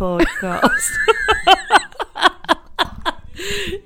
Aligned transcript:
podcast. 0.00 0.90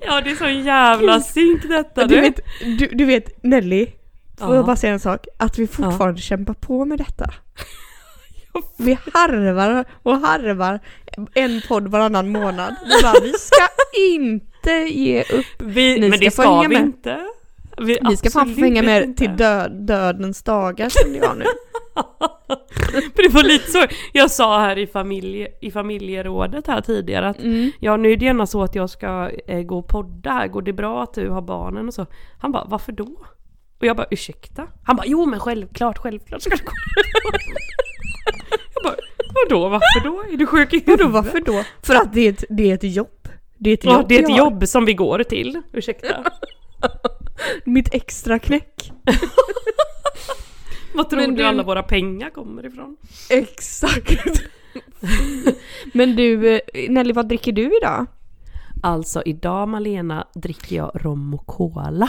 ja 0.07 0.21
det 0.21 0.31
är 0.31 0.35
så 0.35 0.47
jävla 0.49 1.19
synk 1.21 1.63
detta 1.69 2.07
Du 2.07 2.15
du. 2.15 2.21
vet, 2.21 2.39
du, 2.79 2.87
du 2.87 3.05
vet 3.05 3.43
Nelly, 3.43 3.85
får 4.39 4.49
Ja. 4.49 4.55
jag 4.55 4.65
bara 4.65 4.75
säga 4.75 4.93
en 4.93 4.99
sak? 4.99 5.25
Att 5.39 5.59
vi 5.59 5.67
fortfarande 5.67 6.21
kämpar 6.21 6.53
på 6.53 6.85
med 6.85 6.97
detta. 6.97 7.25
Vi 8.77 8.97
harvar 9.13 9.85
och 10.03 10.17
harvar 10.17 10.79
en 11.33 11.61
podd 11.67 11.87
varannan 11.87 12.29
månad. 12.29 12.75
Vi, 12.85 13.01
bara, 13.03 13.13
vi 13.23 13.33
ska 13.33 13.67
inte 13.99 14.71
ge 14.71 15.21
upp. 15.23 15.45
Vi, 15.59 15.99
men 16.09 16.19
det 16.19 16.31
ska 16.31 16.61
vi 16.61 16.75
inte. 16.75 17.19
Vi 17.77 18.17
ska 18.17 18.29
fan 18.29 18.49
hänga 18.49 18.83
med 18.83 19.17
till 19.17 19.35
död, 19.37 19.71
dödens 19.71 20.43
dagar 20.43 20.89
känner 20.89 21.19
jag 21.19 21.37
nu. 21.37 21.45
För 23.15 23.23
det 23.23 23.33
var 23.33 23.43
lite 23.43 23.71
så, 23.71 23.85
jag 24.13 24.31
sa 24.31 24.59
här 24.59 24.77
i, 24.77 24.87
familje, 24.87 25.47
i 25.61 25.71
familjerådet 25.71 26.67
här 26.67 26.81
tidigare 26.81 27.27
att 27.29 27.39
Mm. 27.39 27.71
ja 27.79 27.97
nu 27.97 28.11
är 28.11 28.17
det 28.17 28.25
gärna 28.25 28.45
så 28.45 28.63
att 28.63 28.75
jag 28.75 28.89
ska 28.89 29.29
eh, 29.47 29.61
gå 29.61 29.77
och 29.77 29.87
podda 29.87 30.31
här, 30.31 30.47
går 30.47 30.61
det 30.61 30.73
bra 30.73 31.03
att 31.03 31.13
du 31.13 31.29
har 31.29 31.41
barnen 31.41 31.87
och 31.87 31.93
så? 31.93 32.05
Han 32.39 32.51
bara 32.51 32.65
varför 32.67 32.91
då? 32.91 33.07
Och 33.79 33.85
jag 33.85 33.97
bara 33.97 34.07
ursäkta? 34.11 34.67
Han 34.85 34.95
bara 34.95 35.05
jo 35.07 35.25
men 35.25 35.39
självklart, 35.39 35.97
självklart 35.97 36.41
ska 36.41 36.55
du 36.55 36.63
gå. 36.63 36.71
jag 38.73 38.83
bara 38.83 38.95
vadå 39.49 39.69
varför 39.69 40.03
då? 40.03 40.33
Är 40.33 40.37
du 40.37 40.45
sjuk 40.47 40.73
i 40.73 40.77
huvudet? 40.77 40.99
Vadå 40.99 41.11
varför 41.11 41.39
då? 41.39 41.63
För 41.83 41.95
att 41.95 42.13
det 42.13 42.21
är 42.27 42.29
ett, 42.31 42.43
det 42.49 42.71
är 42.71 42.73
ett 42.73 42.95
jobb. 42.95 43.29
Det 43.57 43.69
är 43.69 43.73
ett 43.73 43.83
Ja 43.85 43.93
jobb 43.97 44.09
det 44.09 44.17
är 44.17 44.23
ett 44.23 44.37
jobb 44.37 44.67
som 44.67 44.85
vi 44.85 44.93
går 44.93 45.23
till, 45.23 45.61
ursäkta. 45.73 46.07
Mitt 47.65 47.93
extra 47.93 48.39
knäck. 48.39 48.91
Vad 50.95 51.09
tror 51.09 51.21
Men 51.21 51.29
du 51.29 51.35
du- 51.35 51.43
alla 51.47 51.63
våra 51.63 51.83
pengar 51.83 52.29
kommer 52.29 52.65
ifrån? 52.65 52.97
Exakt. 53.29 54.11
Men 55.93 56.15
du, 56.15 56.53
eh, 56.55 56.59
Nelly 56.89 57.13
vad 57.13 57.27
dricker 57.27 57.51
du 57.51 57.77
idag? 57.77 58.05
Alltså 58.83 59.21
idag 59.25 59.67
Malena 59.67 60.27
dricker 60.33 60.75
jag 60.75 60.91
rom 60.95 61.33
och 61.33 61.45
cola. 61.47 62.07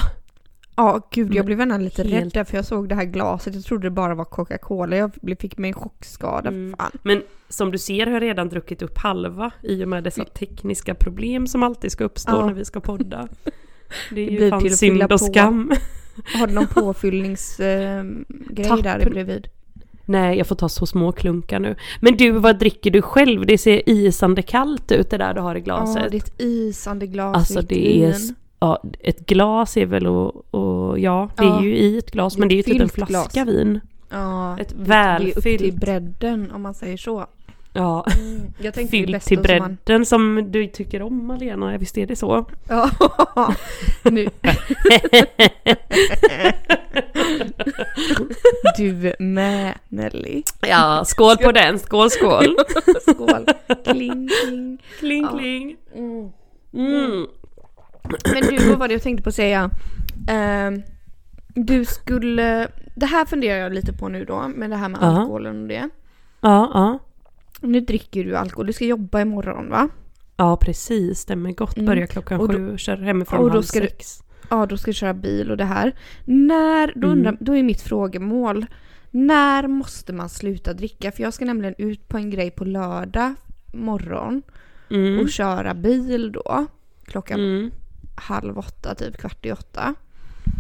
Ja, 0.77 1.09
gud 1.11 1.35
jag 1.35 1.47
blev 1.47 1.59
nästan 1.59 1.85
lite 1.85 2.03
Helt- 2.03 2.15
rädd 2.25 2.31
där 2.33 2.45
för 2.45 2.57
jag 2.57 2.65
såg 2.65 2.89
det 2.89 2.95
här 2.95 3.05
glaset. 3.05 3.55
Jag 3.55 3.65
trodde 3.65 3.87
det 3.87 3.91
bara 3.91 4.15
var 4.15 4.25
Coca-Cola. 4.25 4.97
Jag 4.97 5.11
blev- 5.23 5.37
fick 5.41 5.59
mig 5.59 5.69
en 5.69 5.75
chockskada. 5.75 6.49
Mm. 6.49 6.75
Fan. 6.79 6.91
Men 7.03 7.23
som 7.49 7.71
du 7.71 7.79
ser 7.79 8.07
har 8.07 8.13
jag 8.13 8.23
redan 8.23 8.49
druckit 8.49 8.83
upp 8.83 8.99
halva 8.99 9.51
i 9.63 9.85
och 9.85 9.89
med 9.89 10.05
dessa 10.05 10.25
tekniska 10.25 10.95
problem 10.95 11.47
som 11.47 11.63
alltid 11.63 11.93
ska 11.93 12.05
uppstå 12.05 12.33
Ja. 12.33 12.47
när 12.47 12.55
vi 12.55 12.65
ska 12.65 12.81
podda. 12.81 13.29
Det 14.11 14.21
är 14.21 14.27
Det 14.27 14.45
ju 14.45 14.51
fan 14.51 14.71
synd 14.71 15.03
och 15.03 15.09
på. 15.11 15.19
skam. 15.19 15.73
Har 16.39 16.47
du 16.47 16.53
någon 16.55 16.67
påfyllningsgrej 16.67 18.65
Tapp. 18.69 18.83
där 18.83 19.11
bredvid? 19.11 19.49
Nej, 20.05 20.39
jag 20.39 20.47
får 20.47 20.57
ta 20.57 20.69
så 20.69 20.87
små 20.87 21.13
klunkar 21.13 21.59
nu. 21.61 21.77
Men 22.01 22.17
du, 22.17 22.31
vad 22.31 22.59
dricker 22.59 22.91
du 22.91 23.03
själv? 23.03 23.47
Det 23.47 23.59
ser 23.59 23.89
isande 23.89 24.43
kallt 24.43 24.93
ut 24.93 25.11
det 25.11 25.17
där 25.19 25.35
du 25.35 25.41
har 25.41 25.55
i 25.55 25.61
glaset. 25.61 26.03
Ja, 26.03 26.09
det 26.11 26.17
är 26.17 26.19
ett 26.19 26.41
isande 26.41 27.07
glas 27.07 27.37
Alltså 27.37 27.61
det 27.61 28.05
är, 28.05 28.15
ja, 28.61 28.83
ett 29.01 29.27
glas 29.27 29.77
är 29.77 29.87
väl 29.87 30.07
och, 30.07 30.55
och 30.55 30.99
ja, 30.99 31.31
det 31.37 31.45
Ja. 31.45 31.59
är 31.59 31.63
ju 31.63 31.77
i 31.77 31.99
ett 31.99 32.11
glas 32.11 32.39
men 32.39 32.49
det 32.49 32.55
är 32.55 32.57
ju 32.57 32.63
typ 32.63 32.81
en 32.81 32.89
flaska 32.89 33.45
glas. 33.45 33.55
vin. 33.57 33.81
Ja, 34.11 34.59
Ett 34.61 34.75
det 34.87 34.93
är 34.95 35.17
upp 35.19 35.23
till 35.25 35.33
välfyllt, 35.35 35.75
bredden 35.75 36.51
om 36.51 36.63
man 36.63 36.75
säger 36.75 36.97
så. 36.97 37.27
Ja, 37.77 38.05
Jag 38.59 38.75
tänkte 38.75 38.91
fyllt 38.91 39.25
till 39.25 39.37
som 39.39 39.59
man- 39.59 39.77
bredden 39.85 40.07
som 40.07 40.53
du 40.53 40.67
tycker 40.67 41.03
om 41.03 41.27
Malena, 41.27 41.79
visst 41.79 41.99
är 41.99 42.07
det 42.07 42.17
så? 42.17 42.47
Ja, 42.69 42.91
nu. 44.03 44.29
Du 48.77 49.15
med 49.19 49.75
Nelly. 49.89 50.43
Ja, 50.69 51.03
skål 51.07 51.37
på 51.37 51.53
den, 51.53 51.79
skål 51.79 52.11
skål! 52.11 52.57
Skål. 53.09 53.47
Kling, 53.85 54.29
kling. 54.49 54.79
Kling 54.99 55.23
Ja. 55.23 55.39
kling! 55.39 55.77
Mm. 55.95 56.31
Mm. 56.75 57.27
Men 58.33 58.43
du, 58.43 58.69
vad 58.71 58.79
var 58.79 58.89
det 58.89 58.95
jag 58.95 59.03
tänkte 59.03 59.23
på 59.23 59.29
att 59.29 59.35
säga? 59.35 59.71
Ehm, 60.29 60.83
du 61.55 61.85
skulle... 61.85 62.69
Det 62.95 63.07
här 63.07 63.25
funderar 63.25 63.59
jag 63.59 63.73
lite 63.75 63.93
på 63.93 64.09
nu 64.09 64.25
då, 64.25 64.49
med 64.49 64.71
det 64.71 64.77
här 64.77 64.89
med 64.89 64.99
Ja. 65.03 65.07
alkoholen 65.07 65.63
och 65.63 65.69
det. 65.69 65.89
Ja, 66.41 66.71
ja. 66.75 66.99
Nu 67.61 67.81
dricker 67.81 68.25
du 68.25 68.37
alkohol, 68.37 68.67
du 68.67 68.73
ska 68.73 68.85
jobba 68.85 69.21
imorgon 69.21 69.71
va? 69.71 69.89
Ja 70.37 70.57
precis, 70.57 71.19
stämmer 71.19 71.53
gott. 71.53 71.77
Mm. 71.77 71.87
Börjar 71.87 72.07
klockan 72.07 72.41
Och 72.41 72.49
då- 72.49 72.55
sju 72.55 72.73
och 72.73 72.79
kör 72.79 72.97
hemifrån 72.97 73.41
och 73.45 73.51
halv 73.51 73.63
ska 73.63 73.81
du- 73.81 73.87
sex. 73.87 74.23
Ja, 74.51 74.67
då 74.67 74.77
ska 74.77 74.91
du 74.91 74.95
köra 74.95 75.15
bil 75.15 75.51
och 75.51 75.57
det 75.57 75.65
här. 75.65 75.95
När, 76.25 76.87
då, 76.97 77.07
Mm. 77.07 77.19
undrar, 77.19 77.37
då 77.41 77.57
är 77.57 77.63
mitt 77.63 77.81
frågemål, 77.83 78.67
när 79.11 79.67
måste 79.69 80.13
man 80.13 80.29
sluta 80.29 80.73
dricka? 80.73 81.13
För 81.13 81.23
jag 81.23 81.35
ska 81.35 81.45
nämligen 81.45 81.75
ut 81.79 82.09
på 82.09 82.17
en 82.17 82.31
grej 82.31 82.51
på 82.51 82.65
lördag 82.65 83.35
morgon 83.75 84.43
Mm. 84.91 85.21
och 85.21 85.29
köra 85.29 85.75
bil 85.75 86.33
då. 86.33 86.67
Klockan 87.05 87.41
Mm. 87.41 87.71
halv 88.17 88.59
åtta, 88.59 88.95
typ 88.95 89.17
kvart 89.19 89.47
i 89.47 89.53
åtta. 89.53 89.95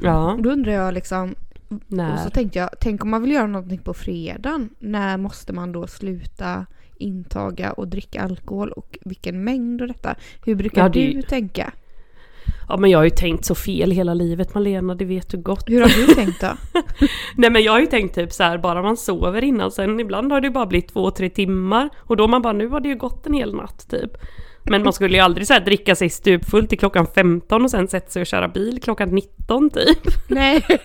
Ja, 0.03 0.33
Och 0.33 0.43
då 0.43 0.51
undrar 0.51 0.73
jag 0.73 0.95
liksom, 0.95 1.35
Och 1.69 1.81
när? 1.87 2.17
så 2.17 2.31
tänkte 2.31 2.59
jag, 2.59 2.71
tänk 2.81 3.05
om 3.05 3.11
man 3.11 3.23
vill 3.23 3.31
göra 3.33 3.47
någonting 3.47 3.79
på 3.79 3.95
fredagen. 3.95 4.69
När 4.79 5.17
måste 5.17 5.53
man 5.53 5.73
då 5.73 5.87
sluta 5.87 6.67
intaga 6.99 7.73
och 7.73 7.89
dricka 7.89 8.23
alkohol 8.23 8.73
och 8.73 8.99
vilken 9.05 9.45
mängd 9.45 9.83
och 9.83 9.89
detta? 9.89 10.15
Hur 10.45 10.55
brukar 10.55 10.83
Ja, 10.83 10.89
du 10.89 11.23
tänka? 11.23 11.73
Ja 12.69 12.77
men 12.77 12.91
jag 12.91 12.99
har 12.99 13.05
ju 13.05 13.11
tänkt 13.11 13.45
så 13.45 13.55
fel 13.55 13.91
hela 13.91 14.15
livet 14.15 14.55
Malena, 14.55 14.95
det 14.95 15.05
vet 15.05 15.29
du 15.29 15.37
gott. 15.37 15.65
Hur 15.71 15.81
har 15.81 16.07
du 16.07 16.15
tänkt 16.15 16.41
då? 16.41 16.81
Nej 17.37 17.51
men 17.51 17.63
jag 17.63 17.73
har 17.73 17.81
ju 17.81 17.87
tänkt 17.87 18.15
typ 18.15 18.33
så 18.33 18.43
här, 18.43 18.59
bara 18.59 18.83
man 18.83 18.97
sover 18.97 19.45
innan, 19.45 19.71
sen 19.71 20.01
ibland 20.01 20.33
har 20.33 20.41
det 20.41 20.51
bara 20.51 20.67
blivit 20.67 20.89
två, 20.89 21.11
tre 21.11 21.29
timmar. 21.31 21.89
Och 21.97 22.17
då 22.17 22.29
man 22.29 22.43
bara, 22.43 22.53
nu 22.53 22.69
har 22.69 22.81
det 22.81 22.89
ju 22.89 22.97
gått 22.97 23.27
en 23.27 23.33
hel 23.33 23.55
natt 23.55 23.87
typ. 23.91 24.11
Men 24.71 24.83
man 24.83 24.93
skulle 24.93 25.17
ju 25.17 25.23
aldrig 25.23 25.47
så 25.47 25.53
här 25.53 25.61
dricka 25.61 25.95
sig 25.95 26.11
stupfull 26.11 26.67
till 26.67 26.79
klockan 26.79 27.07
15 27.15 27.65
och 27.65 27.71
sen 27.71 27.89
sätta 27.89 28.11
sig 28.11 28.21
och 28.21 28.27
köra 28.27 28.49
bil 28.49 28.81
klockan 28.83 29.09
19 29.09 29.71
typ. 29.71 29.99
Nej, 30.29 30.65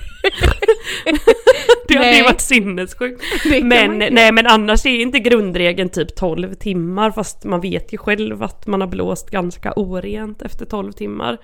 Det 1.88 1.97
hade 1.97 2.18
ju 2.18 2.24
varit 2.24 2.42
sinnessjukt. 2.42 3.24
Men, 3.64 3.97
nej 3.97 4.31
men 4.31 4.47
annars 4.47 4.86
är 4.86 5.02
inte 5.02 5.19
grundregeln 5.19 5.90
typ 5.90 6.16
12 6.16 6.53
timmar 6.53 7.12
fast 7.12 7.44
man 7.44 7.62
vet 7.62 7.94
ju 7.94 7.97
själv 7.97 8.44
att 8.44 8.68
man 8.68 8.81
har 8.81 8.88
blåst 8.88 9.30
ganska 9.30 9.74
orent 9.75 10.42
efter 10.42 10.66
12 10.66 10.92
timmar. 10.92 11.38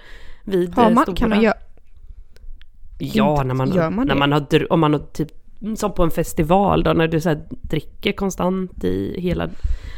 Vid 0.44 0.76
Har 0.76 0.84
eh, 0.84 0.94
man, 0.94 1.04
stora... 1.04 1.18
kan 1.18 1.30
man 1.30 1.42
göra... 1.42 1.56
Ja, 3.00 3.44
när 3.44 3.54
man, 3.54 3.70
man 3.96 4.08
när 4.08 4.16
man 4.16 4.32
har, 4.32 4.74
om 4.74 4.80
man 4.80 4.94
har 4.94 5.00
typ, 5.00 5.32
som 5.76 5.94
på 5.94 6.04
en 6.04 6.12
festival 6.12 6.84
då, 6.84 6.94
när 6.94 7.08
du 7.08 7.22
så 7.22 7.36
dricker 7.50 8.12
konstant 8.12 8.84
i 8.84 9.22
hela, 9.22 9.50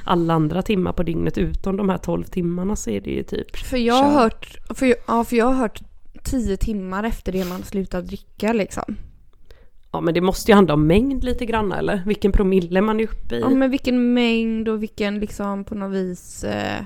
alla 0.05 0.33
andra 0.33 0.61
timmar 0.61 0.93
på 0.93 1.03
dygnet 1.03 1.37
utom 1.37 1.77
de 1.77 1.89
här 1.89 1.97
12 1.97 2.23
timmarna 2.23 2.75
så 2.75 2.89
är 2.89 3.01
det 3.01 3.11
ju 3.11 3.23
typ 3.23 3.57
För 3.57 3.77
jag 3.77 4.03
har 4.03 4.11
hört, 4.21 4.57
för 4.69 4.85
jag, 4.85 4.97
ja, 5.07 5.23
för 5.23 5.35
jag 5.35 5.45
har 5.45 5.53
hört 5.53 5.81
tio 6.23 6.57
timmar 6.57 7.03
efter 7.03 7.31
det 7.31 7.45
man 7.45 7.63
slutar 7.63 8.01
dricka 8.01 8.53
liksom. 8.53 8.95
Ja 9.91 10.01
men 10.01 10.13
det 10.13 10.21
måste 10.21 10.51
ju 10.51 10.55
handla 10.55 10.73
om 10.73 10.87
mängd 10.87 11.23
lite 11.23 11.45
grann 11.45 11.71
eller? 11.71 12.03
Vilken 12.05 12.31
promille 12.31 12.81
man 12.81 12.99
är 12.99 13.03
uppe 13.03 13.35
i. 13.35 13.39
Ja 13.39 13.49
men 13.49 13.71
vilken 13.71 14.13
mängd 14.13 14.69
och 14.69 14.83
vilken 14.83 15.19
liksom 15.19 15.63
på 15.63 15.75
något 15.75 15.95
vis 15.95 16.43
eh, 16.43 16.79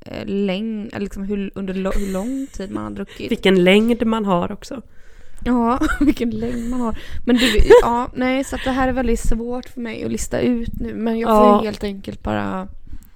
eh, 0.00 0.26
längd, 0.26 0.88
eller 0.92 1.00
liksom 1.00 1.22
hur, 1.22 1.50
under 1.54 1.74
hur 1.74 2.12
lång 2.12 2.46
tid 2.52 2.70
man 2.70 2.84
har 2.84 2.90
druckit. 2.90 3.30
Vilken 3.30 3.64
längd 3.64 4.06
man 4.06 4.24
har 4.24 4.52
också. 4.52 4.82
Ja, 5.44 5.78
vilken 6.00 6.30
längd 6.30 6.70
man 6.70 6.80
har. 6.80 6.98
Men 7.26 7.36
du, 7.36 7.60
ja, 7.82 8.08
nej 8.14 8.44
så 8.44 8.56
att 8.56 8.64
det 8.64 8.70
här 8.70 8.88
är 8.88 8.92
väldigt 8.92 9.20
svårt 9.20 9.68
för 9.68 9.80
mig 9.80 10.04
att 10.04 10.10
lista 10.12 10.40
ut 10.40 10.80
nu. 10.80 10.94
Men 10.94 11.18
jag 11.18 11.28
får 11.30 11.46
Ja. 11.46 11.60
helt 11.64 11.84
enkelt 11.84 12.22
bara... 12.22 12.68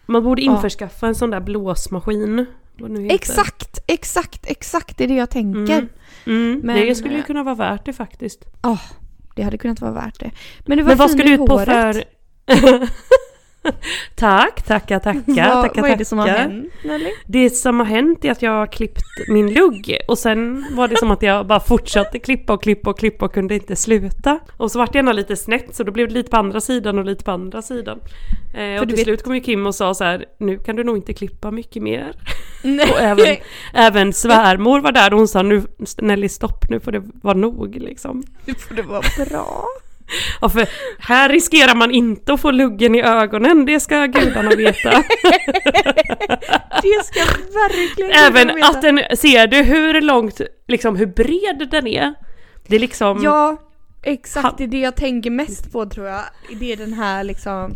Man 0.07 0.23
borde 0.25 0.43
Ja. 0.43 0.53
införskaffa 0.53 1.07
en 1.07 1.15
sån 1.15 1.31
där 1.31 1.41
blåsmaskin. 1.41 2.47
Det. 2.77 3.15
Exakt, 3.15 3.79
exakt, 3.87 4.47
exakt 4.47 4.99
det 4.99 5.05
är 5.05 5.09
det 5.09 5.15
jag 5.15 5.31
tänker. 5.31 5.79
Mm. 5.79 5.89
Mm, 6.27 6.61
Men, 6.65 6.77
det 6.77 6.95
skulle 6.95 7.15
ju 7.17 7.23
kunna 7.23 7.43
vara 7.43 7.55
värt 7.55 7.85
det 7.85 7.93
faktiskt. 7.93 8.45
Ja, 8.63 8.79
det 9.37 9.43
hade 9.43 9.59
kunnat 9.59 9.81
vara 9.81 9.93
värt 9.93 10.21
det. 10.21 10.31
Men 10.67 10.79
du 10.79 10.85
var 10.85 10.89
Men 10.91 10.99
vad 10.99 11.11
ska 11.11 11.23
du 11.23 11.35
ut 11.35 11.47
på 11.47 11.59
för... 11.59 12.05
Tack, 14.15 14.63
tackar, 14.63 14.99
tackar, 14.99 15.55
vad, 15.55 15.63
tackar, 15.63 15.83
vad 15.83 15.91
är 15.91 15.97
det 15.97 16.05
som 16.05 16.19
har 16.19 16.29
hänt 16.29 16.73
Nelly? 16.85 17.11
Det 17.27 17.51
som 17.51 17.79
har 17.79 17.87
hänt 17.87 18.25
är 18.25 18.31
att 18.31 18.43
jag 18.43 18.51
har 18.51 18.67
klippt 18.67 19.03
min 19.29 19.55
lugg 19.55 19.99
och 20.09 20.19
sen 20.19 20.67
var 20.73 20.89
det 20.89 20.97
som 20.99 21.11
att 21.11 21.23
jag 21.23 21.47
bara 21.47 21.61
fortsatte 21.61 22.19
klippa 22.19 22.53
och 22.53 22.63
klippa 22.63 22.91
och 22.91 22.99
klippa 22.99 23.25
och 23.25 23.35
kunde 23.35 23.55
inte 23.55 23.77
sluta. 23.77 24.39
Och 24.57 24.71
så 24.71 24.79
vart 24.79 24.93
det 24.93 24.99
gärna 24.99 25.13
lite 25.13 25.37
snett 25.37 25.75
så 25.75 25.83
då 25.85 25.93
blev 25.93 26.09
det 26.09 26.15
lite 26.15 26.31
på 26.31 26.37
andra 26.37 26.61
sidan 26.61 26.99
och 26.99 27.05
lite 27.05 27.25
på 27.25 27.31
andra 27.31 27.63
sidan. 27.63 27.99
Eh, 28.55 28.81
och 28.81 28.89
till 28.89 28.97
vet- 28.97 29.05
slut 29.05 29.23
kom 29.25 29.35
ju 29.35 29.41
Kim 29.41 29.67
och 29.67 29.75
sa 29.75 29.95
så 29.95 30.05
här, 30.05 30.25
nu 30.39 30.59
kan 30.59 30.77
du 30.77 30.85
nog 30.85 30.97
inte 30.97 31.13
klippa 31.13 31.51
mycket 31.51 31.83
mer. 31.83 32.13
Nej. 32.63 32.91
Och 32.93 33.01
även, 33.01 33.37
även 33.75 34.13
svärmor 34.13 34.81
var 34.81 34.93
där 34.93 35.13
och 35.13 35.19
hon 35.19 35.29
sa 35.29 35.43
nu 35.43 35.63
Nelly 35.99 36.29
stopp, 36.29 36.71
nu 36.71 36.81
får 36.81 36.93
det 36.93 37.03
vara 37.23 37.35
nog 37.35 37.77
liksom. 37.77 38.23
Nu 38.45 38.55
får 38.55 38.75
det 38.75 38.83
vara 38.83 39.03
bra. 39.27 39.65
Ja, 40.41 40.49
för 40.49 40.69
här 40.99 41.29
riskerar 41.29 41.75
man 41.75 41.91
inte 41.91 42.33
att 42.33 42.41
få 42.41 42.51
luggen 42.51 42.95
i 42.95 43.03
ögonen, 43.03 43.67
det 43.67 43.81
ska 43.81 44.07
gudarna 44.07 44.51
veta. 44.51 44.91
Det 46.83 47.05
ska 47.05 47.21
verkligen 47.53 48.11
Även 48.11 48.55
veta. 48.57 48.69
att 48.69 48.83
den, 48.83 49.01
ser 49.17 49.47
du 49.47 49.57
hur 49.57 50.01
långt, 50.01 50.41
liksom 50.69 50.97
hur 50.97 51.07
bred 51.07 51.69
den 51.71 51.87
är? 51.87 52.15
Det 52.67 52.77
är 52.77 52.81
liksom, 52.81 53.21
Ja, 53.23 53.57
exakt. 54.03 54.59
Det 54.59 54.65
är 54.65 54.69
det 54.69 54.81
jag 54.81 54.97
tänker 54.97 55.31
mest 55.31 55.73
på 55.73 55.87
tror 55.87 56.07
jag. 56.07 56.23
Det 56.61 56.73
är 56.73 56.77
den 56.77 56.93
här 56.93 57.25
liksom... 57.25 57.75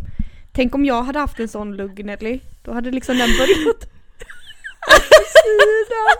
Tänk 0.53 0.75
om 0.75 0.85
jag 0.85 1.03
hade 1.03 1.19
haft 1.19 1.39
en 1.39 1.47
sån 1.47 1.75
lugg 1.75 2.05
Nelly. 2.05 2.39
Då 2.65 2.73
hade 2.73 2.91
liksom 2.91 3.17
den 3.17 3.29
börjat 3.37 3.81
sidan. 5.43 6.17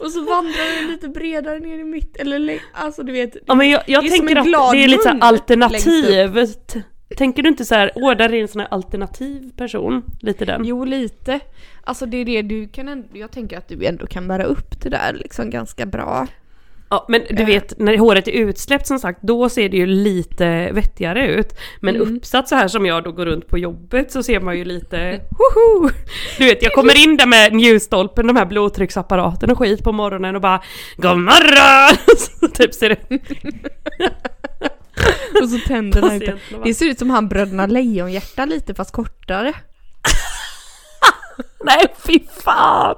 Och 0.00 0.10
så 0.10 0.20
vandrar 0.20 0.80
den 0.80 0.90
lite 0.90 1.08
bredare 1.08 1.58
ner 1.58 1.78
i 1.78 1.84
mitt, 1.84 2.16
eller 2.16 2.60
alltså 2.72 3.02
du 3.02 3.12
vet. 3.12 3.36
ja, 3.46 3.54
men 3.54 3.70
jag, 3.70 3.82
jag 3.86 4.02
det 4.02 4.08
är 4.08 4.16
som 4.16 4.26
tänker 4.26 4.40
att 4.40 4.72
det 4.72 4.84
är 4.84 4.88
lite 4.88 5.02
så 5.02 5.18
alternativ. 5.20 6.46
Tänker 7.16 7.42
du 7.42 7.48
inte 7.48 7.64
så 7.64 7.74
här, 7.74 7.92
åh 7.94 8.16
där 8.16 8.34
är 8.34 8.42
en 8.42 8.48
sån 8.48 8.60
här 8.60 8.68
alternativ 8.70 9.50
person, 9.56 10.02
lite 10.20 10.44
den? 10.44 10.64
Jo 10.64 10.84
lite. 10.84 11.40
Alltså 11.84 12.06
det 12.06 12.16
är 12.16 12.24
det 12.24 12.42
du 12.42 12.68
kan 12.68 13.04
jag 13.12 13.30
tänker 13.30 13.58
att 13.58 13.68
du 13.68 13.84
ändå 13.86 14.06
kan 14.06 14.28
bära 14.28 14.44
upp 14.44 14.82
det 14.82 14.88
där 14.88 15.12
liksom 15.12 15.50
ganska 15.50 15.86
bra. 15.86 16.26
Ja, 16.92 17.04
men 17.08 17.22
du 17.30 17.42
Eh. 17.42 17.46
vet, 17.46 17.78
när 17.78 17.98
håret 17.98 18.28
är 18.28 18.32
utsläppt 18.32 18.86
som 18.86 18.98
sagt, 18.98 19.22
då 19.22 19.48
ser 19.48 19.68
det 19.68 19.76
ju 19.76 19.86
lite 19.86 20.72
vettigare 20.72 21.26
ut. 21.26 21.54
Men 21.80 21.96
Mm. 21.96 22.16
uppsatt 22.16 22.48
så 22.48 22.54
här 22.54 22.68
som 22.68 22.86
jag 22.86 23.04
då 23.04 23.12
går 23.12 23.26
runt 23.26 23.48
på 23.48 23.58
jobbet 23.58 24.12
så 24.12 24.22
ser 24.22 24.40
man 24.40 24.58
ju 24.58 24.64
lite, 24.64 24.96
hoho! 25.30 25.90
Du 26.38 26.44
vet, 26.44 26.62
jag 26.62 26.72
kommer 26.72 27.02
in 27.04 27.16
där 27.16 27.26
med 27.26 27.52
njurstolpen, 27.54 28.26
de 28.26 28.36
här 28.36 28.46
blodtrycksapparaten 28.46 29.50
och 29.50 29.58
skit 29.58 29.84
på 29.84 29.92
morgonen 29.92 30.36
och 30.36 30.42
bara 30.42 30.62
God 30.96 31.18
morgon! 31.18 31.96
Så 32.18 32.48
typ 32.48 32.74
ser 32.74 32.88
det 32.88 32.96
Och 35.42 35.48
så 35.48 35.58
tänderna 35.68 36.08
bara, 36.50 36.64
Det 36.64 36.74
ser 36.74 36.86
ut 36.86 36.98
som 36.98 37.10
han 37.10 37.28
bröderna 37.28 37.66
Lejonhjärta 37.66 38.44
lite 38.44 38.74
fast 38.74 38.92
kortare. 38.92 39.52
Nej 41.64 41.86
fy 42.06 42.20
fan! 42.44 42.96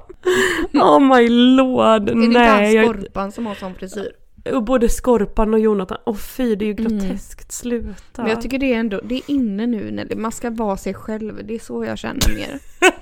Oh 0.73 0.99
my 0.99 1.29
lord! 1.29 2.09
Är 2.09 2.15
det 2.15 2.23
inte 2.23 2.39
han 2.39 2.61
Nej, 2.61 2.75
jag, 2.75 2.85
Skorpan 2.95 3.31
som 3.31 3.45
har 3.45 3.55
sån 3.55 3.75
frisyr? 3.75 4.11
och 4.53 4.63
både 4.63 4.89
Skorpan 4.89 5.53
och 5.53 5.59
Jonathan, 5.59 5.97
åh 6.05 6.15
fy 6.15 6.55
det 6.55 6.65
är 6.65 6.67
ju 6.67 6.85
Mm. 6.85 6.99
groteskt, 6.99 7.51
sluta! 7.51 8.21
Men 8.21 8.27
jag 8.27 8.41
tycker 8.41 8.59
det 8.59 8.73
är 8.73 8.79
ändå, 8.79 9.01
det 9.03 9.15
är 9.15 9.21
inne 9.27 9.67
nu 9.67 9.91
Nelly. 9.91 10.15
Man 10.15 10.31
ska 10.31 10.49
vara 10.49 10.77
sig 10.77 10.93
själv. 10.93 11.45
Det 11.47 11.55
är 11.55 11.59
så 11.59 11.85
jag 11.85 11.97
känner 11.97 12.35
mer. 12.35 12.59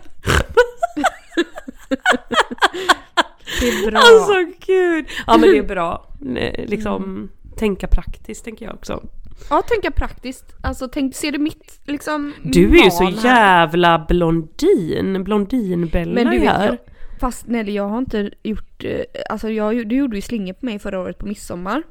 det 3.60 3.68
är 3.70 3.92
bra. 3.92 4.00
Alltså 4.00 4.34
gud! 4.66 5.06
Ja 5.28 5.38
men 5.38 5.50
det 5.50 5.58
är 5.58 5.64
bra. 5.64 6.08
Nej, 6.20 6.66
Liksom 6.70 7.30
tänka 7.58 7.88
praktiskt 7.88 8.46
tänker 8.46 8.66
jag 8.66 8.76
också. 8.76 9.04
Ja, 9.50 9.62
tänka 9.62 9.92
praktiskt. 9.92 10.46
Alltså 10.62 10.88
tänk, 10.88 11.16
ser 11.16 11.32
du 11.32 11.38
mitt 11.38 11.80
liksom 11.86 12.34
Du 12.44 12.80
är 12.80 12.84
ju 12.84 12.92
så 12.92 13.04
här? 13.04 13.26
jävla 13.26 14.06
blondin, 14.10 15.24
blondinbella 15.24 16.14
Men 16.14 16.34
du 16.34 16.40
vet, 16.40 16.44
jag, 16.44 16.78
fast 17.20 17.48
Nelly 17.48 17.72
jag 17.72 17.88
har 17.88 17.98
inte 17.98 18.32
gjort, 18.44 18.84
eh, 18.84 19.02
alltså 19.30 19.50
jag, 19.50 19.88
du 19.88 19.96
gjorde 19.96 20.16
ju 20.16 20.22
slingor 20.22 20.54
på 20.54 20.66
mig 20.66 20.80
förra 20.80 21.00
året 21.00 21.18
på 21.18 21.26
midsommar. 21.26 21.84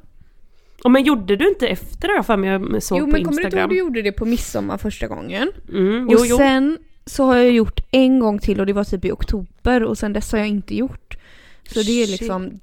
Och 0.84 0.90
men 0.90 1.04
gjorde 1.04 1.36
du 1.36 1.48
inte 1.48 1.66
efter 1.68 2.16
det 2.16 2.22
för 2.22 2.36
mig 2.36 2.50
jag 2.50 2.82
såg 2.82 2.98
jo 2.98 3.04
på 3.04 3.12
men 3.12 3.24
kommer 3.24 3.36
du 3.36 3.42
inte 3.42 3.42
ihåg 3.42 3.46
Instagram? 3.46 3.70
du 3.70 3.78
gjorde 3.78 4.02
det 4.02 4.12
på 4.12 4.24
midsommar 4.24 4.78
första 4.78 5.06
gången? 5.06 5.52
Mm, 5.68 6.08
jo, 6.10 6.18
och 6.18 6.26
jo. 6.26 6.36
sen 6.36 6.78
så 7.06 7.24
har 7.24 7.36
jag 7.36 7.50
gjort 7.50 7.80
en 7.90 8.20
gång 8.20 8.38
till 8.38 8.60
och 8.60 8.66
det 8.66 8.72
var 8.72 8.84
typ 8.84 9.04
i 9.04 9.10
oktober 9.10 9.82
och 9.82 9.98
sen 9.98 10.12
dess 10.12 10.32
har 10.32 10.38
jag 10.38 10.48
inte 10.48 10.76
gjort. 10.76 11.16
Så 11.68 11.82
det 11.82 12.02
är 12.02 12.06
liksom... 12.06 12.60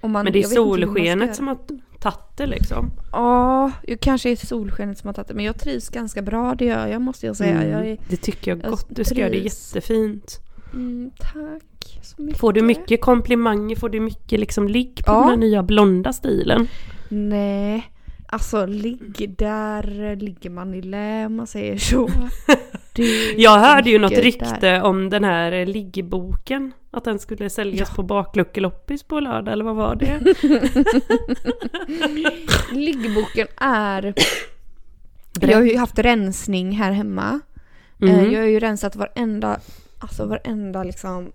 Om 0.00 0.10
man, 0.10 0.24
Men 0.24 0.32
det 0.32 0.38
är 0.38 0.42
solskenet 0.42 1.36
som 1.36 1.48
har 1.48 1.58
tagit 2.00 2.36
det 2.36 2.46
liksom. 2.46 2.90
Ja, 3.12 3.70
det 3.86 3.96
kanske 3.96 4.30
är 4.30 4.36
solskenet 4.36 4.98
som 4.98 5.08
har 5.08 5.14
tagit 5.14 5.28
det 5.28 5.34
men 5.34 5.44
jag 5.44 5.58
trivs 5.58 5.88
ganska 5.88 6.22
bra 6.22 6.54
det 6.54 6.64
gör 6.64 6.86
jag 6.86 7.02
måste 7.02 7.26
jag 7.26 7.36
säga. 7.36 7.62
Mm, 7.62 7.70
Jag 7.70 7.86
är, 7.88 7.98
Det 8.08 8.16
tycker 8.16 8.50
jag 8.50 8.58
jag 8.64 8.70
gott, 8.70 8.86
du 8.88 9.04
ska 9.04 9.14
göra 9.14 9.30
det 9.30 9.36
jättefint. 9.38 10.38
mm, 10.72 11.10
tack 11.18 11.98
så 12.02 12.22
mycket. 12.22 12.40
Får 12.40 12.52
du 12.52 12.62
mycket 12.62 13.00
komplimanger, 13.00 13.76
får 13.76 13.88
du 13.88 14.00
mycket 14.00 14.40
liksom 14.40 14.68
ligg 14.68 14.94
på 15.06 15.12
Ja. 15.12 15.20
den 15.20 15.28
här 15.28 15.36
nya 15.36 15.62
blonda 15.62 16.12
stilen? 16.12 16.68
Nej, 17.08 17.92
alltså 18.26 18.66
ligg 18.66 19.34
där 19.38 20.16
ligger 20.16 20.50
man 20.50 20.74
i 20.74 20.82
lä 20.82 21.26
om 21.26 21.36
man 21.36 21.46
säger 21.46 21.78
så. 21.78 22.10
Jag 23.36 23.58
hörde 23.58 23.90
ju 23.90 23.98
något 23.98 24.12
rykte 24.12 24.56
där. 24.60 24.82
om 24.82 25.10
den 25.10 25.24
här 25.24 25.66
liggboken. 25.66 26.72
Att 26.90 27.04
den 27.04 27.18
skulle 27.18 27.50
säljas 27.50 27.90
på 27.96 28.02
bakluckeloppis 28.02 29.02
på 29.02 29.20
lördag, 29.20 29.52
eller 29.52 29.64
vad 29.64 29.76
var 29.76 29.94
det? 29.94 30.20
Liggboken 32.72 33.46
är... 33.56 34.14
Jag 35.40 35.56
har 35.58 35.62
ju 35.64 35.76
haft 35.76 35.98
rensning 35.98 36.72
här 36.72 36.92
hemma. 36.92 37.40
Eh, 38.02 38.08
Mhm. 38.08 38.32
Jag 38.32 38.40
har 38.40 38.46
ju 38.48 38.60
rensat 38.60 38.96
varenda, 38.96 39.60
alltså 39.98 40.26
varenda 40.26 40.84
liksom 40.84 41.32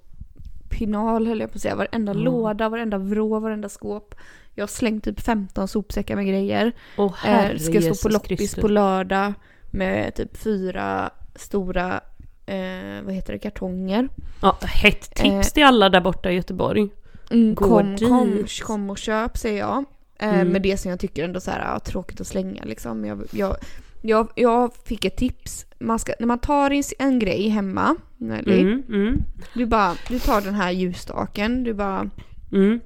pinal 0.69 1.27
höll 1.27 1.39
jag 1.39 1.51
på 1.51 1.55
att 1.55 1.61
säga. 1.61 1.75
Varenda 1.75 2.11
Mm. 2.11 2.23
låda, 2.23 2.69
varenda 2.69 2.97
vrå, 2.97 3.39
varenda 3.39 3.69
skåp. 3.69 4.15
Jag 4.53 4.61
har 4.63 4.67
slängt 4.67 5.03
typ 5.03 5.19
15 5.21 5.67
sopsäckar 5.67 6.15
med 6.15 6.27
grejer. 6.27 6.71
Eh, 6.97 7.11
herre 7.15 7.59
ska 7.59 7.71
stå 7.71 7.79
Jesus 7.79 8.03
på 8.03 8.09
loppis 8.09 8.37
Kristus. 8.39 8.61
på 8.61 8.67
lördag 8.67 9.33
med 9.71 10.15
typ 10.15 10.37
fyra 10.37 11.09
stora, 11.35 12.01
eh, 12.45 13.03
vad 13.03 13.13
heter 13.13 13.33
det, 13.33 13.39
kartonger. 13.39 14.09
Ja, 14.41 14.57
hett 14.61 15.15
tips 15.15 15.53
till 15.53 15.63
alla 15.63 15.89
där 15.89 16.01
borta 16.01 16.31
i 16.31 16.35
Göteborg. 16.35 16.89
Mm, 17.31 17.55
kom, 17.55 17.97
kom, 17.97 18.45
kom 18.63 18.89
och 18.89 18.97
köp 18.97 19.37
säger 19.37 19.59
jag. 19.59 19.85
Eh, 20.19 20.33
Mm. 20.33 20.47
Med 20.49 20.61
det 20.61 20.77
som 20.77 20.91
jag 20.91 20.99
tycker 20.99 21.23
ändå 21.23 21.39
så 21.39 21.51
här, 21.51 21.59
ja, 21.73 21.79
tråkigt 21.79 22.21
att 22.21 22.27
slänga 22.27 22.63
liksom. 22.65 23.05
Jag, 23.05 23.23
jag, 23.31 23.55
jag, 24.01 24.27
jag 24.35 24.71
fick 24.85 25.05
ett 25.05 25.17
tips. 25.17 25.65
Man 25.79 25.99
ska, 25.99 26.13
när 26.19 26.27
man 26.27 26.39
tar 26.39 26.69
in 26.71 26.83
en 26.99 27.19
grej 27.19 27.49
hemma, 27.49 27.95
Nelly, 28.17 28.61
Mm, 28.61 28.83
mm, 28.89 29.17
du, 29.53 29.65
bara, 29.65 29.93
du 30.09 30.19
tar 30.19 30.41
den 30.41 30.53
här 30.55 30.71
ljusstaken, 30.71 31.63
du 31.63 31.73
bara 31.73 32.09
mm. 32.51 32.79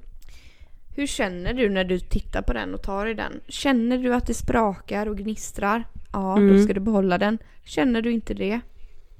Hur 0.96 1.06
känner 1.06 1.54
du 1.54 1.68
när 1.68 1.84
du 1.84 1.98
tittar 1.98 2.42
på 2.42 2.52
den 2.52 2.74
och 2.74 2.82
tar 2.82 3.06
i 3.06 3.14
den? 3.14 3.40
Känner 3.48 3.98
du 3.98 4.14
att 4.14 4.26
det 4.26 4.34
sprakar 4.34 5.06
och 5.06 5.18
gnistrar? 5.18 5.84
Ja, 6.12 6.34
då 6.36 6.42
Mm. 6.42 6.64
ska 6.64 6.72
du 6.74 6.80
behålla 6.80 7.18
den. 7.18 7.38
Känner 7.64 8.02
du 8.02 8.10
inte 8.12 8.34
det? 8.34 8.60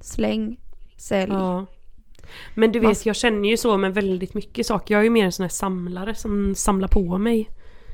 Släng, 0.01 0.59
sälj. 0.97 1.31
Ja. 1.31 1.65
Men 2.55 2.71
du 2.71 2.79
vet, 2.79 2.87
Man- 2.87 2.95
jag 3.03 3.15
känner 3.15 3.49
ju 3.49 3.57
så 3.57 3.77
med 3.77 3.93
väldigt 3.93 4.33
mycket 4.33 4.65
saker. 4.65 4.93
Jag 4.93 4.99
är 4.99 5.03
ju 5.03 5.09
mer 5.09 5.25
en 5.25 5.31
sån 5.31 5.43
här 5.43 5.49
samlare 5.49 6.15
som 6.15 6.55
samlar 6.55 6.87
på 6.87 7.17
mig. 7.17 7.49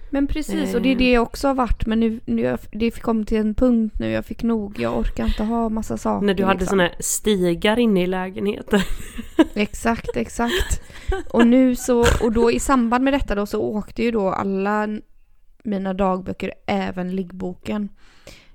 Men 0.10 0.28
precis, 0.28 0.76
och 0.76 0.82
det 0.82 0.92
är 0.92 0.96
det 0.96 1.12
jag 1.12 1.24
också 1.24 1.48
har 1.48 1.56
varit. 1.56 1.86
Men 1.86 2.00
nu, 2.00 2.20
nu 2.26 2.58
det 2.72 2.92
kom 2.92 3.26
till 3.26 3.38
en 3.38 3.56
punkt 3.56 3.96
nu, 4.00 4.10
jag 4.12 4.26
fick 4.26 4.44
nog. 4.44 4.80
Jag 4.80 4.98
orkar 4.98 5.26
inte 5.26 5.44
ha 5.44 5.70
massa 5.70 5.98
saker. 5.98 6.26
När 6.26 6.34
du 6.34 6.44
hade 6.44 6.60
liksom. 6.60 6.70
såna 6.70 6.84
här 6.84 6.96
stigar 7.00 7.80
inne 7.80 8.04
i 8.04 8.08
lägenheten. 8.08 8.80
Exakt, 9.54 10.18
exakt. 10.18 10.82
Och 11.30 11.48
nu 11.48 11.76
så, 11.76 12.06
och 12.22 12.32
då 12.32 12.52
i 12.52 12.60
samband 12.60 13.04
med 13.04 13.14
detta 13.14 13.36
då 13.36 13.46
så 13.46 13.62
åkte 13.62 14.04
ju 14.04 14.12
då 14.12 14.30
alla 14.30 14.88
mina 15.64 15.94
dagböcker, 15.94 16.54
även 16.66 17.16
liggboken. 17.16 17.90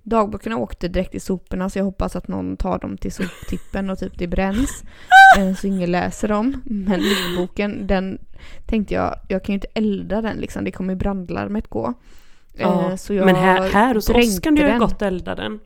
Dagböckerna 0.02 0.56
åkte 0.56 0.88
direkt 0.88 1.10
till 1.10 1.20
soporna 1.20 1.70
så 1.70 1.78
jag 1.78 1.84
hoppas 1.84 2.16
att 2.16 2.28
någon 2.28 2.56
tar 2.56 2.78
dem 2.78 2.98
till 2.98 3.12
soptippen 3.12 3.90
och 3.90 3.98
typ 3.98 4.18
det 4.18 4.26
bränns. 4.26 4.84
Eh, 5.38 5.54
Så 5.54 5.66
ingen 5.66 5.90
läser 5.90 6.28
dem. 6.28 6.62
Men 6.64 7.00
liggboken, 7.00 7.86
den 7.86 8.18
tänkte 8.66 8.94
jag, 8.94 9.14
jag 9.28 9.44
kan 9.44 9.52
ju 9.52 9.54
inte 9.54 9.66
elda 9.74 10.20
den 10.20 10.36
liksom, 10.36 10.64
det 10.64 10.70
kommer 10.70 10.94
brandlarmet 10.94 11.68
gå. 11.68 11.94
Ja, 12.52 12.90
Eh, 12.90 12.96
Så 12.96 13.14
jag 13.14 13.26
Men 13.26 13.36
här, 13.36 13.68
här 13.70 13.94
hos 13.94 14.08
oss 14.10 14.40
kan 14.40 14.54
du 14.54 14.62
ju 14.72 14.78
gott 14.78 15.02
elda 15.02 15.34
den. 15.34 15.60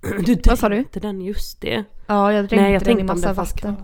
Du 0.26 0.34
dränkte 0.34 1.00
den, 1.00 1.20
just 1.20 1.60
det. 1.60 1.84
Ja, 2.06 2.32
jag 2.32 2.40
dränkte 2.42 2.56
Nej, 2.56 2.72
jag 2.72 2.82
den 2.84 3.00
i 3.00 3.02
massa 3.02 3.32
vatten. 3.32 3.76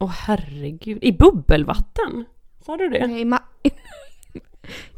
Åh 0.00 0.10
herregud. 0.10 0.98
I 1.04 1.12
bubbelvatten? 1.12 2.24
Sa 2.66 2.76
du 2.76 2.88
det? 2.88 3.06
Nej, 3.06 3.20
i, 3.20 3.24
ma- 3.24 3.38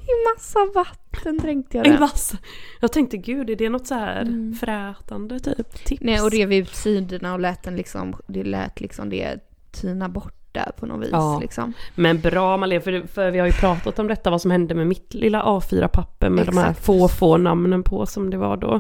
I 0.04 0.34
massa 0.34 0.58
vatten 0.74 1.38
dränkte 1.38 1.76
jag 1.76 1.86
I 1.86 1.90
den. 1.90 2.00
massa. 2.00 2.36
Jag 2.80 2.92
tänkte 2.92 3.16
gud, 3.16 3.50
är 3.50 3.56
det 3.56 3.68
något 3.68 3.86
så 3.86 3.94
här 3.94 4.22
Mm. 4.22 4.54
frätande 4.54 5.40
typ? 5.40 5.84
Tips? 5.84 6.02
Nej, 6.04 6.20
och 6.20 6.30
rev 6.30 6.52
ut 6.52 6.74
sidorna 6.74 7.32
och 7.34 7.40
lät 7.40 7.62
den 7.62 7.76
liksom, 7.76 8.16
det 8.26 8.44
lät 8.44 8.80
liksom 8.80 9.10
det 9.10 9.38
tyna 9.72 10.08
bort 10.08 10.34
där 10.52 10.70
på 10.78 10.86
något 10.86 11.02
vis 11.02 11.08
Ja. 11.12 11.38
liksom. 11.42 11.72
Men 11.94 12.20
bra 12.20 12.56
Malin, 12.56 12.80
för, 12.82 13.06
för 13.06 13.30
vi 13.30 13.38
har 13.38 13.46
ju 13.46 13.52
pratat 13.52 13.98
om 13.98 14.06
detta, 14.08 14.30
vad 14.30 14.40
som 14.42 14.50
hände 14.50 14.74
med 14.74 14.86
mitt 14.86 15.14
lilla 15.14 15.42
A4-papper 15.42 16.30
med 16.30 16.46
de 16.46 16.56
här 16.56 16.70
Exakt. 16.70 16.86
få, 16.86 17.08
få 17.08 17.36
namnen 17.36 17.82
på 17.82 18.06
som 18.06 18.30
det 18.30 18.36
var 18.36 18.56
då. 18.56 18.74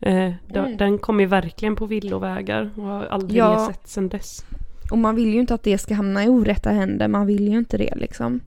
Eh, 0.00 0.32
då 0.48 0.60
Mm. 0.60 0.76
Den 0.76 0.98
kom 0.98 1.20
ju 1.20 1.26
verkligen 1.26 1.76
på 1.76 1.86
villovägar 1.86 2.70
och 2.76 2.82
har 2.84 3.04
aldrig 3.04 3.38
Ja. 3.40 3.50
mer 3.58 3.66
sett 3.72 3.88
sedan 3.88 4.08
dess. 4.08 4.44
Och 4.90 4.98
man 4.98 5.14
vill 5.14 5.34
ju 5.34 5.40
inte 5.40 5.54
att 5.54 5.62
det 5.62 5.78
ska 5.78 5.94
hamna 5.94 6.24
i 6.24 6.28
orätta 6.28 6.70
händer, 6.70 7.08
man 7.08 7.26
vill 7.26 7.48
ju 7.48 7.58
inte 7.58 7.78
det 7.78 7.94
liksom. 7.96 8.40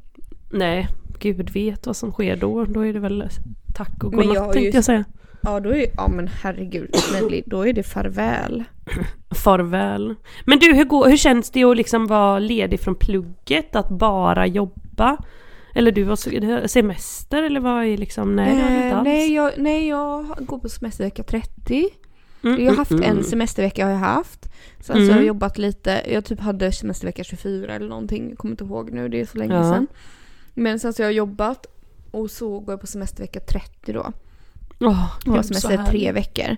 Nej, 0.52 0.88
gud 1.20 1.50
vet 1.50 1.88
vad 1.88 1.96
som 1.96 2.12
sker 2.12 2.36
då. 2.36 2.66
Då 2.66 2.86
är 2.86 2.94
det 2.94 3.00
väl 3.00 3.30
tack 3.76 4.04
och 4.04 4.14
jag 4.14 4.24
godnatt 4.24 4.48
ju- 4.50 4.54
tänkte 4.54 4.78
jag 4.78 4.84
säga. 4.86 5.06
Ja, 5.42 5.60
då 5.60 5.70
är 5.70 5.86
ja 5.96 6.08
men 6.08 6.28
herregud, 6.44 6.96
Nelly, 7.14 7.44
då 7.46 7.68
är 7.68 7.74
det 7.74 7.84
farväl. 7.84 8.64
Farväl. 9.36 10.16
Men 10.46 10.60
du, 10.60 10.74
hur, 10.74 10.84
går, 10.86 11.10
hur 11.10 11.18
känns 11.18 11.50
det 11.52 11.64
att 11.64 11.78
liksom 11.78 12.08
vara 12.08 12.40
ledig 12.40 12.80
från 12.80 12.96
plugget? 12.96 13.76
Att 13.76 13.90
bara 13.90 14.48
jobba? 14.48 15.18
Eller 15.76 15.92
du 15.92 16.06
har 16.06 16.16
se- 16.16 16.68
semester 16.68 17.44
eller 17.44 17.60
vad 17.60 17.86
är 17.86 17.98
liksom? 17.98 18.36
Nej, 18.36 18.56
det 18.56 18.62
har 18.62 18.70
du 18.70 18.76
inte 18.76 18.88
Eh, 18.88 18.98
alls. 18.98 19.06
nej, 19.06 19.34
jag, 19.34 19.52
nej, 19.58 19.88
jag 19.88 20.26
går 20.40 20.60
på 20.60 20.70
semestervecka 20.70 21.24
30. 21.24 21.90
Mm, 22.44 22.64
Jag 22.64 22.72
har 22.72 22.78
haft 22.78 22.92
mm, 22.92 23.04
en 23.04 23.12
mm. 23.12 23.24
semestervecka 23.24 23.86
har 23.86 23.92
jag 23.92 24.00
haft. 24.00 24.46
Sen 24.80 24.96
så 24.96 25.02
Mm. 25.02 25.10
har 25.10 25.16
jag 25.18 25.26
jobbat 25.28 25.58
lite, 25.58 26.02
jag 26.12 26.26
typ 26.26 26.40
hade 26.40 26.72
semestervecka 26.72 27.24
24 27.24 27.74
eller 27.76 27.88
någonting, 27.90 28.30
jag 28.30 28.38
kommer 28.38 28.52
inte 28.52 28.64
ihåg 28.64 28.92
nu, 28.92 29.10
det 29.10 29.22
är 29.22 29.26
så 29.26 29.38
länge 29.38 29.56
Ja. 29.56 29.64
sedan. 29.74 29.88
Men 30.58 30.80
sen 30.80 30.94
så 30.94 31.04
har 31.04 31.06
jag 31.08 31.14
jobbat 31.14 31.66
och 32.12 32.32
så 32.32 32.60
går 32.60 32.74
jag 32.74 32.82
på 32.82 32.88
semestervecka 32.88 33.40
30 33.40 33.94
då. 33.94 34.12
Åh, 34.80 35.06
Jag 35.26 35.32
har 35.34 35.42
semester 35.44 35.86
tre 35.86 36.12
veckor. 36.12 36.56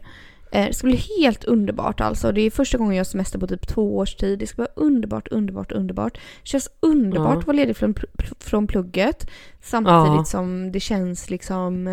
Eh, 0.52 0.66
Det 0.68 0.74
ska 0.74 0.88
bli 0.88 0.96
helt 1.22 1.44
underbart 1.44 2.02
alltså. 2.02 2.32
Det 2.32 2.42
är 2.42 2.52
första 2.52 2.78
gången 2.78 2.96
jag 2.96 3.00
har 3.00 3.06
semester 3.06 3.40
på 3.40 3.48
typ 3.48 3.68
två 3.68 3.98
års 3.98 4.16
tid. 4.16 4.40
Det 4.40 4.48
ska 4.48 4.62
vara 4.62 4.72
underbart, 4.76 5.28
underbart, 5.28 5.72
underbart. 5.72 6.14
Det 6.14 6.48
känns 6.48 6.70
underbart 6.80 7.34
Ja. 7.34 7.40
att 7.40 7.48
vara 7.48 7.56
ledig 7.58 7.78
från, 7.78 7.96
från 8.40 8.68
plugget. 8.68 9.30
Samtidigt 9.62 9.98
Ja. 10.18 10.24
som 10.26 10.72
det 10.72 10.80
känns 10.80 11.30
liksom... 11.30 11.88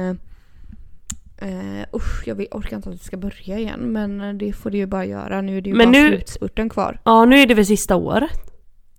Eh, 1.39 1.85
usch, 1.95 2.23
jag 2.29 2.35
vill, 2.35 2.49
orkar 2.51 2.77
inte 2.77 2.89
att 2.91 2.99
det 2.99 3.05
ska 3.05 3.17
börja 3.17 3.59
igen. 3.59 3.81
Men 3.81 4.39
det 4.39 4.53
får 4.53 4.71
det 4.71 4.77
ju 4.79 4.87
bara 4.87 5.05
göra. 5.05 5.41
Nu 5.41 5.57
är 5.57 5.61
det 5.61 5.71
ju 5.71 5.77
Men 5.77 5.93
bara 5.93 6.03
nu- 6.03 6.09
slutspurten 6.09 6.69
kvar. 6.69 7.01
Ja, 7.05 7.25
nu 7.25 7.39
är 7.39 7.47
det 7.47 7.55
väl 7.55 7.67
sista 7.67 7.97
året. 7.97 8.53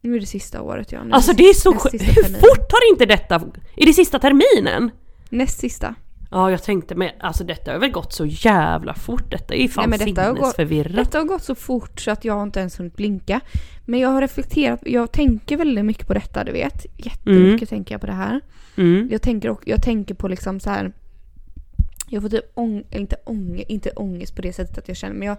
Nu 0.08 0.16
är 0.16 0.20
det 0.20 0.26
sista 0.26 0.62
året 0.62 0.92
ja. 0.92 1.04
Nu 1.04 1.12
Alltså 1.12 1.34
det 1.34 1.44
är 1.44 1.54
så 1.54 1.74
sjukt. 1.74 1.94
Hur 2.18 2.24
fort 2.24 2.72
har 2.72 2.92
inte 2.92 3.06
detta... 3.06 3.36
Är 3.76 3.86
det 3.86 3.94
sista 3.94 4.20
terminen? 4.20 4.92
Näst 5.30 5.60
sista. 5.60 5.96
Ja, 6.32 6.52
jag 6.52 6.64
tänkte 6.64 6.96
men 6.96 7.10
alltså 7.20 7.44
detta 7.44 7.72
har 7.72 7.80
väl 7.80 7.92
gått 7.92 8.14
så 8.14 8.26
jävla 8.26 8.94
fort. 8.94 9.32
Detta 9.32 9.54
är 9.56 9.62
ju 9.62 9.68
fan 9.68 9.90
Nej, 9.90 10.00
men 10.00 10.08
detta 10.08 10.22
har 10.22 10.30
gått- 10.30 10.40
sinnesförvirrat. 10.40 10.96
Detta 10.96 11.18
har 11.18 11.26
gått 11.26 11.44
så 11.44 11.56
fort 11.56 12.00
så 12.00 12.12
att 12.12 12.26
jag 12.26 12.44
inte 12.44 12.60
ens 12.60 12.80
hunnit 12.80 12.96
blinka. 12.96 13.40
Men 13.86 14.00
jag 14.00 14.10
har 14.10 14.22
reflekterat, 14.22 14.80
jag 14.86 15.12
tänker 15.12 15.58
väldigt 15.58 15.86
mycket 15.86 16.08
på 16.08 16.14
detta 16.14 16.44
du 16.44 16.52
vet. 16.52 16.86
Jättemycket 16.98 17.70
tänker 17.70 17.94
jag 17.94 18.02
på 18.02 18.08
det 18.08 18.14
här. 18.14 18.42
Mm. 18.76 19.08
Jag 19.12 19.22
tänker, 19.22 19.56
jag 19.66 19.84
tänker 19.84 20.14
på 20.14 20.28
liksom 20.28 20.60
så 20.60 20.70
här. 20.70 20.92
Jag 22.10 22.22
får 22.22 22.30
typ 22.30 22.46
ång, 22.54 22.84
inte, 22.92 23.16
ång, 23.26 23.64
inte 23.68 23.90
ångest 23.90 24.36
på 24.36 24.42
det 24.42 24.54
sättet 24.54 24.78
att 24.78 24.88
jag 24.88 24.98
känner, 24.98 25.16
men 25.16 25.28
jag 25.28 25.38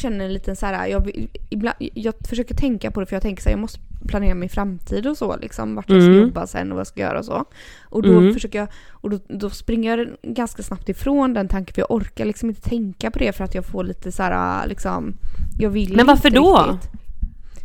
känner 0.00 0.24
en 0.24 0.32
liten 0.32 0.56
så 0.56 0.66
här, 0.66 0.86
jag, 0.86 1.28
ibland, 1.50 1.76
jag 1.78 2.14
försöker 2.28 2.54
tänka 2.54 2.90
på 2.90 3.00
det 3.00 3.06
för 3.06 3.16
jag 3.16 3.22
tänker 3.22 3.42
så 3.42 3.48
här, 3.48 3.52
jag 3.56 3.60
måste 3.60 3.80
planera 4.08 4.34
min 4.34 4.48
framtid 4.48 5.06
och 5.06 5.16
så 5.16 5.36
liksom, 5.36 5.74
vart 5.74 5.90
jag 5.90 6.02
ska 6.02 6.10
Mm. 6.12 6.20
jobba 6.26 6.46
sen 6.46 6.70
och 6.70 6.76
vad 6.76 6.80
jag 6.80 6.86
ska 6.86 7.00
göra 7.00 7.18
och 7.18 7.24
så. 7.24 7.44
Och 7.82 8.02
då 8.02 8.18
Mm. 8.18 8.34
försöker 8.34 8.58
jag, 8.58 8.68
och 8.90 9.10
då, 9.10 9.18
då 9.28 9.50
springer 9.50 9.98
jag 9.98 10.08
ganska 10.22 10.62
snabbt 10.62 10.88
ifrån 10.88 11.34
den 11.34 11.48
tanken 11.48 11.74
för 11.74 11.80
jag 11.82 11.90
orkar 11.90 12.24
liksom 12.24 12.48
inte 12.48 12.60
tänka 12.68 13.10
på 13.10 13.18
det 13.18 13.32
för 13.32 13.44
att 13.44 13.54
jag 13.54 13.64
får 13.64 13.84
lite 13.84 14.12
så 14.12 14.22
här 14.22 14.66
liksom, 14.68 15.14
jag 15.58 15.70
vill 15.70 15.96
Men 15.96 16.06
varför 16.06 16.28
inte 16.28 16.40
då? 16.40 16.68
riktigt. 16.72 16.99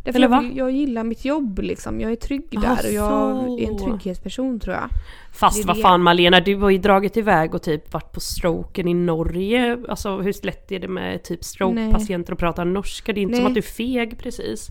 Därför 0.05 0.19
Eller 0.19 0.27
jag, 0.35 0.41
va? 0.43 0.49
jag 0.55 0.71
gillar 0.71 1.03
mitt 1.03 1.25
jobb 1.25 1.59
liksom, 1.59 2.01
jag 2.01 2.11
är 2.11 2.15
trygg 2.15 2.45
Ah, 2.57 2.59
där 2.61 2.87
och 2.87 2.93
jag 2.93 3.35
så. 3.45 3.59
är 3.59 3.67
en 3.67 3.77
trygghetsperson 3.77 4.59
tror 4.59 4.75
jag. 4.75 4.89
Fast 5.33 5.65
vad 5.65 5.81
fan 5.81 6.01
Malena, 6.01 6.39
du 6.39 6.55
har 6.55 6.69
ju 6.69 6.77
dragit 6.77 7.17
iväg 7.17 7.55
och 7.55 7.61
typ 7.63 7.93
varit 7.93 8.11
på 8.11 8.19
stroken 8.19 8.87
i 8.87 8.93
Norge. 8.93 9.77
Alltså 9.89 10.17
hur 10.17 10.45
lätt 10.45 10.71
är 10.71 10.79
det 10.79 10.87
med 10.87 11.23
typ 11.23 11.43
strokepatienter 11.43 12.33
att 12.33 12.39
prata 12.39 12.63
norska? 12.63 13.13
Det 13.13 13.19
är 13.19 13.21
inte 13.21 13.31
Nej. 13.31 13.39
som 13.41 13.47
att 13.47 13.53
du 13.53 13.59
är 13.59 13.61
feg 13.61 14.17
precis. 14.19 14.67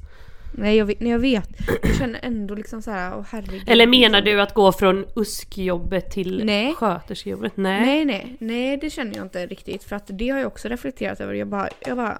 Nej 0.56 0.76
jag 0.76 0.86
vet, 0.86 1.00
nej, 1.00 1.12
jag 1.12 1.18
vet. 1.18 1.48
Jag 1.82 1.94
känner 1.96 2.20
ändå 2.22 2.54
liksom 2.54 2.82
så 2.82 2.90
här, 2.90 3.16
åh 3.18 3.24
herregud. 3.30 3.62
Eller 3.66 3.86
menar 3.86 4.20
du 4.22 4.40
att 4.40 4.54
gå 4.54 4.72
från 4.72 5.04
USK-jobbet 5.16 6.10
till 6.10 6.42
Nej. 6.44 6.74
sköterskejobbet? 6.74 7.56
Nej. 7.56 7.80
Nej 7.80 8.04
nej, 8.04 8.36
nej 8.40 8.76
det 8.76 8.90
känner 8.90 9.16
jag 9.16 9.24
inte 9.24 9.46
riktigt. 9.46 9.84
För 9.84 9.96
att 9.96 10.04
det 10.12 10.28
har 10.28 10.38
jag 10.38 10.46
också 10.46 10.68
reflekterat 10.68 11.20
över. 11.20 11.34
Jag 11.34 11.48
bara, 11.48 11.68
jag 11.86 11.96
bara, 11.96 12.18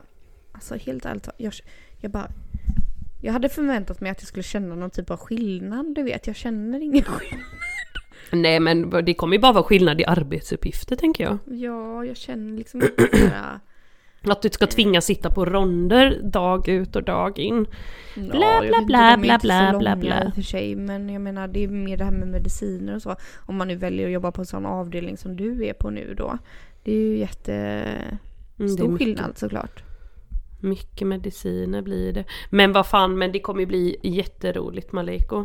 alltså 0.53 0.75
helt 0.75 1.05
ärligt 1.05 1.29
jag, 1.37 1.53
jag 2.01 2.11
bara, 2.11 2.29
jag 3.25 3.33
hade 3.33 3.49
förväntat 3.49 4.01
mig 4.01 4.11
att 4.11 4.21
jag 4.21 4.29
skulle 4.29 4.43
känna 4.43 4.75
någon 4.75 4.91
typ 4.91 5.11
av 5.11 5.17
skillnad, 5.17 5.95
du 5.95 6.03
vet. 6.03 6.27
Jag 6.27 6.37
känner 6.37 6.81
ingen 6.81 7.05
skillnad. 7.05 7.47
Nej 8.33 8.61
men 8.61 8.91
det 8.91 9.15
kommer 9.15 9.37
ju 9.37 9.41
bara 9.41 9.53
vara 9.53 9.65
skillnad 9.65 10.01
i 10.01 10.05
arbetsuppgifter 10.05 10.97
tänker 10.97 11.25
jag. 11.25 11.39
Ja, 11.45 12.05
jag 12.05 12.17
känner 12.17 12.59
liksom 12.59 12.83
inte. 12.83 13.31
Att 14.33 14.43
du 14.43 14.51
ska 14.51 14.67
tvingas 14.67 15.05
sitta 15.05 15.31
på 15.31 15.45
ronder 15.45 16.21
dag 16.23 16.69
ut 16.69 16.97
och 16.97 17.03
dag 17.03 17.39
in. 17.39 17.67
Bla, 18.15 18.63
bla, 18.63 18.83
bla, 18.87 19.17
bla, 19.19 19.39
bla, 19.39 19.79
bla, 19.79 19.97
bla. 19.97 20.33
för 20.35 20.43
sig, 20.43 20.77
men 20.77 21.09
jag 21.09 21.23
menar 21.23 21.49
det 21.49 21.65
är 21.65 21.69
mer 21.69 21.97
det 21.97 22.05
här 22.05 22.13
med 22.13 22.29
mediciner 22.29 22.95
och 22.95 23.03
så. 23.03 23.17
Om 23.47 23.57
man 23.57 23.69
nu 23.69 23.77
väljer 23.77 24.07
att 24.07 24.13
jobba 24.13 24.33
på 24.33 24.41
en 24.41 24.47
sån 24.47 24.67
avdelning 24.67 25.17
som 25.17 25.37
du 25.37 25.67
är 25.67 25.73
på 25.73 25.91
nu 25.91 26.15
då. 26.15 26.39
Det 26.83 26.93
är 26.93 27.01
ju 27.01 27.19
jättestor 27.19 28.85
Mm, 28.85 28.99
skillnad 28.99 29.39
såklart. 29.39 29.94
Mycket 30.65 31.07
mediciner 31.07 31.83
blir 31.83 32.13
det. 32.13 32.25
Men 32.51 32.73
vad 32.73 32.87
fan, 32.87 33.19
men 33.19 33.33
det 33.33 33.41
kommer 33.41 33.61
ju 33.61 33.67
bli 33.67 33.97
jätteroligt 34.03 34.93
Maleko. 34.93 35.45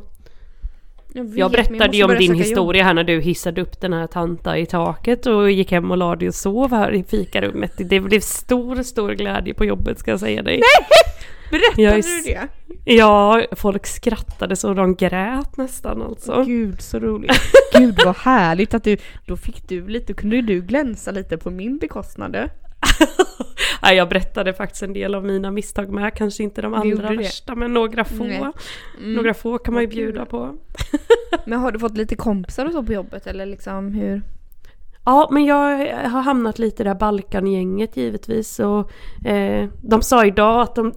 Jag, 1.13 1.23
vet, 1.23 1.37
Jag 1.37 1.51
berättade 1.51 1.97
ju 1.97 2.03
om 2.03 2.15
din 2.15 2.35
historia 2.35 2.83
här 2.83 2.93
när 2.93 3.03
du 3.03 3.21
hissade 3.21 3.61
upp 3.61 3.81
den 3.81 3.93
här 3.93 4.07
tanta 4.07 4.57
i 4.57 4.65
taket 4.65 5.25
och 5.25 5.51
gick 5.51 5.71
hem 5.71 5.91
och 5.91 5.97
la 5.97 6.15
dig 6.15 6.27
och 6.27 6.35
sov 6.35 6.71
här 6.71 6.91
i 6.91 7.03
fikarummet. 7.03 7.73
Det 7.77 7.99
blev 7.99 8.19
stor, 8.19 8.83
stor 8.83 9.11
glädje 9.11 9.53
på 9.53 9.65
jobbet 9.65 9.99
ska 9.99 10.11
jag 10.11 10.19
säga 10.19 10.41
dig. 10.41 10.55
Jobb. 10.55 10.63
Berättade 11.51 11.81
Jag 11.81 11.95
du 11.95 12.21
det? 12.25 12.47
Ja, 12.93 13.43
folk 13.51 13.85
skrattade 13.87 14.55
så 14.55 14.73
de 14.73 14.95
grät 14.95 15.57
nästan 15.57 16.01
alltså. 16.01 16.43
Gud 16.43 16.81
så 16.81 16.99
roligt. 16.99 17.31
Gud 17.77 17.99
vad 18.05 18.17
härligt 18.17 18.73
att 18.73 18.83
du, 18.83 18.97
då 19.25 19.37
fick 19.37 19.69
du 19.69 19.87
lite, 19.87 20.13
kunde 20.13 20.41
du 20.41 20.61
glänsa 20.61 21.11
lite 21.11 21.37
på 21.37 21.49
min 21.51 21.77
bekostnad. 21.77 22.49
Nej, 23.81 23.97
jag 23.97 24.09
berättade 24.09 24.53
faktiskt 24.53 24.83
en 24.83 24.93
del 24.93 25.15
av 25.15 25.25
mina 25.25 25.51
misstag 25.51 25.89
med, 25.89 26.13
kanske 26.13 26.43
inte 26.43 26.61
de 26.61 26.73
allra 26.73 27.09
värsta 27.09 27.55
men 27.55 27.73
några 27.73 28.05
få. 28.05 28.23
Mm. 28.23 28.53
Några 28.97 29.33
få 29.33 29.57
kan 29.57 29.73
man 29.73 29.83
ju 29.83 29.87
bjuda 29.87 30.25
på. 30.25 30.55
Men 31.45 31.59
har 31.59 31.71
du 31.71 31.79
fått 31.79 31.97
lite 31.97 32.15
kompisar 32.15 32.65
och 32.65 32.71
så 32.71 32.83
på 32.83 32.93
jobbet 32.93 33.27
eller 33.27 33.45
liksom 33.45 33.93
hur? 33.93 34.21
Ja, 35.05 35.29
men 35.31 35.45
jag 35.45 35.77
har 36.09 36.21
hamnat 36.21 36.59
lite 36.59 36.81
i 36.81 36.83
det 36.83 36.89
här 36.89 36.99
Balkangänget 36.99 37.97
givetvis 37.97 38.59
och 38.59 38.91
eh, 39.27 39.69
de 39.81 40.01
sa 40.01 40.25
idag 40.25 40.61
att 40.61 40.75
de 40.75 40.93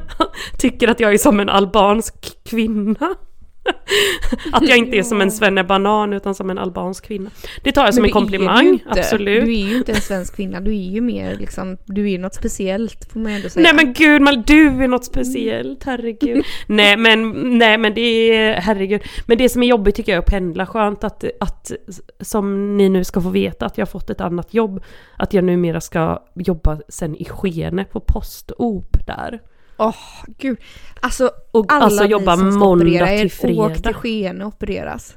tycker 0.58 0.88
att 0.88 1.00
jag 1.00 1.14
är 1.14 1.18
som 1.18 1.40
en 1.40 1.48
albansk 1.48 2.44
kvinna. 2.44 3.14
att 4.52 4.68
jag 4.68 4.78
inte 4.78 4.96
är 4.96 5.02
som 5.02 5.20
en 5.20 5.30
svennebanan 5.30 6.12
utan 6.12 6.34
som 6.34 6.50
en 6.50 6.58
albansk 6.58 7.04
kvinna. 7.06 7.30
Det 7.62 7.72
tar 7.72 7.84
jag 7.84 7.94
som 7.94 8.04
en 8.04 8.10
komplimang, 8.10 8.66
inte. 8.66 8.84
absolut. 8.90 9.44
Du 9.44 9.52
är 9.52 9.68
ju 9.68 9.76
inte 9.76 9.92
en 9.92 10.00
svensk 10.00 10.36
kvinna, 10.36 10.60
du 10.60 10.70
är 10.70 10.90
ju 10.90 11.00
mer 11.00 11.36
liksom, 11.36 11.76
du 11.84 12.04
är 12.04 12.08
ju 12.08 12.18
något 12.18 12.34
speciellt 12.34 13.12
får 13.12 13.20
man 13.20 13.32
ändå 13.32 13.48
säga. 13.48 13.62
Nej 13.62 13.84
men 13.84 13.92
gud, 13.92 14.22
Mal, 14.22 14.42
du 14.42 14.84
är 14.84 14.88
något 14.88 15.04
speciellt, 15.04 15.84
herregud. 15.84 16.44
nej 16.66 16.96
men, 16.96 17.30
nej 17.58 17.78
men 17.78 17.94
det 17.94 18.00
är, 18.00 18.60
herregud. 18.60 19.02
Men 19.26 19.38
det 19.38 19.48
som 19.48 19.62
är 19.62 19.66
jobbigt 19.66 19.94
tycker 19.94 20.12
jag 20.12 20.16
är 20.16 20.22
att 20.22 20.30
pendla. 20.30 20.66
Skönt 20.66 21.04
att, 21.04 21.24
att, 21.40 21.72
som 22.20 22.76
ni 22.76 22.88
nu 22.88 23.04
ska 23.04 23.20
få 23.20 23.28
veta, 23.28 23.66
att 23.66 23.78
jag 23.78 23.86
har 23.86 23.90
fått 23.90 24.10
ett 24.10 24.20
annat 24.20 24.54
jobb. 24.54 24.82
Att 25.16 25.34
jag 25.34 25.44
numera 25.44 25.80
ska 25.80 26.22
jobba 26.34 26.78
sen 26.88 27.16
i 27.16 27.24
Skene 27.24 27.84
på 27.84 28.00
Postop 28.00 29.06
där. 29.06 29.40
Åh 29.76 29.96
gud. 30.38 30.58
Alltså 31.00 31.30
Och 31.52 31.72
alla 31.72 31.84
alltså 31.84 32.04
ni 32.04 32.10
jobba 32.10 32.36
som 32.36 32.52
ska 32.52 32.68
operera 32.68 33.12
er, 33.12 33.30
åk 33.58 33.82
till. 33.82 33.94
Skene 33.94 34.44
och 34.44 34.48
opereras. 34.54 35.14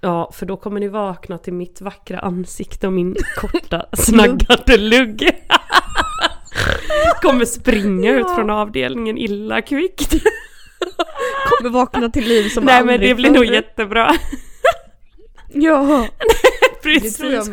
Ja, 0.00 0.30
för 0.34 0.46
då 0.46 0.56
kommer 0.56 0.80
ni 0.80 0.88
vakna 0.88 1.38
till 1.38 1.52
mitt 1.52 1.80
vackra 1.80 2.18
ansikte 2.18 2.86
och 2.86 2.92
min 2.92 3.16
korta 3.36 3.86
snaggade 3.92 4.76
lugg. 4.76 5.28
kommer 7.22 7.44
springa 7.44 8.10
ut 8.10 8.26
Ja. 8.28 8.34
från 8.36 8.50
avdelningen 8.50 9.18
illa 9.18 9.62
kvickt. 9.62 10.12
Kommer 11.48 11.70
vakna 11.70 12.08
till 12.10 12.24
liv 12.28 12.48
som 12.48 12.64
Nej 12.64 12.84
men 12.84 12.94
aldrig 12.94 13.10
det 13.10 13.14
blir 13.14 13.30
nog 13.30 13.44
jättebra. 13.44 14.14
Ja. 15.52 16.06
Precis, 16.82 17.50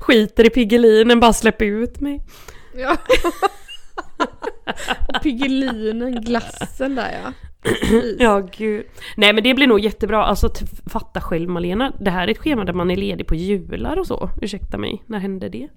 skiter 0.00 0.46
i 0.46 0.50
Piggelinen, 0.50 1.20
bara 1.20 1.32
släpp 1.32 1.62
ut 1.62 2.00
mig. 2.00 2.20
ja. 2.74 2.96
Och 5.08 5.22
Piggelinen, 5.22 6.20
glassen 6.20 6.94
där 6.94 7.20
ja. 7.24 7.32
Ja 8.18 8.48
gud. 8.56 8.86
Nej 9.16 9.32
men 9.32 9.44
det 9.44 9.54
blir 9.54 9.66
nog 9.66 9.80
jättebra, 9.80 10.24
alltså 10.24 10.50
fatta 10.86 11.20
själv 11.20 11.48
Malena, 11.50 11.92
det 12.00 12.10
här 12.10 12.28
är 12.28 12.30
ett 12.30 12.38
schema 12.38 12.64
där 12.64 12.72
man 12.72 12.90
är 12.90 12.96
ledig 12.96 13.26
på 13.26 13.34
jular 13.34 13.98
och 13.98 14.06
så. 14.06 14.30
Ursäkta 14.42 14.78
mig, 14.78 15.02
när 15.06 15.18
hände 15.18 15.48
det? 15.48 15.68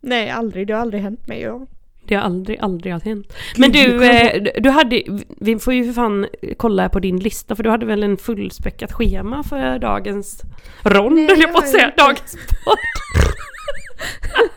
Nej 0.00 0.30
aldrig, 0.30 0.66
det 0.66 0.72
har 0.72 0.80
aldrig 0.80 1.02
hänt 1.02 1.26
mig. 1.26 1.40
Ja. 1.40 1.66
Det 2.08 2.14
har 2.14 2.22
aldrig, 2.22 2.58
aldrig 2.60 2.92
har 2.92 3.00
hänt. 3.00 3.32
Men 3.56 3.72
du, 3.72 4.04
eh, 4.04 4.42
du 4.58 4.70
hade, 4.70 5.02
vi 5.40 5.58
får 5.58 5.74
ju 5.74 5.84
för 5.84 5.92
fan 5.92 6.26
kolla 6.56 6.88
på 6.88 7.00
din 7.00 7.16
lista 7.16 7.56
för 7.56 7.62
du 7.62 7.70
hade 7.70 7.86
väl 7.86 8.02
en 8.02 8.16
fullspäckat 8.16 8.92
schema 8.92 9.42
för 9.42 9.78
dagens 9.78 10.42
rond, 10.82 11.14
Nej, 11.14 11.28
höll 11.28 11.40
jag 11.40 11.52
på 11.52 11.58
att 11.58 11.68
säga. 11.68 11.92
Dagens 11.96 12.36
podd. 12.64 12.78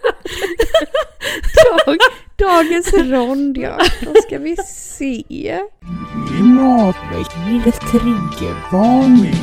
Dag, 1.85 1.97
dagens 2.35 2.93
rond 2.93 3.57
ja. 3.57 3.77
Då 4.01 4.13
ska 4.27 4.37
vi 4.37 4.55
se. 4.67 5.59
Klimatväckningens 6.27 7.79
triggervarning. 7.91 9.35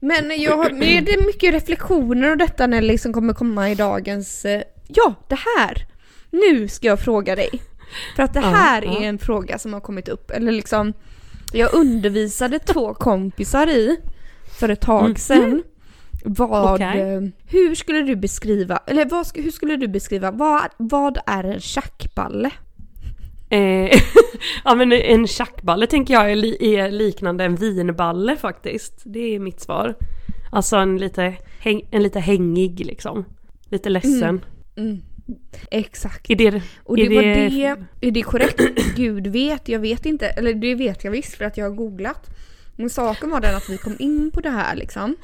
Men 0.00 0.40
jag 0.40 0.56
har, 0.56 0.70
men 0.70 1.04
det 1.04 1.12
är 1.14 1.26
mycket 1.26 1.54
reflektioner 1.54 2.30
och 2.30 2.36
detta 2.36 2.66
när 2.66 2.80
det 2.80 2.86
liksom 2.86 3.12
kommer 3.12 3.34
komma 3.34 3.70
i 3.70 3.74
dagens... 3.74 4.44
eh, 4.44 4.62
Ja, 4.88 5.14
det 5.28 5.38
här! 5.58 5.86
Nu 6.30 6.68
ska 6.68 6.86
jag 6.86 7.00
fråga 7.00 7.36
dig. 7.36 7.50
För 8.16 8.22
att 8.22 8.34
det 8.34 8.40
Ja, 8.40 8.46
här 8.46 8.82
ja. 8.82 8.98
är 9.00 9.08
en 9.08 9.18
fråga 9.18 9.58
som 9.58 9.72
har 9.72 9.80
kommit 9.80 10.08
upp, 10.08 10.30
eller 10.30 10.52
liksom... 10.52 10.92
Jag 11.52 11.74
undervisade 11.74 12.58
två 12.58 12.94
kompisar 12.94 13.66
i 13.66 13.96
för 14.60 14.68
ett 14.68 14.80
tag 14.80 15.08
Mhm. 15.08 15.16
sedan. 15.16 15.62
Vad... 16.24 16.74
Okej. 16.74 17.00
eh, 17.00 17.20
Hur 17.46 17.74
skulle 17.74 18.02
du 18.02 18.16
beskriva, 18.16 18.76
eller 18.86 19.04
vad, 19.04 19.26
hur 19.34 19.50
skulle 19.50 19.76
du 19.76 19.88
beskriva, 19.88 20.30
vad, 20.30 20.62
vad 20.76 21.18
är 21.26 21.44
en 21.44 21.60
tjackballe? 21.60 22.50
Eh, 23.50 23.90
ja 24.64 24.74
men 24.74 24.92
en 24.92 25.26
tjackballe 25.26 25.86
tänker 25.86 26.14
jag 26.14 26.32
är, 26.32 26.36
li, 26.36 26.74
är 26.76 26.90
liknande 26.90 27.44
en 27.44 27.56
vinballe 27.56 28.36
faktiskt. 28.36 29.02
Det 29.04 29.34
är 29.34 29.38
mitt 29.38 29.60
svar. 29.60 29.94
Alltså 30.52 30.76
en 30.76 30.96
lite, 30.98 31.34
häng, 31.60 31.82
en 31.90 32.02
lite 32.02 32.20
hängig 32.20 32.86
liksom. 32.86 33.24
Lite 33.70 33.88
ledsen. 33.88 34.40
Mm. 34.76 34.98
Exakt. 35.70 36.30
Är 36.30 36.36
det, 36.36 36.62
Och 36.84 36.96
det 36.96 37.02
är 37.06 37.14
var 37.14 37.22
det- 37.22 37.48
det, 38.00 38.06
är 38.06 38.10
det 38.10 38.22
korrekt? 38.22 38.60
Gud 38.96 39.26
vet, 39.26 39.68
jag 39.68 39.80
vet 39.80 40.06
inte. 40.06 40.26
Eller 40.28 40.54
det 40.54 40.74
vet 40.74 41.04
jag 41.04 41.10
visst 41.10 41.34
för 41.34 41.44
att 41.44 41.56
jag 41.56 41.64
har 41.70 41.76
googlat. 41.76 42.26
Men 42.76 42.90
saken 42.90 43.30
var 43.30 43.40
den 43.40 43.56
att 43.56 43.68
vi 43.70 43.78
kom 43.78 43.96
in 43.98 44.30
på 44.30 44.40
det 44.40 44.50
här 44.50 44.76
liksom. 44.76 45.16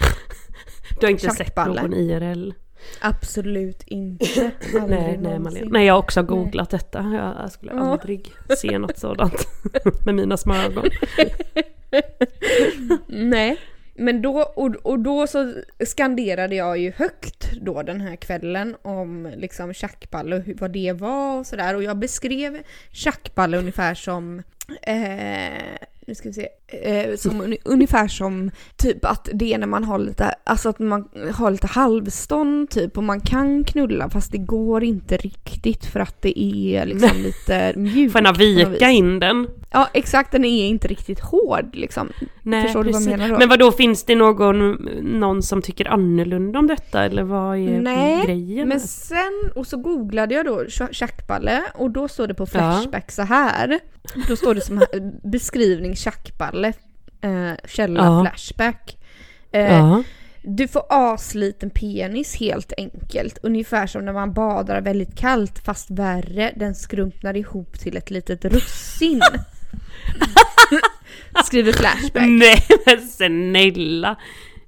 Du 1.00 1.06
har 1.06 1.10
inte 1.10 1.30
sett 1.30 1.56
någon 1.56 1.94
IRL? 1.94 2.52
Absolut 3.00 3.82
inte. 3.86 4.24
Nej, 4.88 5.18
nej. 5.22 5.38
Malin. 5.38 5.68
nej, 5.72 5.86
jag 5.86 5.94
har 5.94 5.98
också 5.98 6.22
googlat 6.22 6.70
detta. 6.70 6.98
Jag, 7.14 7.42
jag 7.42 7.52
skulle 7.52 7.72
Ja. 7.72 7.80
aldrig 7.92 8.32
se 8.58 8.78
något 8.78 8.98
sådant 8.98 9.46
med 10.04 10.14
mina 10.14 10.36
små 10.36 10.54
ögon. 10.54 10.84
Nej. 13.06 13.56
Men 13.96 14.22
då, 14.22 14.42
och, 14.56 14.74
och 14.82 14.98
då 14.98 15.26
så 15.26 15.54
skanderade 15.86 16.54
jag 16.54 16.78
ju 16.78 16.92
högt 16.96 17.52
då 17.60 17.82
den 17.82 18.00
här 18.00 18.16
kvällen 18.16 18.76
om 18.82 19.32
liksom 19.36 19.74
tjackballe 19.74 20.36
och 20.36 20.42
hur, 20.42 20.54
vad 20.54 20.70
det 20.70 20.92
var 20.92 21.38
och 21.38 21.46
sådär. 21.46 21.74
Och 21.74 21.82
jag 21.82 21.96
beskrev 21.96 22.62
tjackballe 22.92 23.56
ungefär 23.58 23.94
som 23.94 24.42
eh, 24.82 25.62
nu 26.06 26.14
ska 26.14 26.28
vi 26.28 26.32
se. 26.32 26.48
Eh, 26.82 27.16
som 27.16 27.54
ungefär 27.64 28.08
som 28.08 28.50
typ 28.76 29.04
att 29.04 29.28
det 29.32 29.54
är 29.54 29.58
när 29.58 29.66
man 29.66 29.84
har 29.84 29.98
lite, 29.98 30.34
alltså 30.44 30.68
att 30.68 30.78
man 30.78 31.08
har 31.34 31.50
lite 31.50 31.66
halvstånd 31.66 32.70
typ 32.70 32.96
och 32.96 33.04
man 33.04 33.20
kan 33.20 33.64
knulla 33.64 34.10
fast 34.10 34.32
det 34.32 34.38
går 34.38 34.84
inte 34.84 35.16
riktigt 35.16 35.86
för 35.86 36.00
att 36.00 36.22
det 36.22 36.40
är 36.42 36.86
liksom 36.86 37.18
lite 37.22 37.72
mjukt. 37.76 38.12
Får 38.12 38.20
något 38.20 38.38
vika 38.38 38.90
in 38.90 39.18
den? 39.20 39.48
Ja 39.70 39.88
exakt, 39.94 40.32
den 40.32 40.44
är 40.44 40.66
inte 40.66 40.88
riktigt 40.88 41.20
hård 41.20 41.68
liksom. 41.72 42.08
Nej, 42.42 42.62
Förstår 42.64 42.84
du 42.84 42.92
vad 42.92 43.02
jag 43.02 43.06
precis. 43.08 43.18
menar 43.18 43.28
då? 43.34 43.38
Men 43.38 43.48
vad 43.48 43.58
då 43.58 43.72
finns 43.72 44.04
det 44.04 44.14
någon, 44.14 44.70
någon 45.02 45.42
som 45.42 45.62
tycker 45.62 45.88
annorlunda 45.88 46.58
om 46.58 46.66
detta 46.66 47.04
eller 47.04 47.22
vad 47.22 47.56
är 47.58 47.80
Nej, 47.80 48.24
grejen? 48.26 48.68
Men 48.68 48.80
sen, 48.80 49.50
och 49.54 49.66
så 49.66 49.76
googlade 49.76 50.34
jag 50.34 50.46
då 50.46 50.60
tja- 50.64 50.92
tjackballe 50.92 51.62
och 51.74 51.90
då 51.90 52.08
står 52.08 52.26
det 52.26 52.34
på 52.34 52.46
Flashback 52.46 53.12
så 53.12 53.22
här. 53.22 53.80
Då 54.28 54.36
står 54.36 54.54
det 54.54 54.60
som 54.60 54.78
här, 54.78 55.12
beskrivning 55.30 55.96
tjackballe, 55.96 56.63
eh, 57.20 57.52
källa 57.68 58.04
Ja. 58.04 58.22
Flashback. 58.22 58.96
Eh, 59.52 59.72
Ja. 59.74 60.02
Du 60.46 60.68
får 60.68 60.82
asliten 60.88 61.70
penis 61.70 62.36
helt 62.36 62.72
enkelt. 62.76 63.38
Ungefär 63.42 63.86
som 63.86 64.04
när 64.04 64.12
man 64.12 64.32
badar 64.32 64.80
väldigt 64.80 65.18
kallt 65.18 65.58
fast 65.58 65.90
värre. 65.90 66.52
Den 66.56 66.74
skrumpnar 66.74 67.36
ihop 67.36 67.78
till 67.80 67.96
ett 67.96 68.10
litet 68.10 68.44
russin. 68.44 69.20
Skriver 71.44 71.72
Flashback. 71.72 72.22
Nej 72.28 72.64
men 72.86 73.00
snälla! 73.00 74.16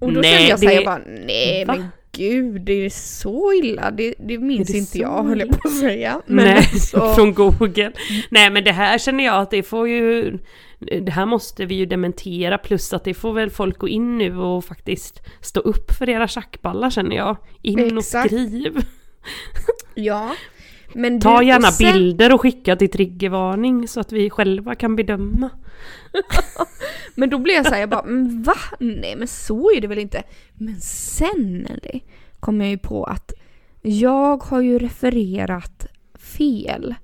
Och 0.01 0.13
då 0.13 0.21
Nej, 0.21 0.33
kände 0.33 0.49
jag 0.49 0.59
såhär, 0.59 0.71
det- 0.71 0.75
jag 0.77 0.85
bara 0.85 1.01
nej 1.27 1.65
Va? 1.65 1.75
men 1.77 1.89
gud, 2.13 2.69
är 2.69 2.83
det 2.83 2.93
så 2.95 3.53
illa? 3.53 3.91
Det, 3.91 4.15
det 4.19 4.39
minns 4.39 4.69
Är 4.69 4.73
det 4.73 4.79
inte 4.79 4.93
så 4.93 4.99
jag 4.99 5.25
höll 5.25 5.41
jag 5.41 5.49
på 5.51 5.69
att 5.69 5.79
säga. 5.79 6.21
Men 6.27 6.45
Nej, 6.45 6.57
alltså, 6.73 7.09
från 7.15 7.35
Google. 7.35 7.93
Nej 8.31 8.51
men 8.51 8.65
det 8.65 8.73
här 8.73 8.99
känner 8.99 9.25
jag 9.25 9.43
att 9.43 9.51
det 9.51 9.63
får 9.63 9.89
ju... 9.89 10.39
Det 10.79 11.11
här 11.11 11.27
måste 11.27 11.67
vi 11.67 11.75
ju 11.75 11.87
dementera 11.87 12.59
plus 12.59 12.93
att 12.93 13.05
det 13.05 13.15
får 13.15 13.33
väl 13.33 13.51
folk 13.51 13.79
gå 13.79 13.89
in 13.89 14.19
nu 14.19 14.39
och 14.39 14.65
faktiskt 14.65 15.21
stå 15.41 15.61
upp 15.61 15.93
för 15.99 16.09
era 16.09 16.29
tjackballar 16.29 16.91
känner 16.91 17.17
jag. 17.17 17.37
In 17.63 17.79
Exakt. 17.99 18.33
och 18.33 18.39
skriv. 18.41 18.85
ja. 19.95 20.35
Men 20.95 21.21
Ta 21.21 21.39
du, 21.41 21.47
gärna 21.47 21.69
och 21.69 21.75
sen- 21.75 21.93
bilder 21.93 22.35
och 22.35 22.41
skicka 22.41 22.77
till 22.77 22.91
triggervarning 22.91 23.89
så 23.89 24.01
att 24.01 24.13
vi 24.13 24.31
själva 24.31 24.75
kan 24.75 24.97
bedöma. 24.97 25.51
Men 27.15 27.31
då 27.31 27.39
blev 27.39 27.57
jag 27.57 27.67
såhär, 27.67 27.81
jag 27.81 27.89
bara, 27.91 28.05
men 28.05 28.43
va? 28.43 28.55
Nej 28.81 29.17
men 29.17 29.29
så 29.29 29.71
är 29.77 29.81
det 29.81 29.87
väl 29.87 29.99
inte. 29.99 30.23
Men 30.55 30.81
sen 30.81 31.67
Nelly, 31.69 32.01
kom 32.41 32.61
jag 32.61 32.71
ju 32.71 32.79
på 32.79 33.05
att 33.05 33.33
jag 33.83 34.43
har 34.45 34.61
ju 34.61 34.79
refererat 34.79 35.87
fel. 36.19 36.95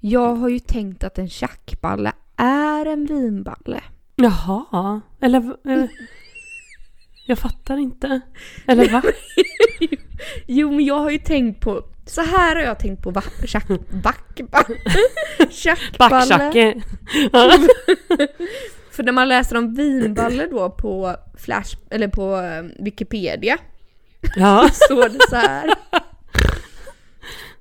Jag 0.00 0.34
har 0.34 0.48
ju 0.48 0.58
tänkt 0.58 1.04
att 1.04 1.18
en 1.18 1.28
tjackballe 1.28 2.12
är 2.36 2.86
en 2.86 3.06
vinballe. 3.06 3.80
Jaha, 4.16 5.00
eller... 5.20 5.38
eh, 5.70 5.84
Jag 7.26 7.38
fattar 7.38 7.76
inte. 7.76 8.20
Eller 8.66 8.88
va? 8.88 9.02
Jo 10.46 10.70
men 10.70 10.84
jag 10.84 10.98
har 10.98 11.10
ju 11.10 11.18
tänkt 11.18 11.60
på, 11.60 11.82
så 12.06 12.20
här 12.20 12.56
har 12.56 12.62
jag 12.62 12.78
tänkt 12.78 13.02
på 13.02 13.22
tjack, 13.46 13.68
back, 14.02 14.40
back, 14.50 14.70
tjackballe. 15.50 16.50
För 18.90 19.02
när 19.02 19.12
man 19.12 19.28
läser 19.28 19.56
om 19.56 19.74
vinballe 19.74 20.46
då 20.46 20.70
på 20.70 21.16
Flash, 21.38 21.76
eller 21.90 22.08
på 22.08 22.36
eh, 22.36 22.62
Wikipedia 22.84 23.58
Ja. 24.36 24.68
står 24.72 25.08
det 25.08 25.18
så 25.30 25.36
här. 25.36 25.74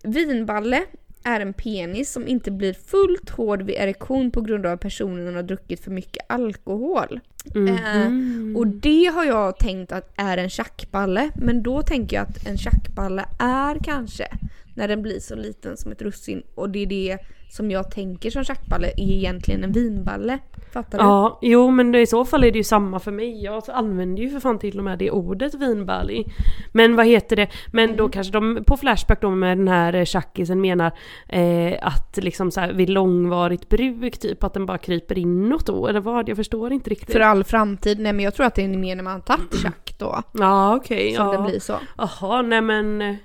Vinballe 0.04 0.84
är 1.24 1.40
en 1.40 1.54
penis 1.54 2.12
som 2.12 2.28
inte 2.28 2.52
blir 2.52 2.74
fullt 2.74 3.30
hård 3.30 3.62
vid 3.62 3.76
erektion 3.76 4.32
på 4.32 4.42
grund 4.42 4.66
av 4.66 4.74
att 4.74 4.80
personen 4.82 5.36
har 5.36 5.44
druckit 5.44 5.84
för 5.84 5.92
mycket 5.92 6.26
alkohol. 6.30 7.20
Mhm. 7.56 8.56
Och 8.58 8.68
det 8.68 9.06
har 9.06 9.26
jag 9.26 9.58
tänkt 9.58 9.92
att 9.92 10.14
är 10.16 10.38
en 10.38 10.50
tjackballe, 10.50 11.30
men 11.36 11.64
då 11.64 11.82
tänker 11.82 12.16
jag 12.16 12.24
att 12.24 12.48
en 12.48 12.58
tjackballe 12.58 13.26
är 13.40 13.80
kanske 13.84 14.28
när 14.76 14.88
den 14.88 15.02
blir 15.02 15.20
så 15.20 15.36
liten 15.36 15.78
som 15.78 15.92
ett 15.92 16.02
russin 16.02 16.44
och 16.56 16.70
det 16.70 16.80
är 16.80 16.86
det 16.86 17.18
som 17.50 17.72
jag 17.72 17.92
tänker 17.92 18.30
som 18.30 18.44
tjackballe 18.44 18.88
är 18.88 19.12
egentligen 19.12 19.64
en 19.64 19.72
vinballe. 19.72 20.40
Fattar 20.74 20.98
du? 20.98 21.04
Ja, 21.04 21.40
jo 21.42 21.72
men 21.72 21.96
i 21.96 22.08
så 22.08 22.26
fall 22.26 22.44
är 22.44 22.52
det 22.52 22.58
ju 22.58 22.64
samma 22.64 23.00
för 23.00 23.12
mig. 23.12 23.44
Jag 23.44 23.64
använder 23.68 24.24
ju 24.24 24.30
för 24.30 24.40
fan 24.40 24.60
till 24.60 24.78
och 24.78 24.84
med 24.84 25.00
det 25.00 25.12
ordet 25.12 25.54
vinbärlig. 25.54 26.34
Men 26.72 26.96
vad 26.96 27.06
heter 27.06 27.36
det? 27.36 27.48
Men 27.72 27.84
Mm. 27.84 27.98
då 27.98 28.10
kanske 28.10 28.34
de 28.34 28.64
på 28.68 28.78
Flashback 28.78 29.22
då 29.22 29.30
med 29.30 29.58
den 29.58 29.68
här 29.68 29.94
eh, 29.96 30.06
tjackisen 30.06 30.62
menar 30.62 30.92
eh, 31.30 31.74
att 31.82 32.18
liksom 32.18 32.52
så 32.52 32.60
här 32.60 32.74
vid 32.74 32.90
långvarigt 32.90 33.70
bruk 33.70 34.18
typ 34.18 34.44
att 34.44 34.54
den 34.54 34.66
bara 34.66 34.78
kryper 34.78 35.18
inåt 35.18 35.66
då 35.66 35.88
eller 35.88 36.00
vad? 36.02 36.30
Jag 36.30 36.38
förstår 36.38 36.74
inte 36.74 36.90
riktigt. 36.90 37.12
För 37.14 37.20
all 37.20 37.44
framtid. 37.44 38.00
Nej 38.00 38.14
men 38.14 38.26
jag 38.26 38.34
tror 38.34 38.46
att 38.46 38.56
det 38.56 38.64
är 38.64 38.68
mer 38.68 38.96
när 38.96 39.04
man 39.04 39.14
har 39.14 39.20
tagit 39.20 39.62
tjack 39.62 39.96
då. 40.00 40.22
Ja 40.34 40.76
okej. 40.76 41.14
Som 41.16 41.26
ja. 41.26 41.32
det 41.38 41.50
blir 41.50 41.60
så. 41.60 41.74
Jaha, 41.98 42.42
nej 42.42 42.62
men 42.62 43.02
eh, 43.02 43.16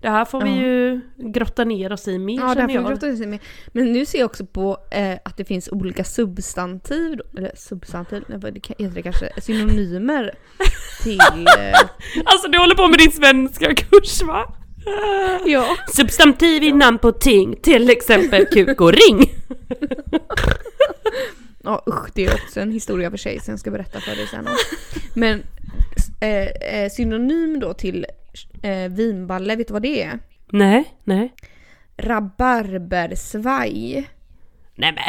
det 0.00 0.08
här 0.08 0.24
får 0.24 0.42
vi 0.42 0.50
ju 0.50 1.00
grotta 1.16 1.64
ner 1.64 1.92
oss 1.92 2.08
i 2.08 2.18
mer 2.18 2.40
Ja, 2.40 2.54
känner 2.54 2.74
jag. 2.74 2.86
Grotta 2.88 3.06
ner. 3.06 3.40
Men 3.72 3.92
nu 3.92 4.06
ser 4.06 4.18
jag 4.18 4.26
också 4.26 4.46
på 4.46 4.78
eh, 4.90 5.18
att 5.24 5.36
det 5.36 5.44
finns 5.44 5.68
olika 5.68 6.04
substantiv, 6.04 7.16
då, 7.16 7.38
eller 7.38 7.52
substantiv, 7.56 8.22
heter 8.78 8.94
det 8.94 9.02
kanske, 9.02 9.40
synonymer 9.40 10.34
till... 11.02 11.18
Eh, 11.58 11.80
Alltså 12.24 12.48
du 12.48 12.58
håller 12.58 12.74
på 12.74 12.88
med 12.88 12.98
din 12.98 13.10
svenska 13.12 13.74
kurs 13.74 14.22
va? 14.22 14.54
ja. 15.46 15.76
Substantiv 15.92 16.62
i 16.62 16.72
namn 16.72 16.98
på 16.98 17.12
ting, 17.12 17.56
till 17.62 17.90
exempel 17.90 18.46
kuk 18.46 18.80
och 18.80 18.92
ring. 18.92 19.30
Ja 21.64 21.82
usch, 21.88 22.08
det 22.14 22.24
är 22.24 22.34
också 22.34 22.60
en 22.60 22.72
historia 22.72 23.10
för 23.10 23.16
sig 23.16 23.40
som 23.40 23.52
jag 23.52 23.60
ska 23.60 23.70
berätta 23.70 24.00
för 24.00 24.16
dig 24.16 24.26
sen. 24.26 24.48
Men 25.14 25.42
eh, 26.20 26.82
eh, 26.82 26.90
synonym 26.90 27.60
då 27.60 27.74
till 27.74 28.06
eh, 28.62 28.88
vinballe, 28.88 29.56
vet 29.56 29.66
du 29.66 29.72
vad 29.72 29.82
det 29.82 30.02
är? 30.02 30.18
Nej, 30.52 30.94
nej. 31.04 31.34
Rabarbersvaj. 31.96 34.08
Nej 34.74 34.92
men. 34.92 35.02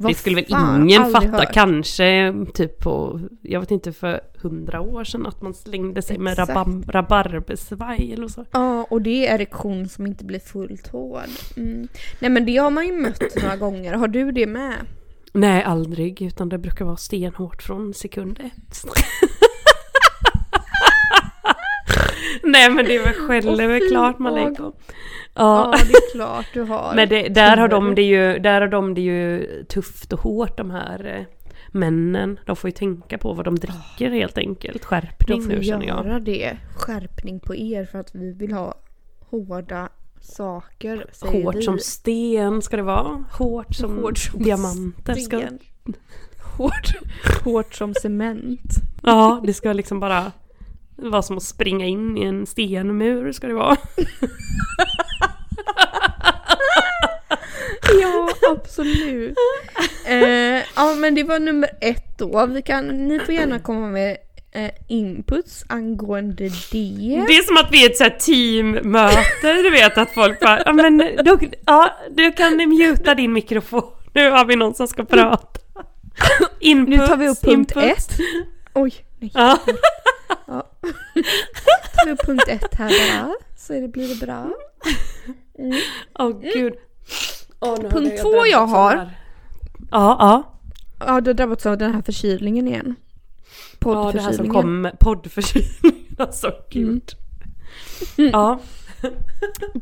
Vad 0.00 0.10
det 0.10 0.14
skulle 0.14 0.36
väl 0.36 0.44
ingen 0.48 1.12
fatta, 1.12 1.28
hört. 1.28 1.52
kanske 1.52 2.34
typ 2.54 2.78
på, 2.78 3.20
jag 3.42 3.60
vet 3.60 3.70
inte 3.70 3.92
för 3.92 4.20
hundra 4.42 4.80
år 4.80 5.04
sedan 5.04 5.26
att 5.26 5.42
man 5.42 5.54
slängde 5.54 6.02
sig 6.02 6.18
med 6.18 6.32
Exakt. 6.32 6.48
rabam, 6.48 6.84
rabarbersvaj 6.88 8.12
eller 8.12 8.28
så. 8.28 8.44
Ja, 8.50 8.86
och 8.90 9.02
det 9.02 9.28
är 9.28 9.34
erektion 9.34 9.88
som 9.88 10.06
inte 10.06 10.24
blir 10.24 10.38
fullt 10.38 10.88
hård. 10.88 11.22
Mm. 11.56 11.88
Nej 12.20 12.30
men 12.30 12.46
det 12.46 12.56
har 12.56 12.70
man 12.70 12.86
ju 12.86 12.92
mött 12.92 13.42
några 13.42 13.56
gånger. 13.56 13.94
Har 13.94 14.08
du 14.08 14.32
det 14.32 14.46
med? 14.46 14.74
Nej, 15.32 15.62
aldrig, 15.62 16.22
utan 16.22 16.48
det 16.48 16.58
brukar 16.58 16.84
vara 16.84 16.96
stenhårt 16.96 17.62
från 17.62 17.94
sekund 17.94 18.40
ett. 18.40 18.84
Nej 22.52 22.70
men 22.70 22.84
det 22.84 22.96
är 22.96 23.04
väl 23.04 23.14
självklart 23.14 24.18
man 24.18 24.32
Åh, 24.32 24.38
lägger. 24.44 24.60
Ja, 24.64 24.72
Ja. 25.34 25.74
det 25.88 25.92
är 25.92 26.12
klart 26.12 26.46
du 26.54 26.62
har. 26.62 26.92
Men 26.94 27.08
det, 27.08 27.28
där, 27.28 27.56
har 27.56 27.68
de 27.68 27.94
det 27.94 28.02
ju, 28.02 28.38
där 28.38 28.60
har 28.60 28.68
de 28.68 28.94
det 28.94 29.00
ju 29.00 29.46
tufft 29.68 30.12
och 30.12 30.20
hårt 30.20 30.56
de 30.56 30.70
här 30.70 31.16
eh, 31.18 31.24
männen. 31.72 32.40
De 32.46 32.56
får 32.56 32.68
ju 32.70 32.72
tänka 32.72 33.18
på 33.18 33.32
vad 33.32 33.44
de 33.44 33.54
dricker 33.58 34.10
helt 34.10 34.38
enkelt. 34.38 34.84
Skärpning 34.84 35.44
nu 35.48 35.62
känner 35.64 35.86
jag. 35.86 36.06
göra 36.06 36.20
det. 36.20 36.56
Skärpning 36.76 37.40
på 37.40 37.56
er 37.56 37.84
för 37.84 37.98
att 37.98 38.14
vi 38.14 38.32
vill 38.32 38.52
ha 38.52 38.74
hårda 39.30 39.88
saker. 40.20 41.06
Säger 41.12 41.44
Hårt 41.44 41.54
vi. 41.56 41.62
som 41.62 41.78
sten 41.78 42.62
ska 42.62 42.76
det 42.76 42.82
vara. 42.82 43.24
Hårt 43.32 43.74
som, 43.74 43.98
Hårt 43.98 44.18
som 44.18 44.42
diamanter. 44.42 45.14
Ska. 45.14 45.36
Hårt, 46.56 46.92
hårt 47.44 47.74
som 47.74 47.94
cement. 47.94 48.70
ja, 49.02 49.40
det 49.46 49.54
ska 49.54 49.72
liksom 49.72 50.00
bara 50.00 50.32
vara 50.98 51.22
som 51.22 51.36
att 51.36 51.42
springa 51.42 51.86
in 51.86 52.16
i 52.18 52.22
en 52.24 52.46
stenmur 52.46 53.32
ska 53.32 53.46
det 53.46 53.54
vara. 53.54 53.76
Ja, 58.02 58.28
absolut. 58.50 59.36
Eh, 60.06 60.62
ja, 60.76 60.94
men 60.96 61.14
det 61.14 61.22
var 61.22 61.38
nummer 61.38 61.70
ett 61.80 62.18
då. 62.18 62.46
Vi 62.46 62.62
kan, 62.62 63.08
ni 63.08 63.20
får 63.20 63.34
gärna 63.34 63.58
komma 63.58 63.86
med 63.86 64.16
eh, 64.52 64.70
inputs 64.88 65.64
angående 65.68 66.44
det. 66.72 67.24
Det 67.28 67.36
är 67.36 67.42
som 67.42 67.56
att 67.56 67.72
vi 67.72 67.84
är 67.84 67.90
ett 67.90 67.96
så 67.96 68.04
här 68.04 68.10
teammöte, 68.10 69.52
du 69.62 69.70
vet 69.70 69.98
att 69.98 70.10
folk 70.14 70.40
bara, 70.40 70.62
ja 70.64 70.72
men 70.72 70.98
då, 71.24 71.38
ja, 71.66 71.90
du 72.10 72.32
kan 72.32 72.56
muta 72.56 73.14
din 73.14 73.32
mikrofon. 73.32 73.82
Nu 74.14 74.30
har 74.30 74.44
vi 74.44 74.56
någon 74.56 74.74
som 74.74 74.88
ska 74.88 75.04
prata. 75.04 75.60
Inputs, 76.60 76.98
Nu 77.00 77.06
tar 77.06 77.16
vi 77.16 77.28
upp 77.28 77.40
punkt 77.40 77.72
inputs. 77.76 78.08
ett. 78.10 78.18
Oj, 78.74 78.94
nej. 79.18 79.30
Ja. 79.34 79.58
Ja. 80.46 80.62
tar 81.94 82.06
vi 82.06 82.12
upp 82.12 82.26
punkt 82.26 82.44
ett 82.48 82.74
här 82.74 82.88
bara. 83.22 83.34
Så 83.56 83.72
är 83.74 83.80
det, 83.80 83.88
blir 83.88 84.08
det 84.08 84.26
bra. 84.26 84.50
Åh 86.18 86.40
gud. 86.40 86.74
Åh, 87.60 87.76
nu 87.82 87.88
Punkt 87.88 87.94
hade 88.10 88.16
två 88.18 88.46
jag 88.46 88.66
har. 88.66 88.94
Ja, 89.90 90.16
ja. 90.20 90.54
Ja, 91.06 91.20
du 91.20 91.30
har 91.30 91.34
drabbats 91.34 91.66
av 91.66 91.78
den 91.78 91.94
här 91.94 92.02
förkylningen 92.02 92.68
igen. 92.68 92.94
Ja, 93.80 94.10
det 94.12 94.20
här 94.20 94.32
som 94.32 94.46
Poddförkylningen. 94.48 94.52
kom, 94.52 94.90
poddförkylning. 95.00 96.06
Alltså 96.18 96.52
gud. 96.70 97.12
Ja. 98.32 98.60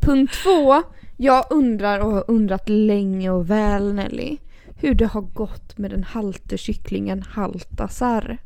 Punkt 0.01 0.33
två. 0.43 0.83
Jag 1.17 1.45
undrar 1.49 1.99
och 1.99 2.11
har 2.11 2.23
undrat 2.27 2.69
länge 2.69 3.29
och 3.29 3.49
väl 3.49 3.93
Nelly. 3.93 4.37
Hur 4.75 4.93
det 4.95 5.05
har 5.05 5.21
gått 5.21 5.77
med 5.77 5.91
den 5.91 6.03
halte 6.03 6.57
kycklingen 6.57 7.21
Haltasar. 7.21 8.37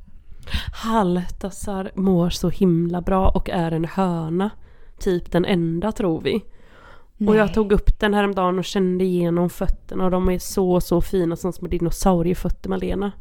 Haltasar 0.74 1.92
mår 1.96 2.30
så 2.30 2.50
himla 2.50 3.02
bra 3.02 3.30
och 3.30 3.50
är 3.50 3.72
en 3.72 3.86
höna. 3.86 4.50
Typ 5.00 5.32
den 5.32 5.46
enda 5.46 5.92
tror 5.92 6.22
vi. 6.22 6.44
Och 7.28 7.36
jag 7.36 7.54
tog 7.54 7.72
upp 7.72 8.00
den 8.00 8.14
häromdagen 8.14 8.60
och 8.60 8.66
kände 8.66 9.04
igenom 9.04 9.50
fötterna 9.50 10.06
och 10.06 10.12
de 10.12 10.30
är 10.30 10.40
så 10.40 10.82
så 10.82 11.02
fina 11.02 11.36
som 11.36 11.54
små 11.54 11.68
dinosauriefötter 11.68 12.70
Malena. 12.70 13.12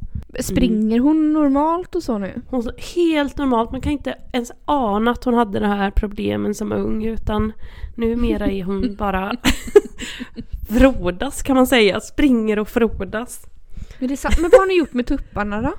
Springer 0.40 0.98
hon 0.98 1.32
normalt 1.32 1.94
och 1.94 2.02
så 2.02 2.18
nu? 2.18 2.42
Hon 2.48 2.70
helt 2.94 3.38
normalt, 3.38 3.72
man 3.72 3.80
kan 3.80 3.92
inte 3.92 4.14
ens 4.32 4.52
ana 4.64 5.10
att 5.10 5.24
hon 5.24 5.34
hade 5.34 5.60
de 5.60 5.66
här 5.66 5.90
problemen 5.90 6.54
som 6.54 6.72
ung 6.72 7.04
utan 7.04 7.52
numera 7.94 8.46
är 8.46 8.64
hon 8.64 8.94
bara 8.98 9.32
frodas 10.68 11.42
kan 11.42 11.56
man 11.56 11.66
säga, 11.66 12.00
springer 12.00 12.58
och 12.58 12.68
frodas. 12.68 13.46
Men, 13.98 14.08
det. 14.08 14.24
Men 14.40 14.50
vad 14.50 14.60
har 14.60 14.66
ni 14.66 14.78
gjort 14.78 14.92
med 14.92 15.06
tupparna 15.06 15.62
då? 15.62 15.72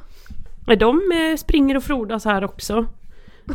De 0.66 1.02
eh, 1.12 1.38
springer 1.38 1.78
och 1.78 1.84
frodas 1.84 2.26
här 2.26 2.44
också. 2.44 2.86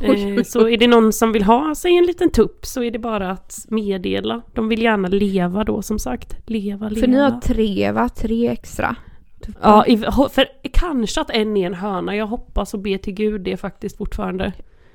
Eh, 0.02 0.42
Så 0.44 0.68
är 0.68 0.76
det 0.76 0.86
någon 0.86 1.12
som 1.12 1.32
vill 1.32 1.42
ha 1.42 1.74
sig 1.74 1.96
en 1.96 2.04
liten 2.04 2.30
tupp 2.30 2.66
så 2.66 2.82
är 2.82 2.90
det 2.90 2.98
bara 2.98 3.30
att 3.30 3.66
meddela. 3.68 4.42
De 4.54 4.68
vill 4.68 4.82
gärna 4.82 5.08
leva 5.08 5.64
då 5.64 5.82
som 5.82 5.98
sagt. 5.98 6.36
Leva, 6.46 6.88
leva. 6.88 7.00
För 7.00 7.06
ni 7.06 7.18
har 7.18 7.40
tre 7.40 7.92
va? 7.92 8.08
Tre 8.08 8.48
extra? 8.48 8.96
tuppar. 9.40 9.84
Ja, 9.88 10.28
för 10.28 10.46
kanske 10.72 11.20
att 11.20 11.30
en 11.30 11.56
är 11.56 11.66
en 11.66 11.74
höna. 11.74 12.16
Jag 12.16 12.26
hoppas 12.26 12.74
och 12.74 12.80
ber 12.80 12.98
till 12.98 13.14
gud 13.14 13.40
det 13.40 13.56
faktiskt 13.56 13.96
fortfarande. 13.96 14.52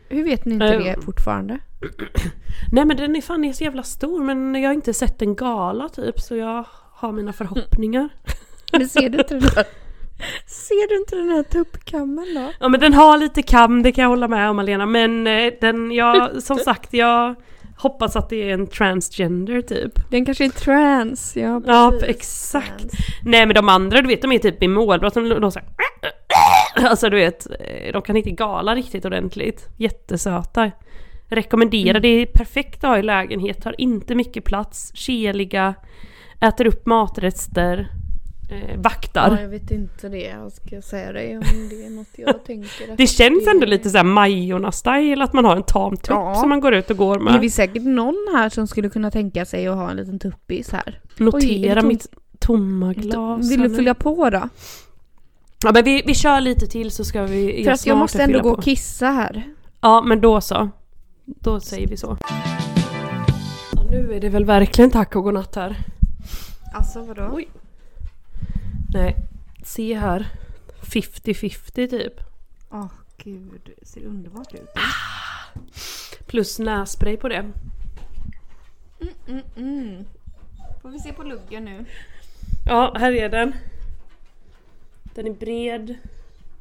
Hur 0.09 0.23
vet 0.23 0.45
ni 0.45 0.53
inte 0.53 0.65
Eh, 0.65 0.83
det 0.83 1.01
fortfarande? 1.01 1.59
Nej 2.71 2.85
men 2.85 2.97
den 2.97 3.15
är 3.15 3.21
fan 3.21 3.45
är 3.45 3.53
så 3.53 3.63
jävla 3.63 3.83
stor 3.83 4.23
men 4.23 4.55
jag 4.55 4.69
har 4.69 4.73
inte 4.73 4.93
sett 4.93 5.21
en 5.21 5.35
gala 5.35 5.89
typ 5.89 6.19
så 6.19 6.35
jag 6.35 6.65
har 6.93 7.11
mina 7.11 7.33
förhoppningar. 7.33 8.09
Men 8.71 8.89
ser 8.89 9.09
du 9.09 9.17
inte 9.17 9.39
där? 9.39 9.65
Ser 10.45 10.89
du 10.89 10.97
inte 10.97 11.15
den 11.15 11.29
här 11.29 11.43
tuppkammen 11.43 12.27
då? 12.35 12.51
Ja 12.59 12.69
men 12.69 12.79
den 12.79 12.93
har 12.93 13.17
lite 13.17 13.41
kam, 13.41 13.83
det 13.83 13.91
kan 13.91 14.01
jag 14.01 14.09
hålla 14.09 14.27
med 14.27 14.49
om 14.49 14.55
Malena. 14.55 14.85
Men 14.85 15.27
eh, 15.27 15.53
den, 15.61 15.91
jag, 15.91 16.43
som 16.43 16.57
sagt 16.65 16.93
jag 16.93 17.35
hoppas 17.77 18.15
att 18.15 18.29
det 18.29 18.49
är 18.49 18.53
en 18.53 18.67
transgender 18.67 19.61
typ. 19.61 20.11
Den 20.11 20.25
kanske 20.25 20.45
är 20.45 20.49
trans, 20.49 21.35
ja 21.35 21.61
Ja 21.65 21.91
precis. 21.99 22.15
exakt. 22.15 22.77
Trans. 22.77 22.93
Nej 23.23 23.45
men 23.45 23.55
de 23.55 23.69
andra 23.69 24.01
du 24.01 24.07
vet 24.07 24.21
de 24.21 24.31
är 24.31 24.39
typ 24.39 24.63
i 24.63 24.67
målbrott, 24.67 25.13
de, 25.13 25.29
de 25.29 25.51
så 25.51 25.59
här, 25.59 25.67
Alltså 26.89 27.09
du 27.09 27.15
vet, 27.17 27.47
eh, 27.49 27.93
de 27.93 28.01
kan 28.01 28.17
inte 28.17 28.31
gala 28.31 28.75
riktigt 28.75 29.05
ordentligt. 29.05 29.67
Jättesöta. 29.77 30.71
Rekommenderar, 31.29 31.99
det 31.99 32.07
är 32.07 32.25
perfekt 32.25 32.83
att 32.83 32.89
ha 32.89 32.97
i 32.97 33.03
lägenhet, 33.03 33.61
tar 33.63 33.81
inte 33.81 34.15
mycket 34.15 34.43
plats, 34.43 34.91
keliga, 34.95 35.73
äter 36.41 36.67
upp 36.67 36.85
matrester, 36.85 37.87
eh, 38.51 38.77
vaktar. 38.81 39.31
Ja, 39.31 39.41
jag 39.41 39.49
vet 39.49 39.71
inte 39.71 40.09
det. 40.09 40.21
Jag 40.21 40.51
ska 40.51 40.81
säga 40.81 41.11
dig 41.11 41.37
om 41.37 41.43
det 41.69 41.85
är 41.85 41.89
något 41.89 42.07
jag 42.17 42.45
tänker. 42.45 42.95
Det 42.97 43.07
känns 43.07 43.47
ändå 43.47 43.59
det- 43.65 43.71
lite 43.71 43.89
såhär 43.89 44.03
Majorna-style 44.05 45.23
att 45.23 45.33
man 45.33 45.45
har 45.45 45.55
en 45.55 45.63
tam 45.63 45.97
tupp 45.97 46.07
Ja. 46.09 46.35
som 46.35 46.49
man 46.49 46.59
går 46.59 46.73
ut 46.73 46.89
och 46.91 46.97
går 46.97 47.15
Det 47.17 47.21
är 47.21 47.23
med. 47.31 47.39
väl 47.41 47.51
säkert 47.51 47.83
någon 47.83 48.27
här 48.35 48.49
som 48.49 48.67
skulle 48.67 48.89
kunna 48.89 49.11
tänka 49.11 49.45
sig 49.45 49.67
att 49.67 49.75
ha 49.75 49.89
en 49.91 49.97
liten 49.97 50.19
tuppis 50.19 50.71
här. 50.71 50.99
Oj, 51.09 51.15
är 51.19 51.23
Notera 51.25 51.75
det 51.75 51.81
tom- 51.81 51.87
mitt 51.87 52.07
tomma 52.39 52.93
glas. 52.93 53.51
Vill 53.51 53.59
du 53.61 53.75
fylla 53.75 53.93
på 53.93 54.29
då? 54.29 54.49
Ja 55.63 55.71
men 55.71 55.83
vi, 55.83 56.03
vi 56.05 56.13
kör 56.15 56.41
lite 56.41 56.67
till 56.67 56.91
så 56.91 57.03
ska 57.05 57.23
vi 57.23 57.63
För 57.63 57.71
att 57.71 57.85
jag 57.85 57.97
måste 57.97 58.23
ändå 58.23 58.39
gå 58.39 58.49
och 58.49 58.63
kissa 58.63 59.07
här. 59.07 59.43
Ja 59.81 60.01
men 60.01 60.21
då 60.21 60.41
så. 60.41 60.69
Då 61.25 61.59
säger 61.59 61.87
vi 61.87 61.97
så. 61.97 62.17
Ja, 63.71 63.83
nu 63.91 64.13
är 64.13 64.19
det 64.19 64.29
väl 64.29 64.45
verkligen 64.45 64.91
tack 64.91 65.15
och 65.15 65.23
godnatt 65.23 65.55
här. 65.55 65.75
Alltså 66.73 67.01
vadå? 67.01 67.29
Oj. 67.33 67.47
Nej, 68.93 69.15
se 69.63 69.93
här. 69.93 70.27
50-50 70.81 71.87
typ. 71.87 72.13
Åh 72.71 72.87
gud, 73.23 73.71
det 73.79 73.87
ser 73.87 74.05
underbart 74.05 74.53
ut. 74.53 74.69
Plus 76.27 76.59
nässpray 76.59 77.17
på 77.17 77.29
det. 77.29 77.51
Mm, 79.27 79.43
mm. 79.55 80.05
Får 80.81 80.89
vi 80.89 80.99
se 80.99 81.13
på 81.13 81.23
luggen 81.23 81.65
nu. 81.65 81.85
Ja, 82.65 82.95
här 82.99 83.11
är 83.11 83.29
den. 83.29 83.53
Den 85.03 85.27
är 85.27 85.33
bred. 85.33 85.95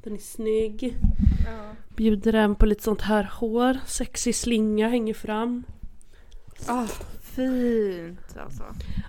Den 0.02 0.14
är 0.14 0.18
snygg. 0.18 0.96
Ja. 1.46 1.72
Bjuder 1.96 2.32
den 2.32 2.54
på 2.54 2.66
lite 2.66 2.82
sånt 2.82 3.00
här 3.00 3.30
hår. 3.32 3.78
Sexig 3.86 4.34
slinga 4.34 4.88
hänger 4.88 5.14
fram. 5.14 5.64
Ah, 6.66 6.86
fint 7.22 8.36
alltså. 8.36 8.64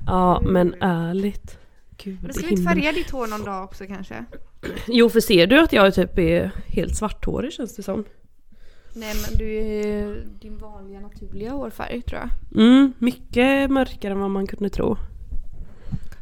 Ja, 0.08 0.42
men 0.42 0.76
ärligt. 0.82 1.61
Gud 2.04 2.18
Men 2.22 2.34
ska 2.34 2.46
vi 2.46 2.52
inte 2.52 2.64
färga 2.64 2.92
ditt 2.92 3.10
hår 3.12 3.28
någon 3.28 3.44
dag 3.44 3.64
också 3.64 3.86
kanske? 3.88 4.26
Jo, 4.88 5.10
för 5.10 5.20
ser 5.20 5.48
du 5.48 5.60
att 5.60 5.74
jag 5.74 5.94
typ 5.96 6.18
är 6.20 6.52
helt 6.68 6.96
svarthårig 6.96 7.54
känns 7.54 7.76
det 7.76 7.84
som. 7.84 8.04
Nej 8.94 9.14
men 9.30 9.38
du 9.38 9.56
är 9.58 10.24
din 10.42 10.58
vanliga 10.58 11.00
naturliga 11.00 11.52
hårfärg 11.52 12.02
tror 12.02 12.20
jag. 12.22 12.62
Mm, 12.64 12.94
mycket 13.00 13.72
mörkare 13.72 14.12
än 14.14 14.20
vad 14.20 14.32
man 14.32 14.48
kunde 14.48 14.70
tro. 14.70 14.98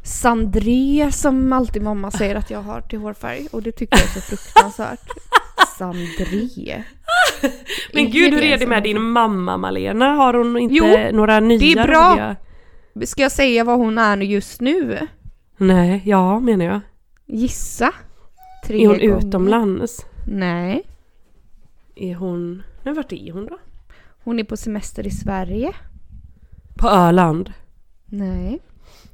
Sandré 0.04 1.10
som 1.12 1.54
alltid 1.54 1.82
mamma 1.82 2.12
säger 2.12 2.36
att 2.36 2.50
jag 2.50 2.62
har 2.62 2.82
till 2.82 3.00
hårfärg 3.00 3.48
och 3.52 3.64
det 3.64 3.72
tycker 3.72 3.98
jag 3.98 4.04
är 4.06 4.08
så 4.08 4.22
fruktansvärt. 4.22 5.00
Sandré. 5.78 6.84
Men 7.94 8.12
gud, 8.12 8.34
hur 8.34 8.44
är 8.44 8.58
det 8.58 8.68
med 8.68 8.84
din 8.84 9.02
mamma 9.02 9.58
Malena? 9.58 10.06
Har 10.14 10.34
hon 10.34 10.58
inte 10.58 10.76
Jo, 10.76 10.86
några 11.18 11.40
nya 11.40 11.60
det 11.60 11.72
är 11.82 11.88
bra. 11.88 12.12
roliga- 12.14 12.36
Ska 13.06 13.22
jag 13.22 13.32
säga 13.32 13.64
vad 13.64 13.78
hon 13.78 13.98
är 13.98 14.18
just 14.18 14.62
nu? 14.62 14.98
Nej, 15.60 16.02
ja 16.06 16.40
menar 16.40 16.66
jag. 16.66 16.80
Gissa. 17.26 17.94
Tre 18.66 18.84
Är 18.84 18.88
hon 18.88 18.98
gånger. 19.00 19.18
utomlands? 19.18 20.06
Nej. 20.28 20.84
Är 21.96 22.16
hon... 22.16 22.64
Men 22.84 22.94
vart 22.96 23.12
är 23.12 23.32
hon 23.32 23.46
då? 23.46 23.58
Hon 24.24 24.40
är 24.40 24.44
på 24.44 24.58
semester 24.58 25.08
i 25.08 25.12
Sverige. 25.12 25.74
På 26.78 26.88
Öland? 26.88 27.54
Nej. 28.06 28.60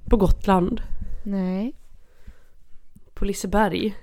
På 0.10 0.18
Gotland? 0.18 0.82
Nej. 1.24 1.74
På 3.14 3.26
Liseberg. 3.26 3.96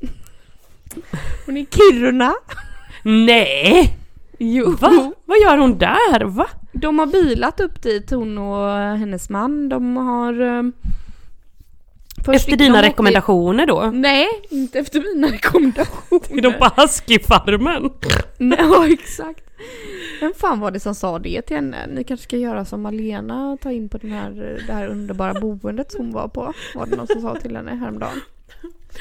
Hon 1.46 1.56
är 1.56 1.60
i 1.60 1.66
Kiruna. 1.70 2.34
Nej! 3.04 3.96
Jo. 4.38 4.70
Va? 4.76 5.12
Vad 5.24 5.38
gör 5.38 5.58
hon 5.58 5.78
där? 5.78 6.24
Va? 6.24 6.46
De 6.72 6.98
har 6.98 7.06
bilat 7.06 7.60
upp 7.60 7.82
dit, 7.82 8.10
hon 8.10 8.38
och 8.38 8.70
hennes 8.98 9.30
man. 9.30 9.68
De 9.68 9.96
har... 9.96 10.72
först 12.24 12.36
Efter 12.40 12.56
dina 12.56 12.78
åka- 12.78 12.88
rekommendationer 12.88 13.66
då? 13.66 13.90
Nej, 13.94 14.28
inte 14.50 14.78
efter 14.78 15.14
mina 15.14 15.28
rekommendationer. 15.32 16.38
Är 16.38 16.42
de 16.42 16.52
på 16.52 16.64
Husky-farmen? 16.76 17.90
Nej, 18.38 18.58
ja, 18.60 18.86
exakt. 18.88 19.44
Vem 20.20 20.32
fan 20.36 20.60
var 20.60 20.70
det 20.70 20.80
som 20.80 20.94
sa 20.94 21.18
det 21.18 21.42
till 21.42 21.56
henne? 21.56 21.86
Ni 21.86 22.04
kanske 22.04 22.24
ska 22.24 22.36
göra 22.36 22.64
som 22.64 22.82
Malena 22.82 23.50
och 23.52 23.60
ta 23.60 23.72
in 23.72 23.88
på 23.88 23.98
den 23.98 24.10
här, 24.12 24.62
det 24.66 24.72
här 24.72 24.88
underbara 24.88 25.34
boendet 25.40 25.92
som 25.92 26.00
hon 26.04 26.14
var 26.14 26.28
på. 26.28 26.52
Var 26.74 26.86
det 26.86 26.96
någon 26.96 27.06
som 27.06 27.20
sa 27.22 27.34
till 27.34 27.56
henne 27.56 27.74
häromdagen? 27.76 28.20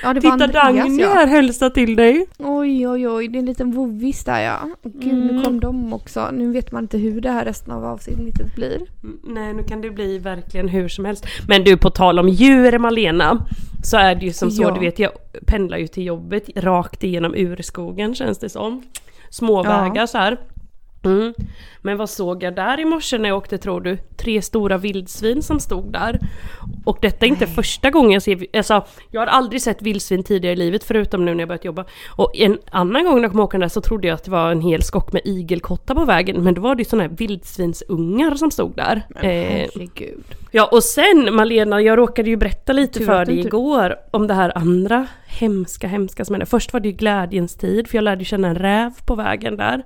Ja, 0.04 0.14
det 0.14 0.20
var 0.20 0.32
Titta 0.32 0.44
Andreas 0.62 0.76
Dagny 0.88 1.02
ja. 1.02 1.10
här 1.14 1.28
hälsar 1.28 1.70
till 1.70 1.96
dig. 1.96 2.26
Oj, 2.38 2.88
oj, 2.88 3.08
oj, 3.10 3.28
det 3.28 3.38
är 3.38 3.40
en 3.40 3.46
liten 3.46 3.72
vovvis 3.72 4.24
där 4.24 4.40
ja. 4.42 4.60
Gud, 4.84 5.14
nu 5.14 5.30
Mm. 5.30 5.44
kom 5.44 5.60
de 5.60 5.94
också. 5.94 6.30
Nu 6.34 6.52
vet 6.52 6.72
man 6.72 6.84
inte 6.84 6.98
hur 6.98 7.22
det 7.22 7.32
här 7.32 7.46
resten 7.46 7.74
av 7.74 7.86
avsnittet 7.86 8.56
blir. 8.56 8.76
Mm, 9.04 9.20
Nej, 9.24 9.54
nu 9.54 9.64
kan 9.64 9.82
det 9.82 9.90
bli 9.90 10.18
verkligen 10.18 10.68
hur 10.68 10.88
som 10.88 11.06
helst. 11.06 11.26
Men 11.48 11.64
du, 11.64 11.78
på 11.78 11.90
tal 11.90 12.20
om 12.20 12.30
djur 12.30 12.78
Malena, 12.78 13.46
så 13.84 13.98
är 13.98 14.16
det 14.16 14.26
ju 14.26 14.34
som 14.34 14.52
så, 14.52 14.62
Ja. 14.64 14.72
du 14.72 14.80
vet 14.80 15.00
jag 15.00 15.12
pendlar 15.48 15.78
ju 15.78 15.88
till 15.88 16.06
jobbet 16.06 16.50
rakt 16.56 17.04
igenom 17.04 17.34
urskogen 17.36 18.16
känns 18.16 18.38
det 18.38 18.50
som. 18.50 18.84
Småvägar 19.30 19.92
Ja. 19.96 20.08
så 20.08 20.18
här. 20.18 20.38
Mm. 21.04 21.34
Men 21.82 21.98
vad 21.98 22.10
såg 22.10 22.44
jag 22.44 22.56
där 22.56 22.80
i 22.80 22.86
morse 22.86 23.18
när 23.18 23.30
jag 23.30 23.38
åkte 23.38 23.58
tror 23.58 23.82
du? 23.82 23.98
Tre 24.18 24.42
stora 24.42 24.78
vildsvin 24.78 25.44
som 25.44 25.60
stod 25.60 25.92
där. 25.92 26.20
Och 26.86 26.98
detta 27.02 27.26
är 27.26 27.30
inte 27.30 27.48
första 27.48 27.90
gången 27.90 28.12
jag 28.12 28.22
ser, 28.22 28.46
alltså 28.58 28.86
jag 29.12 29.22
har 29.22 29.28
aldrig 29.28 29.62
sett 29.62 29.82
vildsvin 29.82 30.24
tidigare 30.24 30.54
i 30.54 30.58
livet 30.58 30.84
förutom 30.84 31.26
nu 31.26 31.34
när 31.34 31.40
jag 31.42 31.48
börjat 31.48 31.66
jobba. 31.66 31.86
Och 32.10 32.32
en 32.36 32.58
annan 32.72 33.04
gång 33.06 33.16
när 33.16 33.22
jag 33.22 33.32
kom 33.32 33.40
åkande 33.40 33.70
så 33.70 33.82
trodde 33.82 34.08
jag 34.08 34.16
att 34.16 34.24
det 34.24 34.32
var 34.32 34.52
en 34.52 34.62
hel 34.62 34.84
skock 34.84 35.14
med 35.14 35.22
igelkottar 35.26 35.96
på 35.96 36.06
vägen. 36.06 36.44
Men 36.44 36.54
då 36.54 36.62
var 36.62 36.76
det 36.76 36.82
ju 36.82 36.86
sådana 36.90 37.04
här 37.10 37.16
vildsvinsungar 37.18 38.36
som 38.36 38.52
stod 38.52 38.76
där. 38.76 38.96
Eh, 39.16 39.22
Herregud. 39.22 40.24
Ja 40.52 40.70
och 40.72 40.84
sen 40.84 41.36
Malena, 41.36 41.82
jag 41.82 41.98
råkade 41.98 42.30
ju 42.30 42.36
berätta 42.38 42.74
lite 42.74 43.00
Tur 43.00 43.06
för 43.06 43.26
dig 43.26 43.36
inte- 43.38 43.48
igår 43.48 43.96
om 44.12 44.28
det 44.28 44.34
här 44.34 44.58
andra 44.58 45.08
hemska, 45.28 45.88
hemska 45.88 46.26
som 46.26 46.34
hände. 46.34 46.46
Först 46.46 46.74
var 46.74 46.80
det 46.80 46.88
ju 46.90 46.96
glädjens 46.96 47.56
tid 47.56 47.88
för 47.88 47.98
jag 47.98 48.04
lärde 48.04 48.26
känna 48.26 48.48
en 48.48 48.56
räv 48.56 48.92
på 49.06 49.16
vägen 49.16 49.58
där. 49.58 49.84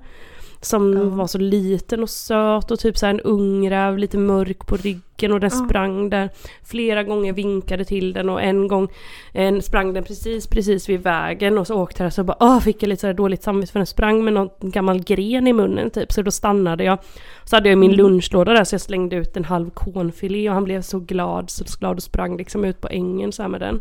Som 0.60 1.16
var 1.16 1.26
så 1.26 1.38
liten 1.38 2.02
och 2.02 2.10
söt 2.10 2.70
och 2.70 2.78
typ 2.78 2.98
så 2.98 3.06
en 3.06 3.20
ung 3.20 3.70
räv, 3.70 3.98
lite 3.98 4.18
mörk 4.18 4.66
på 4.66 4.76
ryggen 4.76 5.32
och 5.32 5.40
den 5.40 5.50
sprang 5.50 6.10
där. 6.10 6.30
Flera 6.62 7.02
gånger 7.02 7.32
vinkade 7.32 7.84
till 7.84 8.12
den 8.12 8.28
och 8.28 8.42
en 8.42 8.68
gång 8.68 8.88
en 9.32 9.62
sprang 9.62 9.92
den 9.92 10.04
precis, 10.04 10.46
precis 10.46 10.88
vid 10.88 11.02
vägen 11.02 11.58
och 11.58 11.66
så 11.66 11.74
åkte 11.74 12.02
jag 12.02 12.12
så 12.12 12.24
bara 12.24 12.36
åh, 12.40 12.60
fick 12.60 12.82
jag 12.82 12.88
lite 12.88 13.00
så 13.00 13.12
dåligt 13.12 13.42
samvete 13.42 13.72
för 13.72 13.78
den 13.78 13.86
sprang 13.86 14.24
med 14.24 14.32
någon 14.32 14.50
gammal 14.60 15.02
gren 15.02 15.46
i 15.46 15.52
munnen 15.52 15.90
typ. 15.90 16.12
Så 16.12 16.22
då 16.22 16.30
stannade 16.30 16.84
jag. 16.84 16.98
Så 17.44 17.56
hade 17.56 17.68
jag 17.68 17.78
min 17.78 17.92
lunchlåda 17.92 18.52
där 18.52 18.64
så 18.64 18.74
jag 18.74 18.80
slängde 18.80 19.16
ut 19.16 19.36
en 19.36 19.44
halv 19.44 19.70
konfilé 19.70 20.48
och 20.48 20.54
han 20.54 20.64
blev 20.64 20.82
så 20.82 20.98
glad, 20.98 21.50
så 21.50 21.64
glad 21.78 21.96
och 21.96 22.02
sprang 22.02 22.36
liksom 22.36 22.64
ut 22.64 22.80
på 22.80 22.88
ängen 22.88 23.32
så 23.32 23.48
med 23.48 23.60
den. 23.60 23.80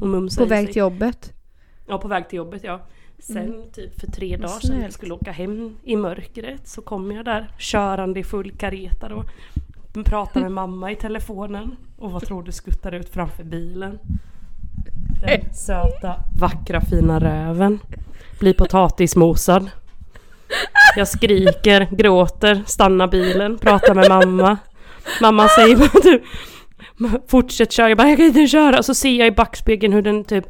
Och 0.00 0.08
mumsade 0.08 0.46
På 0.46 0.54
väg 0.54 0.66
till 0.66 0.76
jobbet. 0.76 1.32
Ja, 1.88 1.98
på 1.98 2.08
väg 2.08 2.28
till 2.28 2.36
jobbet 2.36 2.64
ja. 2.64 2.80
Sen 3.22 3.70
typ 3.72 4.00
för 4.00 4.06
tre 4.06 4.36
dagar 4.36 4.48
sedan 4.48 4.60
snällt. 4.60 4.82
jag 4.82 4.92
skulle 4.92 5.14
åka 5.14 5.32
hem 5.32 5.76
i 5.84 5.96
mörkret 5.96 6.68
så 6.68 6.82
kom 6.82 7.12
jag 7.12 7.24
där 7.24 7.50
körande 7.58 8.20
i 8.20 8.24
full 8.24 8.50
kareta 8.50 9.08
då. 9.08 9.24
Pratade 10.04 10.40
med 10.40 10.52
mamma 10.52 10.92
i 10.92 10.96
telefonen 10.96 11.76
och 11.98 12.12
vad 12.12 12.26
tror 12.26 12.42
du 12.42 12.52
skuttar 12.52 12.92
ut 12.92 13.08
framför 13.08 13.44
bilen? 13.44 13.98
Den 15.20 15.54
söta, 15.54 16.14
vackra, 16.40 16.80
fina 16.80 17.20
räven. 17.20 17.78
Blir 18.40 18.54
potatismosad. 18.54 19.70
Jag 20.96 21.08
skriker, 21.08 21.88
gråter, 21.90 22.62
stannar 22.66 23.08
bilen, 23.08 23.58
pratar 23.58 23.94
med 23.94 24.08
mamma. 24.08 24.58
Mamma 25.20 25.48
säger 25.48 25.76
typ 26.02 26.22
Fortsätt 27.28 27.72
köra, 27.72 27.88
jag 27.88 27.98
bara 27.98 28.08
jag 28.08 28.16
kan 28.16 28.26
inte 28.26 28.46
köra. 28.46 28.78
Och 28.78 28.84
så 28.84 28.94
ser 28.94 29.18
jag 29.18 29.28
i 29.28 29.30
backspegeln 29.30 29.92
hur 29.92 30.02
den 30.02 30.24
typ 30.24 30.44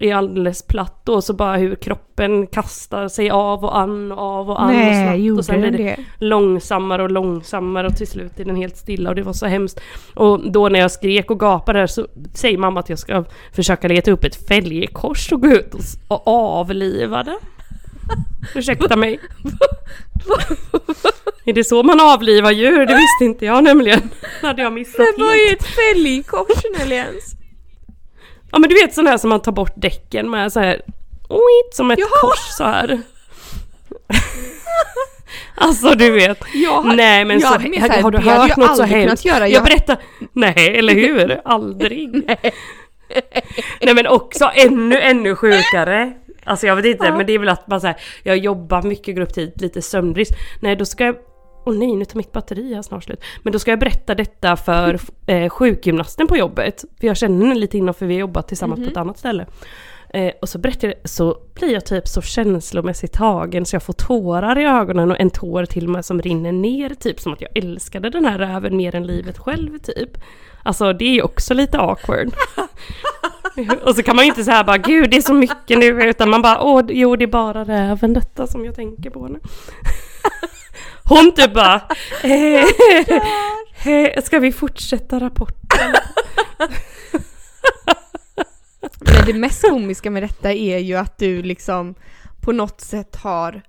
är 0.00 0.14
alldeles 0.14 0.62
platt 0.62 1.00
då, 1.04 1.22
så 1.22 1.32
bara 1.32 1.56
hur 1.56 1.74
kroppen 1.74 2.46
kastar 2.46 3.08
sig 3.08 3.30
av 3.30 3.64
och 3.64 3.78
an 3.78 4.12
och 4.12 4.18
av 4.18 4.50
och 4.50 4.62
an 4.62 4.68
och 4.68 4.74
Nej, 4.74 5.04
snabbt. 5.04 5.18
gjorde 5.18 5.38
och 5.38 5.44
sen 5.44 5.60
blir 5.60 5.70
det 5.70 5.76
det? 5.78 5.96
långsammare 6.18 7.02
och 7.02 7.10
långsammare 7.10 7.86
och 7.86 7.96
till 7.96 8.06
slut 8.06 8.40
är 8.40 8.44
den 8.44 8.56
helt 8.56 8.76
stilla 8.76 9.10
och 9.10 9.16
det 9.16 9.22
var 9.22 9.32
så 9.32 9.46
hemskt. 9.46 9.80
Och 10.14 10.50
då 10.52 10.68
när 10.68 10.80
jag 10.80 10.90
skrek 10.90 11.30
och 11.30 11.40
gapade 11.40 11.78
där 11.78 11.86
så 11.86 12.06
säger 12.34 12.58
mamma 12.58 12.80
att 12.80 12.88
jag 12.88 12.98
ska 12.98 13.24
försöka 13.52 13.88
leta 13.88 14.10
upp 14.10 14.24
ett 14.24 14.48
fälgekors 14.48 15.32
och 15.32 15.40
gå 15.42 15.48
ut 15.48 15.74
och, 15.74 15.80
och 16.08 16.28
avliva 16.28 17.22
den. 17.22 17.38
Ursäkta 18.54 18.96
mig. 18.96 19.20
är 21.44 21.52
det 21.52 21.64
så 21.64 21.82
man 21.82 22.00
avlivar 22.00 22.50
djur? 22.50 22.86
Det 22.86 22.94
visste 22.94 23.24
inte 23.24 23.44
jag 23.44 23.64
nämligen. 23.64 24.00
Det 24.40 24.46
hade 24.46 24.62
jag 24.62 24.72
missat 24.72 25.06
Det 25.16 25.22
var 25.22 25.30
helt. 25.30 25.50
ju 25.50 25.56
ett 25.56 25.64
fälgkors 25.64 26.64
Nellians. 26.78 27.34
Ja 28.54 28.58
men 28.60 28.68
du 28.68 28.74
vet 28.74 28.94
sån 28.94 29.06
här 29.06 29.18
som 29.18 29.30
man 29.30 29.40
tar 29.42 29.52
bort 29.52 29.72
däcken 29.76 30.30
med 30.30 30.52
så 30.52 30.60
här 30.60 30.80
oit, 31.28 31.74
som 31.74 31.90
ett 31.90 31.98
Jaha. 31.98 32.08
kors 32.20 32.38
så 32.58 32.64
här. 32.64 33.00
alltså 35.56 35.94
du 35.94 36.10
vet. 36.10 36.38
Jag, 36.54 36.96
Nej 36.96 37.24
men 37.24 37.40
jag 37.40 37.52
så, 37.52 37.60
så 37.60 37.68
här, 37.92 38.02
har 38.02 38.10
du 38.10 38.18
hört 38.18 38.48
jag 38.48 38.58
något 38.58 38.76
så 38.76 38.82
hemskt? 38.82 39.24
göra. 39.24 39.38
Jag 39.38 39.50
Jag- 39.50 39.64
berättar, 39.64 39.96
nej 40.32 40.78
eller 40.78 40.94
hur? 40.94 41.40
Aldrig. 41.44 42.24
nej. 43.80 43.94
men 43.94 44.06
också 44.06 44.50
ännu 44.54 45.00
ännu 45.00 45.36
sjukare. 45.36 46.12
Alltså 46.44 46.66
jag 46.66 46.76
vet 46.76 46.84
inte 46.84 47.12
men 47.12 47.26
det 47.26 47.32
är 47.32 47.38
väl 47.38 47.48
att 47.48 47.66
man 47.68 47.80
säger 47.80 47.96
jag 48.22 48.36
jobbar 48.36 48.82
mycket, 48.82 49.14
går 49.14 49.22
upp 49.22 49.34
tid, 49.34 49.52
lite 49.56 49.82
sömnbrist. 49.82 50.32
Nej 50.62 50.76
då 50.76 50.84
ska 50.84 51.04
jag 51.04 51.16
Åh 51.64 51.74
nej, 51.74 51.96
nu 51.96 52.04
tar 52.04 52.16
mitt 52.16 52.32
batteri 52.32 52.74
här 52.74 52.82
snart 52.82 53.04
slut. 53.04 53.20
Men 53.42 53.52
då 53.52 53.58
ska 53.58 53.70
jag 53.70 53.80
berätta 53.80 54.14
detta 54.14 54.56
för 54.56 54.98
eh, 55.26 55.48
sjukgymnasten 55.48 56.26
på 56.26 56.36
jobbet. 56.36 56.84
För 57.00 57.06
jag 57.06 57.16
känner 57.16 57.46
henne 57.46 57.60
lite 57.60 57.78
innan 57.78 57.94
för 57.94 58.06
vi 58.06 58.14
har 58.14 58.20
jobbat 58.20 58.48
tillsammans 58.48 58.84
på 58.84 58.90
ett 58.90 58.96
annat 58.96 59.18
ställe. 59.18 59.46
Eh, 60.14 60.32
och 60.40 60.48
så 60.48 60.58
berättar 60.58 60.88
jag, 60.88 60.96
så 61.04 61.38
blir 61.54 61.72
jag 61.72 61.86
typ 61.86 62.08
så 62.08 62.22
känslomässigt 62.22 63.12
tagen 63.12 63.66
så 63.66 63.74
jag 63.76 63.82
får 63.82 63.92
tårar 63.92 64.58
i 64.58 64.64
ögonen 64.64 65.10
och 65.10 65.20
en 65.20 65.30
tår 65.30 65.64
till 65.64 65.84
och 65.84 65.90
med 65.90 66.04
som 66.04 66.22
rinner 66.22 66.52
ner 66.52 66.90
typ 66.90 67.20
som 67.20 67.32
att 67.32 67.40
jag 67.40 67.50
älskade 67.56 68.10
den 68.10 68.24
här 68.24 68.38
räven 68.38 68.76
mer 68.76 68.94
än 68.94 69.06
livet 69.06 69.38
själv 69.38 69.78
typ. 69.78 70.10
Alltså 70.62 70.92
det 70.92 71.04
är 71.04 71.12
ju 71.12 71.22
också 71.22 71.54
lite 71.54 71.78
awkward. 71.78 72.34
och 73.84 73.94
så 73.94 74.02
kan 74.02 74.16
man 74.16 74.24
ju 74.24 74.28
inte 74.28 74.44
säga 74.44 74.64
bara 74.64 74.78
gud 74.78 75.10
det 75.10 75.16
är 75.16 75.20
så 75.22 75.34
mycket 75.34 75.78
nu 75.78 75.86
utan 75.86 76.30
man 76.30 76.42
bara 76.42 76.62
åh 76.62 76.82
jo 76.88 77.16
det 77.16 77.24
är 77.24 77.26
bara 77.26 77.64
räven 77.64 78.12
detta 78.12 78.46
som 78.46 78.64
jag 78.64 78.74
tänker 78.74 79.10
på 79.10 79.28
nu. 79.28 79.40
Hon 81.08 81.32
typ 81.34 81.54
bara 81.54 81.80
eh, 82.22 82.64
eh, 83.92 84.22
ska 84.22 84.38
vi 84.38 84.52
fortsätta 84.52 85.20
rapporten? 85.20 85.94
Men 89.00 89.26
det 89.26 89.32
mest 89.34 89.62
komiska 89.68 90.10
med 90.10 90.22
detta 90.22 90.52
är 90.52 90.78
ju 90.78 90.94
att 90.94 91.18
du 91.18 91.42
liksom 91.42 91.94
på 92.40 92.52
något 92.52 92.80
sätt 92.80 93.16
har 93.16 93.62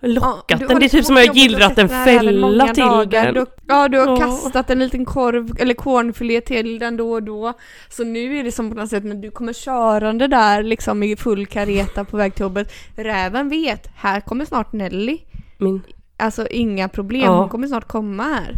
Lockat 0.00 0.44
Ja, 0.48 0.56
du 0.56 0.66
den, 0.66 0.70
har 0.74 0.80
det 0.80 0.86
är 0.86 0.88
typ 0.88 0.92
liksom 0.96 1.04
som 1.04 1.16
att 1.16 1.26
jag 1.26 1.36
gillrat 1.36 1.78
en 1.78 1.88
fälla 1.88 2.68
till 2.74 2.84
dagar. 2.84 3.24
den. 3.24 3.34
Du, 3.34 3.46
ja, 3.68 3.88
du 3.88 3.98
har 3.98 4.06
Ja. 4.06 4.16
kastat 4.16 4.70
en 4.70 4.78
liten 4.78 5.04
korv 5.04 5.50
eller 5.60 5.74
cornfilé 5.74 6.40
till 6.40 6.78
den 6.78 6.96
då 6.96 7.12
och 7.12 7.22
då. 7.22 7.52
Så 7.88 8.04
nu 8.04 8.38
är 8.38 8.44
det 8.44 8.52
som 8.52 8.70
på 8.70 8.76
något 8.76 8.90
sätt 8.90 9.04
när 9.04 9.14
du 9.14 9.30
kommer 9.30 9.52
körande 9.52 10.26
där 10.26 10.62
liksom 10.62 11.02
i 11.02 11.16
full 11.16 11.46
kareta 11.46 12.04
på 12.04 12.16
väg 12.16 12.34
till 12.34 12.42
jobbet. 12.42 12.72
Räven 12.96 13.48
vet, 13.48 13.88
här 13.96 14.20
kommer 14.20 14.44
snart 14.44 14.72
Nelly. 14.72 15.18
Min, 15.58 15.82
Alltså 16.18 16.46
inga 16.48 16.88
problem, 16.88 17.22
Ja. 17.24 17.38
hon 17.40 17.48
kommer 17.48 17.66
snart 17.66 17.88
komma 17.88 18.22
här. 18.22 18.56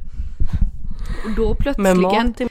Och 1.24 1.30
då 1.36 1.48
med 1.48 1.58
plötsligen, 1.58 2.02
mat 2.02 2.36
till 2.36 2.48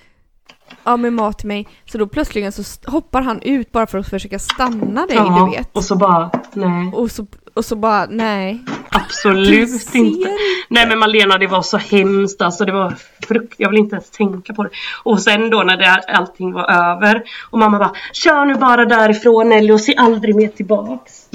ja 0.84 0.98
med 0.98 1.14
mat 1.14 1.38
till 1.40 1.48
mig, 1.48 1.68
så 1.86 1.98
då 1.98 2.08
plötsligen 2.08 2.52
så 2.52 2.64
hoppar 2.92 3.22
han 3.22 3.42
ut 3.42 3.72
bara 3.72 3.88
för 3.88 3.98
att 3.98 4.10
försöka 4.10 4.40
stanna 4.40 5.06
dig, 5.06 5.18
du 5.18 5.52
vet. 5.58 5.70
och 5.78 5.84
så 5.84 5.96
bara, 5.96 6.32
nej. 6.54 6.92
Och 6.94 7.12
så, 7.12 7.28
och 7.54 7.66
så 7.66 7.76
bara, 7.76 8.06
nej. 8.10 8.64
Absolut 8.90 9.96
inte. 9.96 10.30
Nej 10.68 10.88
men 10.88 11.00
Malena 11.00 11.38
det 11.38 11.48
var 11.48 11.62
så 11.62 11.78
hemskt 11.78 12.42
alltså. 12.42 12.66
Det 12.66 12.72
var 12.72 12.96
frukt. 13.28 13.56
Jag 13.58 13.70
vill 13.70 13.80
inte 13.80 13.96
ens 13.96 14.10
tänka 14.10 14.54
på 14.54 14.64
det. 14.64 14.70
Och 15.04 15.22
sen 15.22 15.50
då 15.50 15.64
när 15.64 15.78
det, 15.78 16.04
allting 16.18 16.54
var 16.54 16.72
över. 16.72 17.24
Och 17.50 17.60
mamma 17.60 17.80
bara 17.80 17.92
Kör 18.14 18.46
nu 18.46 18.56
bara 18.56 18.86
därifrån 18.86 19.50
Nelly 19.50 19.74
och 19.74 19.82
se 19.82 19.96
aldrig 19.96 20.36
mer 20.36 20.48
tillbaks. 20.48 21.30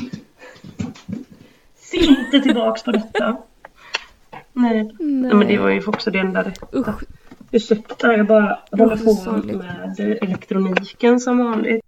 Se 1.77 1.97
inte 1.97 2.41
tillbaks 2.41 2.83
på 2.83 2.93
detta. 2.93 3.37
Nej. 4.55 4.90
Nej. 4.99 5.35
men 5.35 5.49
det 5.49 5.59
var 5.59 5.71
ju 5.71 5.83
också 5.87 6.11
det 6.11 6.19
enda 6.19 6.43
rätta. 6.43 6.67
Usch, 6.73 7.03
Ursäkta 7.51 8.17
jag 8.17 8.27
bara 8.27 8.59
håller 8.71 8.97
på 8.97 9.47
med 9.57 10.19
elektroniken 10.23 11.21
som 11.21 11.38
vanligt. 11.38 11.85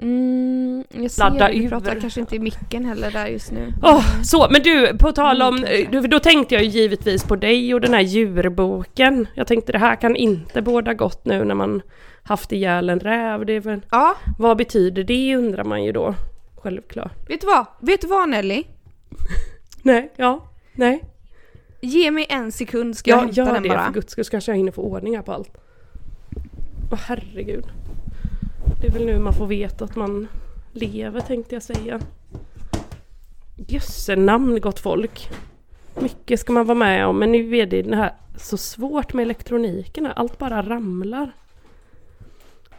Mm, 0.00 0.84
jag 0.90 1.10
ser 1.10 1.22
Ladda 1.22 1.48
du 1.48 1.68
pratar 1.68 2.00
kanske 2.00 2.20
inte 2.20 2.36
i 2.36 2.38
micken 2.38 2.84
heller 2.84 3.10
där 3.10 3.26
just 3.26 3.52
nu. 3.52 3.72
Åh, 3.82 4.22
så, 4.22 4.48
men 4.50 4.62
du, 4.62 4.98
på 4.98 5.12
tal 5.12 5.42
om, 5.42 5.56
Mm, 5.56 5.90
du, 5.90 6.00
då 6.00 6.18
tänkte 6.18 6.54
jag 6.54 6.64
ju 6.64 6.70
givetvis 6.70 7.24
på 7.24 7.36
dig 7.36 7.74
och 7.74 7.80
den 7.80 7.94
här 7.94 8.00
djurboken. 8.00 9.26
Jag 9.34 9.46
tänkte 9.46 9.72
det 9.72 9.78
här 9.78 9.96
kan 9.96 10.16
inte 10.16 10.62
båda 10.62 10.94
gott 10.94 11.24
nu 11.24 11.44
när 11.44 11.54
man 11.54 11.82
haft 12.22 12.52
ihjäl 12.52 12.90
en 12.90 13.00
räv. 13.00 13.46
Det 13.46 13.52
är 13.52 13.60
väl, 13.60 13.80
Ja, 13.90 14.16
vad 14.38 14.56
betyder 14.56 15.04
det 15.04 15.36
undrar 15.36 15.64
man 15.64 15.84
ju 15.84 15.92
då. 15.92 16.14
Självklart. 16.56 17.28
vet 17.28 17.40
du 17.40 17.46
vad? 17.46 17.66
Vet 17.80 18.00
du 18.00 18.06
vad 18.06 18.28
Nelly? 18.28 18.64
Nej, 19.82 20.12
ja, 20.16 20.44
nej. 20.74 21.04
Ge 21.84 22.10
mig 22.10 22.26
en 22.28 22.52
sekund 22.52 22.96
ska 22.96 23.10
jag 23.10 23.16
Ja, 23.18 23.20
hämta 23.22 23.40
gör 23.40 23.52
den 23.54 23.62
det 23.62 23.68
bara. 23.68 23.84
för 23.86 23.92
guds 23.92 24.12
skull 24.12 24.24
så 24.24 24.30
kanske 24.30 24.52
jag 24.52 24.56
hinner 24.56 24.72
få 24.72 24.82
ordning 24.82 25.16
här 25.16 25.22
på 25.22 25.32
allt. 25.32 25.50
Åh 26.92 26.98
herregud. 27.06 27.64
Det 28.80 28.86
är 28.86 28.90
väl 28.92 29.06
nu 29.06 29.18
man 29.18 29.32
får 29.34 29.46
veta 29.46 29.84
att 29.84 29.96
man 29.96 30.28
lever 30.72 31.20
tänkte 31.20 31.54
jag 31.54 31.62
säga. 31.62 32.00
Jösse 33.68 34.16
namn 34.16 34.60
gott 34.60 34.80
folk. 34.80 35.28
Mycket 36.00 36.40
ska 36.40 36.52
man 36.52 36.66
vara 36.66 36.78
med 36.78 37.06
om 37.06 37.18
men 37.18 37.32
nu 37.32 37.56
är 37.56 37.66
det 37.66 37.82
det 37.82 37.96
här 37.96 38.12
så 38.36 38.56
svårt 38.56 39.12
med 39.12 39.22
elektroniken. 39.22 40.06
här. 40.06 40.12
Allt 40.16 40.38
bara 40.38 40.62
ramlar. 40.62 41.32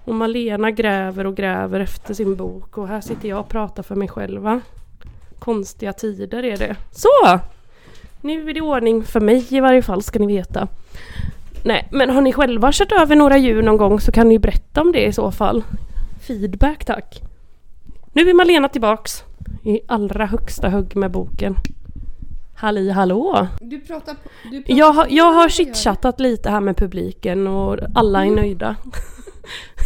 Och 0.04 0.16
Malena 0.16 0.72
gräver 0.72 1.26
och 1.26 1.36
gräver 1.36 1.80
efter 1.80 2.14
sin 2.14 2.36
bok 2.36 2.78
och 2.78 2.88
här 2.88 3.02
sitter 3.02 3.30
jag 3.30 3.40
och 3.40 3.50
pratar 3.50 3.84
för 3.84 3.96
mig 3.96 4.08
själva. 4.08 4.62
Konstiga 5.40 5.94
tider 5.94 6.44
är 6.46 6.58
det. 6.58 6.76
Så! 6.92 7.40
Nu 8.26 8.50
är 8.50 8.54
det 8.54 8.62
ordning 8.62 9.04
för 9.04 9.20
mig 9.20 9.48
i 9.50 9.60
varje 9.60 9.82
fall 9.82 10.02
ska 10.04 10.20
ni 10.20 10.28
veta. 10.28 10.68
Nej, 11.64 11.88
men 11.92 12.10
har 12.10 12.22
ni 12.22 12.34
själva 12.34 12.72
kört 12.74 12.92
över 12.92 13.16
några 13.16 13.38
djur 13.38 13.62
någon 13.64 13.78
gång 13.78 14.00
så 14.00 14.12
kan 14.12 14.30
ni 14.30 14.40
berätta 14.40 14.82
om 14.82 14.92
det 14.92 15.06
i 15.06 15.14
så 15.14 15.32
fall. 15.32 15.64
Feedback 16.28 16.86
tack. 16.86 17.22
Nu 18.14 18.30
är 18.30 18.34
Malena 18.34 18.70
tillbaks 18.70 19.24
i 19.64 19.80
allra 19.88 20.26
högsta 20.26 20.70
hugg 20.70 20.96
med 20.96 21.12
boken. 21.12 21.56
Halli 22.56 22.90
hallå! 22.92 23.48
Du 23.62 23.80
pratar, 23.80 24.16
du 24.52 24.62
pratar 24.62 24.74
Jag, 24.80 24.94
har- 24.94 25.08
jag 25.10 25.32
har 25.34 25.50
chitchattat 25.50 26.20
lite 26.20 26.50
här 26.50 26.62
med 26.62 26.78
publiken 26.78 27.48
och 27.48 27.78
alla 27.96 28.26
är 28.26 28.32
nöjda. 28.32 28.76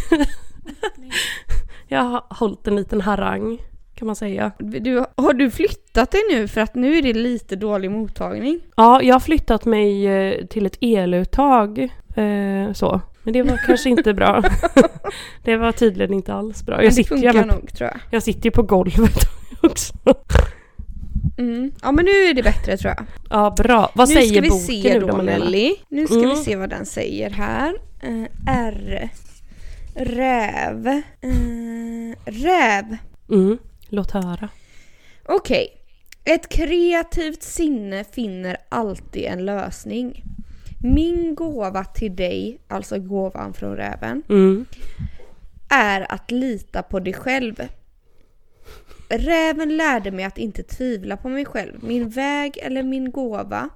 jag 1.88 2.02
har 2.04 2.24
hållit 2.30 2.68
en 2.68 2.76
liten 2.76 3.02
harang 3.02 3.58
kan 4.00 4.06
man 4.06 4.16
säga. 4.16 4.52
Du, 4.58 5.06
har 5.18 5.34
du 5.34 5.52
flyttat 5.52 6.12
dig 6.12 6.22
nu 6.32 6.48
för 6.48 6.62
att 6.62 6.76
nu 6.76 6.98
är 6.98 7.02
det 7.02 7.14
lite 7.14 7.56
dålig 7.56 7.92
mottagning? 7.92 8.60
Ja, 8.76 9.02
jag 9.02 9.16
har 9.16 9.20
flyttat 9.20 9.66
mig 9.66 10.08
eh, 10.08 10.46
till 10.46 10.66
ett 10.66 10.78
eluttag. 10.82 11.80
Eh, 12.16 12.74
så. 12.74 13.02
Men 13.24 13.34
det 13.34 13.42
var 13.44 13.58
kanske 13.66 13.90
inte 13.90 14.14
bra. 14.14 14.44
det 15.44 15.58
var 15.58 15.72
tydligen 15.72 16.14
inte 16.14 16.34
alls 16.34 16.64
bra. 16.66 16.76
Men 16.76 16.86
Jag 16.86 16.92
det 16.92 16.96
sitter, 16.96 17.10
funkar 17.10 17.34
med, 17.34 17.48
nog 17.48 17.74
tror 17.74 17.90
jag. 17.90 18.00
jag 18.12 18.24
sitter 18.24 18.46
ju 18.46 18.52
på 18.52 18.64
golvet 18.64 19.20
också. 19.62 19.94
Mm. 21.38 21.72
Ja 21.82 21.92
men 21.92 22.06
nu 22.06 22.12
är 22.12 22.34
det 22.34 22.44
bättre 22.44 22.78
tror 22.78 22.94
jag. 22.98 23.06
Ja, 23.30 23.54
bra. 23.58 23.92
Vad 23.96 24.10
nu 24.10 24.16
säger 24.16 24.32
ska 24.32 24.42
vi 24.42 24.50
boken 24.50 24.66
se 24.66 24.94
nu 25.00 25.00
då? 25.06 25.18
Nelly. 25.18 25.76
Nu 25.90 26.06
ska 26.08 26.16
Mm. 26.16 26.30
vi 26.30 26.36
se 26.36 26.56
vad 26.56 26.70
den 26.70 26.86
säger 26.86 27.30
här. 27.30 27.74
Eh, 28.02 28.24
R. 28.48 29.10
Räv. 29.96 30.88
Eh, 30.88 32.16
räv. 32.26 32.98
Mm, 33.32 33.58
låt 33.90 34.12
höra. 34.12 34.50
Okej. 35.26 35.68
Ett 36.24 36.50
kreativt 36.50 37.44
sinne 37.44 38.04
finner 38.04 38.58
alltid 38.70 39.24
en 39.26 39.46
lösning. 39.46 40.24
Min 40.84 41.36
gåva 41.36 41.84
till 41.84 42.16
dig, 42.16 42.60
alltså 42.68 43.00
gåvan 43.00 43.54
från 43.54 43.76
räven, 43.76 44.24
Mm. 44.30 44.66
är 45.70 46.12
att 46.12 46.32
lita 46.32 46.84
på 46.84 47.00
dig 47.00 47.14
själv. 47.14 47.56
Räven 49.10 49.78
lärde 49.78 50.12
mig 50.12 50.26
att 50.26 50.38
inte 50.38 50.64
tvivla 50.64 51.18
på 51.18 51.30
mig 51.30 51.46
själv, 51.46 51.84
min 51.84 52.10
väg 52.10 52.58
eller 52.58 52.84
min 52.84 53.12
gåva. 53.12 53.70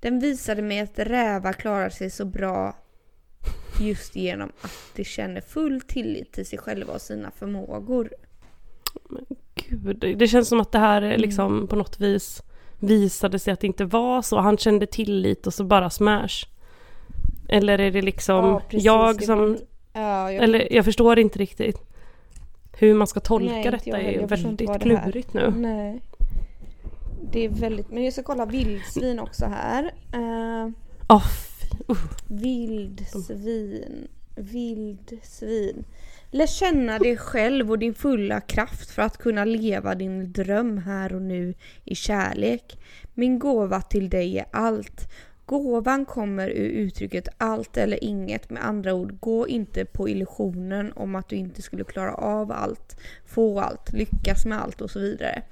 Den 0.00 0.20
visade 0.20 0.62
mig 0.62 0.80
att 0.80 0.98
rävar 0.98 1.52
klarar 1.52 1.90
sig 1.90 2.10
så 2.10 2.24
bra 2.24 2.76
just 3.80 4.16
genom 4.16 4.52
att 4.60 4.72
de 4.96 5.04
känner 5.04 5.40
full 5.40 5.80
tillit 5.80 6.32
till 6.32 6.46
sig 6.46 6.58
själva 6.58 6.92
och 6.92 7.00
sina 7.02 7.30
förmågor. 7.30 8.10
Gud, 9.56 10.16
det- 10.18 10.28
känns 10.28 10.48
som 10.48 10.60
att 10.60 10.72
det 10.72 10.78
här 10.78 11.02
Mm. 11.02 11.20
liksom 11.20 11.66
på 11.66 11.76
något 11.76 12.00
vis 12.00 12.42
visade 12.78 13.38
sig 13.38 13.52
att 13.52 13.60
det 13.60 13.66
inte 13.66 13.84
var 13.84 14.22
så. 14.22 14.38
Han 14.38 14.58
kände 14.58 14.86
tillit 14.86 15.46
och 15.46 15.54
så 15.54 15.64
bara 15.64 15.90
smash. 15.90 16.46
Eller 17.48 17.78
är 17.78 17.90
det 17.90 18.02
liksom 18.02 18.60
jag 18.70 19.24
som... 19.24 19.58
Ja, 19.92 20.32
jag 20.32 20.44
Eller 20.44 20.72
jag 20.72 20.84
förstår 20.84 21.18
inte 21.18 21.38
riktigt. 21.38 21.78
Hur 22.78 22.94
man 22.94 23.06
ska 23.06 23.20
tolka 23.20 23.52
Nej, 23.52 23.70
detta 23.70 23.98
är 24.00 24.12
Jag 24.20 24.28
väldigt 24.28 24.80
klurigt 24.80 25.34
nu. 25.34 25.50
Nej. 25.56 26.00
Det 27.32 27.44
är 27.44 27.48
väldigt, 27.48 27.90
men 27.90 28.04
jag 28.04 28.12
ska 28.12 28.22
kolla 28.22 28.46
vildsvin 28.46 29.20
också 29.20 29.46
här. 29.46 29.84
Uh, 30.14 30.70
fy. 31.20 31.92
Uh. 31.92 31.98
vildsvin, 32.28 34.08
vildsvin. 34.36 35.84
Lär 36.30 36.46
känna 36.46 36.98
dig 36.98 37.16
själv 37.16 37.70
och 37.70 37.78
din 37.78 37.94
fulla 37.94 38.40
kraft 38.40 38.90
för 38.90 39.02
att 39.02 39.18
kunna 39.18 39.44
leva 39.44 39.94
din 39.94 40.32
dröm 40.32 40.78
här 40.78 41.14
och 41.14 41.22
nu 41.22 41.54
i 41.84 41.94
kärlek. 41.94 42.78
Min 43.14 43.38
gåva 43.38 43.80
till 43.80 44.10
dig 44.10 44.38
är 44.38 44.46
allt. 44.50 45.08
Gåvan 45.46 46.04
kommer 46.04 46.48
ur 46.48 46.68
uttrycket 46.68 47.28
allt 47.38 47.76
eller 47.76 48.04
inget. 48.04 48.50
Med 48.50 48.66
andra 48.66 48.94
ord, 48.94 49.20
gå 49.20 49.48
inte 49.48 49.84
på 49.84 50.08
illusionen 50.08 50.92
om 50.92 51.14
att 51.14 51.28
du 51.28 51.36
inte 51.36 51.62
skulle 51.62 51.84
klara 51.84 52.14
av 52.14 52.52
allt, 52.52 53.00
få 53.26 53.60
allt, 53.60 53.92
lyckas 53.92 54.46
med 54.46 54.62
allt 54.62 54.80
och 54.80 54.90
så 54.90 54.98
vidare. 54.98 55.42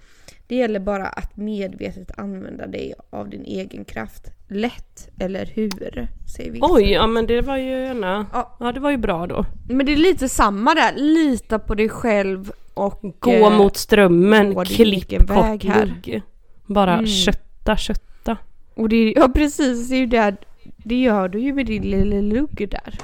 Det 0.47 0.57
gäller 0.57 0.81
bara 0.81 1.07
att 1.07 1.37
medvetet 1.37 2.19
använda 2.19 2.67
dig 2.67 2.95
av 3.11 3.31
din 3.31 3.45
egen 3.45 3.85
kraft. 3.85 4.31
Lätt, 4.55 5.09
eller 5.21 5.47
hur? 5.55 6.09
Säger 6.37 6.51
vi. 6.51 6.59
Oj, 6.63 6.93
ja 6.93 7.07
men 7.07 7.27
det 7.27 7.41
var 7.41 7.57
ju 7.57 7.71
gärna... 7.71 8.27
Ja. 8.33 8.57
Ja, 8.61 8.73
det 8.73 8.81
var 8.81 8.91
ju 8.91 8.97
bra 8.97 9.27
då. 9.27 9.45
Men 9.69 9.87
det 9.87 9.93
är 9.93 9.97
lite 9.97 10.29
samma 10.29 10.75
där. 10.75 10.93
Lita 10.97 11.59
på 11.59 11.75
dig 11.75 11.89
själv 11.89 12.53
och... 12.75 13.01
Gå 13.19 13.31
eh, 13.31 13.57
mot 13.59 13.77
strömmen, 13.77 14.55
gå 14.55 14.65
klipp 14.65 15.13
väg 15.31 15.65
här. 15.65 16.23
Bara 16.67 16.93
Mm. 16.95 17.07
kötta, 17.07 17.77
kötta. 17.77 18.37
Och 18.77 18.89
det, 18.89 19.13
ja 19.17 19.29
precis, 19.29 19.89
det 19.89 19.95
är 19.97 19.99
ju 19.99 20.07
där. 20.07 20.37
Det 20.77 21.01
gör 21.01 21.29
du 21.29 21.39
ju 21.41 21.53
med 21.53 21.67
din 21.67 21.83
lilla 21.83 22.21
lugg 22.21 22.69
där. 22.71 22.99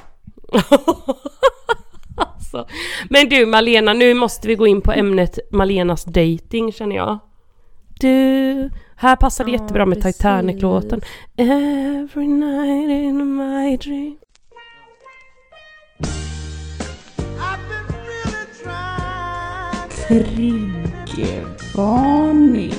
alltså. 2.16 2.66
Men 3.10 3.28
du 3.28 3.46
Malena, 3.46 3.92
nu 3.92 4.14
måste 4.14 4.48
vi 4.48 4.54
gå 4.54 4.66
in 4.66 4.80
på 4.80 4.92
ämnet 4.92 5.38
Malenas 5.50 6.04
dating 6.04 6.72
känner 6.72 6.96
jag. 6.96 7.18
Du, 8.00 8.70
här 9.00 9.16
passar 9.16 9.44
det 9.44 9.50
Ja, 9.50 9.58
jättebra 9.58 9.86
med. 9.86 10.02
Titanic-låten. 10.02 11.00
Every 11.36 12.28
night 12.28 12.90
in 12.90 13.36
my 13.36 13.76
dream. 13.76 14.16
Triggervarning. 20.08 22.72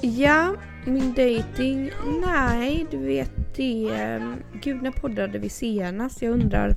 Ja, 0.00 0.54
min 0.84 1.12
dating. 1.14 1.90
Nej, 2.26 2.86
du 2.90 2.98
vet 2.98 3.56
det. 3.56 4.20
Gud, 4.62 4.82
när 4.82 4.90
poddade 4.90 5.38
vi 5.38 5.48
senast? 5.48 6.22
Jag 6.22 6.32
undrar 6.32 6.74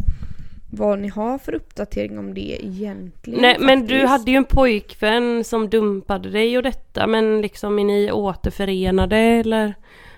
vad 0.76 1.00
ni 1.00 1.08
har 1.08 1.38
för 1.38 1.54
uppdatering 1.56 2.20
om 2.20 2.34
det 2.34 2.66
egentligen. 2.66 3.42
Nej 3.42 3.58
men 3.60 3.80
du 3.82 3.88
faktiskt. 3.88 4.10
hade 4.10 4.32
ju 4.32 4.38
en 4.38 4.46
pojkvän 4.46 5.44
som 5.44 5.70
dumpade 5.70 6.30
dig 6.30 6.58
och 6.58 6.64
detta 6.64 7.08
men 7.08 7.42
liksom 7.42 7.80
är 7.80 7.84
ni 7.84 8.12
återförenade 8.12 9.18
eller 9.18 9.74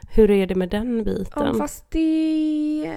hur 0.09 0.31
är 0.31 0.47
det 0.47 0.55
med 0.55 0.69
den 0.69 0.97
Ja, 0.97 1.03
biten? 1.03 1.55
fast 1.57 1.91
det... 1.91 2.93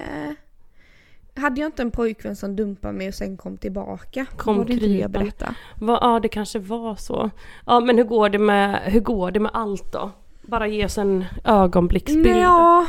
Hade 1.35 1.61
jag 1.61 1.67
inte 1.67 1.81
en 1.81 1.91
pojkvän 1.91 2.35
som 2.35 2.55
dumpade 2.55 2.93
mig 2.93 3.07
och 3.07 3.13
sen 3.13 3.37
kom 3.37 3.57
tillbaka? 3.57 4.25
Kom 4.37 4.57
var 4.57 4.65
det 4.65 4.73
inte 4.73 4.85
det 4.85 4.91
jag 4.91 4.97
krypande. 4.99 5.19
berättade? 5.19 5.53
Va, 5.75 5.99
ja 6.01 6.19
det 6.19 6.27
kanske 6.29 6.59
var 6.59 6.95
så. 6.95 7.29
Ja 7.65 7.79
men 7.79 7.97
hur 7.97 8.03
går 8.03 8.29
det 8.29 8.39
med, 8.39 8.79
hur 8.85 8.99
går 8.99 9.31
det 9.31 9.39
med 9.39 9.51
allt 9.53 9.91
då? 9.93 10.11
Bara 10.41 10.67
ge 10.67 10.85
oss 10.85 10.97
en 10.97 11.25
ögonblicksbild 11.43 12.27
Ja, 12.37 12.85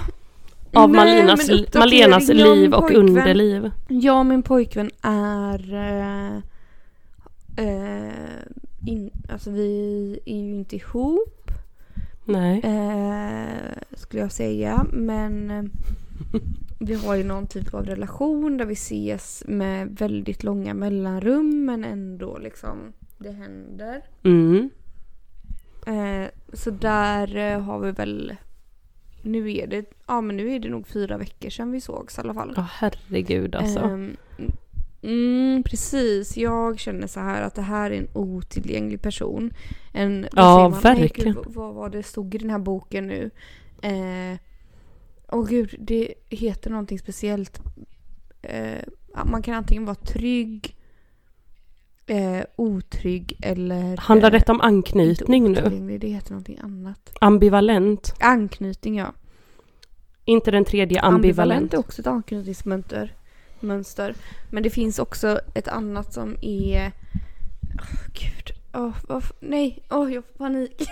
av 0.72 0.90
nej, 0.90 1.24
men 1.24 1.30
uppdatering 1.30 1.80
Malenas 1.80 2.28
liv 2.28 2.74
och 2.74 2.80
pojkvän. 2.80 3.08
underliv. 3.08 3.70
Jag 3.88 4.18
och 4.18 4.26
min 4.26 4.42
pojkvän 4.42 4.90
är... 5.02 5.74
eh, 5.74 6.36
eh, 7.56 8.12
in, 8.86 9.10
alltså 9.28 9.50
vi 9.50 10.18
är 10.24 10.36
ju 10.36 10.54
inte 10.54 10.76
ihop 10.76 11.50
Nej. 12.24 12.60
eh, 12.64 13.96
skulle 13.96 14.22
jag 14.22 14.32
säga. 14.32 14.86
Men 14.92 15.50
eh, 15.50 15.64
vi 16.78 16.94
har 16.94 17.14
ju 17.14 17.24
någon 17.24 17.46
typ 17.46 17.74
av 17.74 17.86
relation 17.86 18.56
där 18.56 18.64
vi 18.64 18.72
ses 18.72 19.44
med 19.46 19.96
väldigt 19.98 20.42
långa 20.42 20.74
mellanrum 20.74 21.64
men 21.64 21.84
ändå 21.84 22.38
liksom 22.38 22.92
det 23.18 23.32
händer. 23.32 24.02
Mm. 24.22 24.70
Eh, 25.86 26.28
så 26.52 26.70
där 26.70 27.36
eh, 27.36 27.60
har 27.60 27.78
vi 27.78 27.90
väl 27.90 28.36
nu 29.22 29.56
är 29.56 29.66
det, 29.66 29.84
ja 30.06 30.20
men 30.20 30.36
nu 30.36 30.54
är 30.54 30.58
det 30.58 30.68
nog 30.68 30.86
fyra 30.86 31.16
veckor 31.16 31.50
sedan 31.50 31.72
vi 31.72 31.80
sågs 31.80 32.18
i 32.18 32.20
alla 32.20 32.34
fall. 32.34 32.52
Ja 32.56 32.66
herregud 32.70 33.54
alltså. 33.54 33.80
Ehm, 33.80 34.16
mm, 35.02 35.62
precis, 35.62 36.36
jag 36.36 36.78
känner 36.78 37.06
så 37.06 37.20
här 37.20 37.42
att 37.42 37.54
det 37.54 37.62
här 37.62 37.90
är 37.90 37.98
en 37.98 38.08
otillgänglig 38.12 39.02
person. 39.02 39.54
En, 39.92 40.26
Ja, 40.32 40.68
man? 40.68 40.80
Verkligen. 40.80 41.34
gud, 41.34 41.44
vad, 41.46 41.74
var 41.74 41.90
det 41.90 42.02
stod 42.02 42.34
i 42.34 42.38
den 42.38 42.50
här 42.50 42.58
boken 42.58 43.06
nu? 43.06 43.30
Eh, 43.82 44.38
Åh 45.32 45.46
gud, 45.48 45.74
det 45.78 46.14
heter 46.28 46.70
någonting 46.70 46.98
speciellt. 46.98 47.60
Eh, 48.42 48.82
man 49.24 49.42
kan 49.42 49.54
antingen 49.54 49.84
vara 49.84 49.94
trygg, 49.94 50.76
eh, 52.06 52.40
otrygg 52.56 53.38
eller... 53.42 53.96
Handlar 53.96 54.28
eh, 54.28 54.32
detta 54.32 54.52
om 54.52 54.56
inte 54.56 54.66
anknytning 54.66 55.52
nu? 55.52 55.98
Det 55.98 56.08
heter 56.08 56.30
någonting 56.30 56.58
annat. 56.62 57.12
Ambivalent? 57.20 58.14
Anknytning 58.20 58.96
ja. 58.96 59.12
Inte 60.24 60.50
den 60.50 60.64
tredje 60.64 61.00
ambivalent? 61.00 61.74
är 61.74 61.78
också 61.78 62.00
ett 62.00 62.06
anknytningsmönster. 62.06 63.12
Mönster. 63.60 64.14
Men 64.50 64.62
det 64.62 64.70
finns 64.70 64.98
också 64.98 65.40
ett 65.54 65.68
annat 65.68 66.12
som 66.12 66.36
är... 66.42 66.92
Åh 67.80 68.06
gud. 68.12 68.56
Åh, 68.74 68.90
varför? 69.08 69.36
Nej, 69.40 69.82
åh 69.90 70.12
jag 70.14 70.24
får 70.24 70.38
panik. 70.38 70.82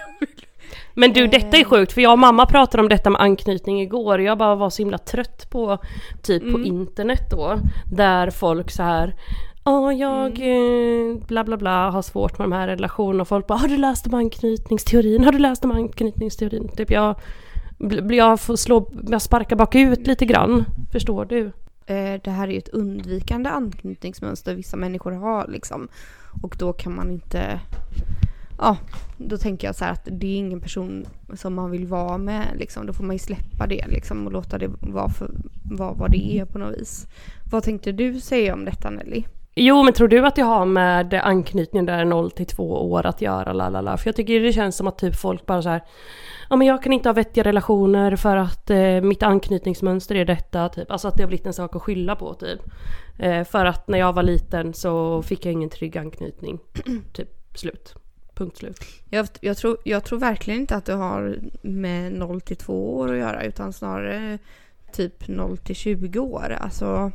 Men 0.94 1.12
du 1.12 1.26
detta 1.26 1.56
är 1.56 1.60
Eh. 1.60 1.64
sjukt 1.68 1.92
för 1.92 2.00
jag 2.00 2.12
och 2.12 2.18
mamma 2.18 2.46
pratade 2.46 2.82
om 2.82 2.88
detta 2.88 3.10
med 3.10 3.20
anknytning 3.20 3.80
igår 3.82 4.18
och 4.18 4.24
jag 4.24 4.38
bara 4.38 4.54
var 4.54 4.70
så 4.70 4.82
himla 4.82 4.98
trött 4.98 5.50
på 5.50 5.78
typ 6.22 6.42
på 6.42 6.48
Mm. 6.58 6.64
internet 6.64 7.30
då. 7.30 7.58
Där 7.92 8.30
folk 8.30 8.70
så 8.70 8.82
här 8.82 9.14
Ja, 9.64 9.92
jag 9.92 10.40
Mm. 10.40 11.10
eh, 11.20 11.26
bla 11.26 11.44
bla 11.44 11.56
bla 11.56 11.90
har 11.90 12.02
svårt 12.02 12.38
med 12.38 12.44
de 12.44 12.52
här 12.52 12.66
relationerna 12.68 13.22
och 13.22 13.28
folk 13.28 13.46
bara 13.46 13.58
Har 13.58 13.68
du 13.68 13.76
läst 13.76 14.06
om 14.06 14.14
anknytningsteorin? 14.14 15.24
Har 15.24 15.32
du 15.32 15.38
läst 15.38 15.64
om 15.64 15.70
anknytningsteorin? 15.70 16.68
Typ 16.76 16.90
jag, 16.90 17.14
jag 18.10 18.40
får 18.40 18.56
slå, 18.56 18.90
jag 19.10 19.22
sparkar 19.22 19.56
bakut 19.56 20.06
lite 20.06 20.26
grann. 20.26 20.64
Förstår 20.92 21.24
du? 21.24 21.52
Eh, 21.86 22.20
det 22.24 22.30
här 22.30 22.48
är 22.48 22.52
ju 22.52 22.58
ett 22.58 22.68
undvikande 22.68 23.50
anknytningsmönster 23.50 24.54
vissa 24.54 24.76
människor 24.76 25.12
har 25.12 25.48
liksom. 25.48 25.88
Och 26.42 26.56
då 26.58 26.72
kan 26.72 26.94
man 26.94 27.10
inte... 27.10 27.60
Ja, 28.58 28.76
då 29.16 29.38
tänker 29.38 29.68
jag 29.68 29.76
så 29.76 29.84
här 29.84 29.92
att 29.92 30.08
det 30.10 30.26
är 30.26 30.36
ingen 30.36 30.60
person 30.60 31.06
som 31.34 31.54
man 31.54 31.70
vill 31.70 31.86
vara 31.86 32.18
med 32.18 32.46
liksom. 32.58 32.86
Då 32.86 32.92
får 32.92 33.04
man 33.04 33.14
ju 33.14 33.18
släppa 33.18 33.66
det 33.66 33.86
liksom 33.88 34.26
och 34.26 34.32
låta 34.32 34.58
det 34.58 34.70
vara 34.80 35.08
för 35.08 35.30
vara 35.70 35.92
vad 35.92 36.10
det 36.10 36.38
är 36.38 36.44
på 36.44 36.58
något 36.58 36.78
vis. 36.78 37.06
Vad 37.50 37.62
tänkte 37.62 37.92
du 37.92 38.20
säga 38.20 38.54
om 38.54 38.64
detta 38.64 38.90
Nelly? 38.90 39.24
Jo, 39.62 39.82
men 39.82 39.92
tror 39.92 40.08
du 40.08 40.26
att 40.26 40.36
det 40.36 40.42
har 40.42 40.64
med 40.64 41.14
anknytningen 41.14 41.86
där 41.86 42.04
0 42.04 42.30
till 42.30 42.46
2 42.46 42.90
år 42.90 43.06
att 43.06 43.20
göra? 43.20 43.52
Lalala? 43.52 43.96
För 43.96 44.08
jag 44.08 44.16
tycker 44.16 44.40
det 44.40 44.52
känns 44.52 44.76
som 44.76 44.86
att 44.86 44.98
typ 44.98 45.16
folk 45.16 45.46
bara 45.46 45.62
så 45.62 45.68
här 45.68 45.82
Ja 46.50 46.56
men 46.56 46.66
jag 46.66 46.82
kan 46.82 46.92
inte 46.92 47.08
ha 47.08 47.14
vettiga 47.14 47.44
relationer 47.44 48.16
för 48.16 48.36
att 48.36 48.70
eh, 48.70 49.00
mitt 49.00 49.22
anknytningsmönster 49.22 50.14
är 50.14 50.24
detta 50.24 50.68
typ. 50.68 50.90
Alltså 50.90 51.08
att 51.08 51.16
det 51.16 51.22
har 51.22 51.28
blivit 51.28 51.46
en 51.46 51.52
sak 51.52 51.76
att 51.76 51.82
skylla 51.82 52.16
på 52.16 52.34
typ. 52.34 52.60
Eh, 53.18 53.44
för 53.44 53.64
att 53.64 53.88
när 53.88 53.98
jag 53.98 54.12
var 54.12 54.22
liten 54.22 54.74
så 54.74 55.22
fick 55.22 55.46
jag 55.46 55.52
ingen 55.52 55.70
trygg 55.70 55.98
anknytning. 55.98 56.58
typ 57.12 57.28
slut. 57.54 57.94
Punkt 58.34 58.56
slut. 58.56 58.78
Jag, 59.10 59.26
jag, 59.40 59.56
tror, 59.56 59.76
jag 59.84 60.04
tror 60.04 60.18
verkligen 60.18 60.60
inte 60.60 60.76
att 60.76 60.84
det 60.84 60.94
har 60.94 61.38
med 61.62 62.12
0 62.12 62.40
till 62.40 62.56
2 62.56 62.96
år 62.96 63.12
att 63.12 63.18
göra 63.18 63.44
utan 63.44 63.72
snarare 63.72 64.38
typ 64.92 65.28
0 65.28 65.56
till 65.58 65.76
20 65.76 66.18
år. 66.18 66.56
Alltså 66.60 67.12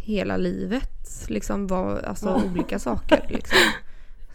hela 0.00 0.36
livet. 0.36 1.26
Liksom 1.28 1.66
var, 1.66 2.00
alltså 2.06 2.40
olika 2.52 2.78
saker. 2.78 3.24
Liksom. 3.28 3.58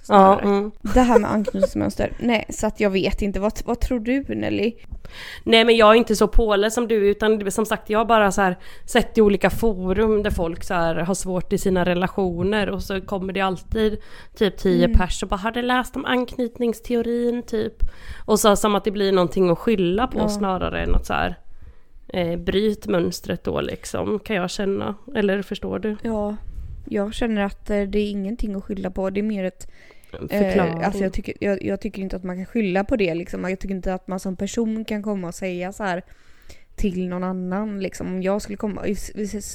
Ja, 0.08 0.40
mm. 0.40 0.72
Det 0.82 1.02
här 1.02 1.20
med 1.20 1.32
anknytningsmönster. 1.32 2.14
Nej, 2.20 2.46
så 2.50 2.68
att 2.68 2.80
jag 2.80 2.90
vet 2.90 3.22
inte. 3.22 3.40
Vad, 3.40 3.54
vad 3.66 3.80
tror 3.80 4.00
du 4.00 4.24
Nelly? 4.28 4.74
Nej 5.44 5.66
men 5.66 5.76
jag 5.78 5.90
är 5.92 5.96
inte 5.96 6.16
så 6.16 6.28
påläst 6.28 6.76
som 6.76 6.88
du 6.88 6.96
utan 7.10 7.40
det- 7.40 7.52
som 7.52 7.66
sagt 7.66 7.90
jag 7.90 8.00
har 8.00 8.06
bara 8.06 8.32
så 8.32 8.42
här 8.42 8.58
sett 8.86 9.18
i 9.18 9.22
olika 9.22 9.50
forum 9.50 10.24
där 10.24 10.32
folk 10.32 10.64
så 10.64 10.74
här 10.74 10.96
har 10.96 11.14
svårt 11.14 11.54
i 11.54 11.58
sina 11.58 11.86
relationer 11.86 12.70
och 12.70 12.84
så 12.84 13.02
kommer 13.02 13.34
det 13.34 13.42
alltid 13.42 13.98
typ 14.36 14.58
10 14.58 14.86
Mm. 14.86 14.98
pers 14.98 15.24
och 15.24 15.30
bara 15.30 15.36
har 15.38 15.52
du 15.52 15.62
läst 15.62 15.96
om 15.96 16.06
anknytningsteorin 16.06 17.44
typ? 17.44 17.74
Och 18.26 18.40
så 18.40 18.56
som 18.56 18.76
att 18.76 18.84
det 18.84 18.92
blir 18.92 19.12
någonting 19.12 19.50
att 19.50 19.60
skylla 19.60 20.08
på 20.08 20.20
Ja. 20.20 20.30
snarare 20.30 20.84
än 20.84 20.96
att 20.96 21.06
så 21.06 21.14
här 21.14 21.36
eh, 22.08 22.40
bryt 22.40 22.88
mönstret 22.88 23.44
då 23.44 23.62
liksom 23.62 24.20
kan 24.20 24.36
jag 24.36 24.50
känna. 24.50 24.96
Eller 25.16 25.42
förstår 25.42 25.80
du? 25.80 25.98
Ja, 26.02 26.36
jag 26.90 27.14
känner 27.14 27.42
att 27.42 27.70
eh, 27.70 27.82
det 27.82 28.00
är 28.00 28.12
ingenting 28.12 28.56
att 28.56 28.64
skylla 28.64 28.92
på. 28.92 29.10
Det 29.10 29.20
är 29.20 29.24
mer 29.24 29.44
ett. 29.44 29.72
Eh, 30.30 30.86
alltså 30.86 31.04
jag, 31.04 31.14
tycker, 31.14 31.34
jag, 31.40 31.64
jag 31.64 31.82
tycker 31.82 32.02
inte 32.02 32.16
att 32.16 32.24
man 32.24 32.36
kan 32.36 32.46
skylla 32.46 32.84
på 32.84 32.96
det. 32.96 33.14
Liksom. 33.14 33.50
Jag 33.50 33.60
tycker 33.60 33.76
inte 33.76 33.94
att 33.94 34.08
man 34.08 34.20
som 34.20 34.36
person 34.36 34.86
kan 34.86 35.04
komma 35.04 35.28
och 35.28 35.36
säga 35.36 35.74
så 35.74 35.84
här 35.84 36.04
till 36.76 37.08
någon 37.08 37.24
annan. 37.24 37.80
Liksom. 37.80 38.08
Om 38.08 38.22
jag 38.22 38.42
skulle 38.42 38.58
komma, 38.58 38.86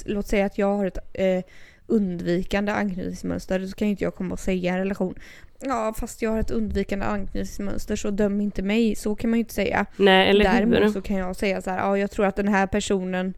låt 0.05 0.27
säga 0.27 0.45
att 0.45 0.57
jag 0.57 0.77
har 0.77 0.85
ett 0.85 0.97
eh, 1.13 1.43
undvikande 1.87 2.71
anknytningsmönster 2.71 3.65
så 3.67 3.75
kan 3.75 3.87
inte 3.87 4.03
jag 4.03 4.15
komma 4.15 4.33
och 4.33 4.39
säga 4.39 4.73
en 4.73 4.79
relation 4.79 5.15
Ja 5.61 5.93
fast 5.97 6.21
jag 6.21 6.31
har 6.31 6.39
ett 6.39 6.51
undvikande 6.51 7.05
anknytningsmönster 7.05 7.95
så 7.95 8.09
döm 8.09 8.41
inte 8.41 8.61
mig. 8.61 8.95
Så 8.95 9.15
kan 9.15 9.29
man 9.29 9.39
ju 9.39 9.41
inte 9.41 9.53
säga. 9.53 9.85
Nej 9.97 10.29
eller 10.29 10.45
Däremot 10.45 10.79
hur? 10.79 10.89
så 10.89 11.01
kan 11.01 11.15
jag 11.15 11.35
säga 11.35 11.61
så 11.61 11.69
här, 11.69 11.77
ja 11.77 11.97
jag 11.97 12.11
tror 12.11 12.25
att 12.25 12.35
den 12.35 12.47
här 12.47 12.67
personen 12.67 13.33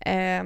eh, 0.00 0.40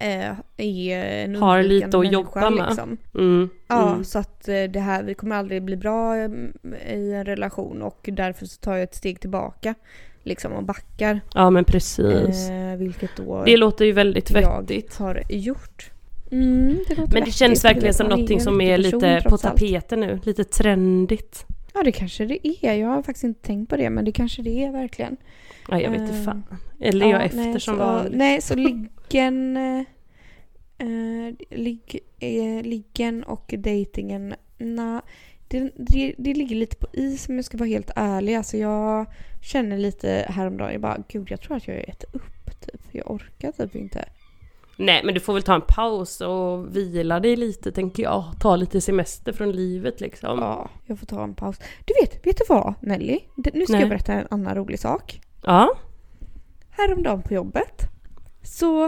eh, 0.00 0.34
är 0.56 1.24
en 1.24 1.36
Har 1.36 1.62
lite 1.62 1.98
att 1.98 2.12
jobba 2.12 2.50
med. 2.50 2.66
Liksom. 2.68 2.96
Mm, 3.14 3.48
Ja, 3.68 3.92
mm. 3.92 4.04
så 4.04 4.18
att 4.18 4.48
eh, 4.48 4.62
det 4.62 4.80
här 4.80 5.02
vi 5.02 5.14
kommer 5.14 5.36
aldrig 5.36 5.62
bli 5.62 5.76
bra 5.76 6.16
mm, 6.16 6.52
i 6.88 7.12
en 7.12 7.24
relation 7.24 7.82
och 7.82 8.08
därför 8.12 8.46
så 8.46 8.60
tar 8.60 8.72
jag 8.72 8.82
ett 8.82 8.94
steg 8.94 9.20
tillbaka. 9.20 9.74
Liksom 10.22 10.52
och 10.52 10.64
backar. 10.64 11.20
ja 11.34 11.50
men 11.50 11.64
precis. 11.64 12.50
Eh, 12.50 12.76
vilket 12.76 13.16
då 13.16 13.44
det 13.44 13.56
låter 13.56 13.84
ju 13.84 13.92
väldigt 13.92 14.30
jag 14.30 14.60
vettigt. 14.60 14.96
har 14.96 15.22
gjort. 15.28 15.90
Mm, 16.30 16.78
det 16.88 16.96
Men 17.12 17.24
det 17.24 17.32
känns 17.32 17.64
verkligen 17.64 17.94
som 17.94 18.06
någonting 18.06 18.40
som 18.40 18.60
är 18.60 18.78
lite 18.78 19.22
på 19.28 19.38
tapeten 19.38 20.00
nu. 20.00 20.20
Lite 20.22 20.44
trendigt. 20.44 21.46
Ja 21.74 21.82
det 21.82 21.92
kanske 21.92 22.24
det 22.24 22.48
är. 22.48 22.74
Jag 22.74 22.88
har 22.88 23.02
faktiskt 23.02 23.24
inte 23.24 23.40
tänkt 23.40 23.70
på 23.70 23.76
det 23.76 23.90
men 23.90 24.04
det 24.04 24.12
kanske 24.12 24.42
det 24.42 24.64
är 24.64 24.72
verkligen. 24.72 25.16
Ja, 25.68 25.80
jag 25.80 25.90
vet 25.90 26.00
inte 26.00 26.14
Ehm, 26.14 26.24
fan. 26.24 26.44
Eller 26.80 27.06
är 27.06 27.10
jag 27.10 27.20
Ja, 27.20 27.24
efter 27.24 27.38
nej, 27.38 27.52
som 27.52 27.60
så, 27.60 27.84
vanligt? 27.84 28.18
Nej, 28.18 28.40
så 28.40 28.54
liggen, 28.54 29.56
eh, 29.56 29.80
eh, 30.78 31.34
ligg, 31.50 31.98
eh, 32.18 32.62
liggen 32.62 33.24
och 33.24 33.54
dejtingen, 33.58 34.34
na, 34.58 35.02
det, 35.48 35.72
det, 35.76 36.14
det 36.18 36.34
ligger 36.34 36.56
lite 36.56 36.76
på 36.76 36.86
is 36.92 37.28
om 37.28 37.36
jag 37.36 37.44
ska 37.44 37.58
vara 37.58 37.68
helt 37.68 37.90
ärlig. 37.96 38.34
Alltså 38.34 38.56
jag 38.56 39.06
känner 39.42 39.78
lite 39.78 40.26
häromdagen, 40.28 40.72
jag 40.72 40.80
bara 40.80 41.02
gud 41.08 41.30
jag 41.30 41.40
tror 41.40 41.56
att 41.56 41.68
jag 41.68 41.76
gett 41.76 42.04
upp 42.14 42.60
typ. 42.60 42.80
Jag 42.92 43.10
orkar 43.10 43.52
typ 43.52 43.76
inte. 43.76 44.04
Nej 44.80 45.04
men 45.04 45.14
du 45.14 45.20
får 45.20 45.34
väl 45.34 45.42
ta 45.42 45.54
en 45.54 45.62
paus 45.68 46.20
och 46.20 46.76
vila 46.76 47.20
dig 47.20 47.36
lite 47.36 47.72
tänker 47.72 48.02
jag. 48.02 48.24
Ta 48.40 48.56
lite 48.56 48.80
semester 48.80 49.32
från 49.32 49.52
livet 49.52 50.00
liksom. 50.00 50.38
Ja, 50.38 50.68
jag 50.86 50.98
får 50.98 51.06
ta 51.06 51.24
en 51.24 51.34
paus. 51.34 51.58
Du 51.84 51.94
vet, 52.02 52.26
vet 52.26 52.36
du 52.36 52.44
vad 52.48 52.74
Nelly? 52.80 53.18
Nu 53.36 53.64
ska 53.64 53.72
Nej. 53.72 53.80
jag 53.80 53.88
berätta 53.88 54.12
en 54.12 54.26
annan 54.30 54.54
rolig 54.54 54.78
sak. 54.80 55.20
Ja. 55.44 55.74
häromdagen 56.70 57.22
på 57.22 57.34
jobbet 57.34 57.82
så 58.42 58.84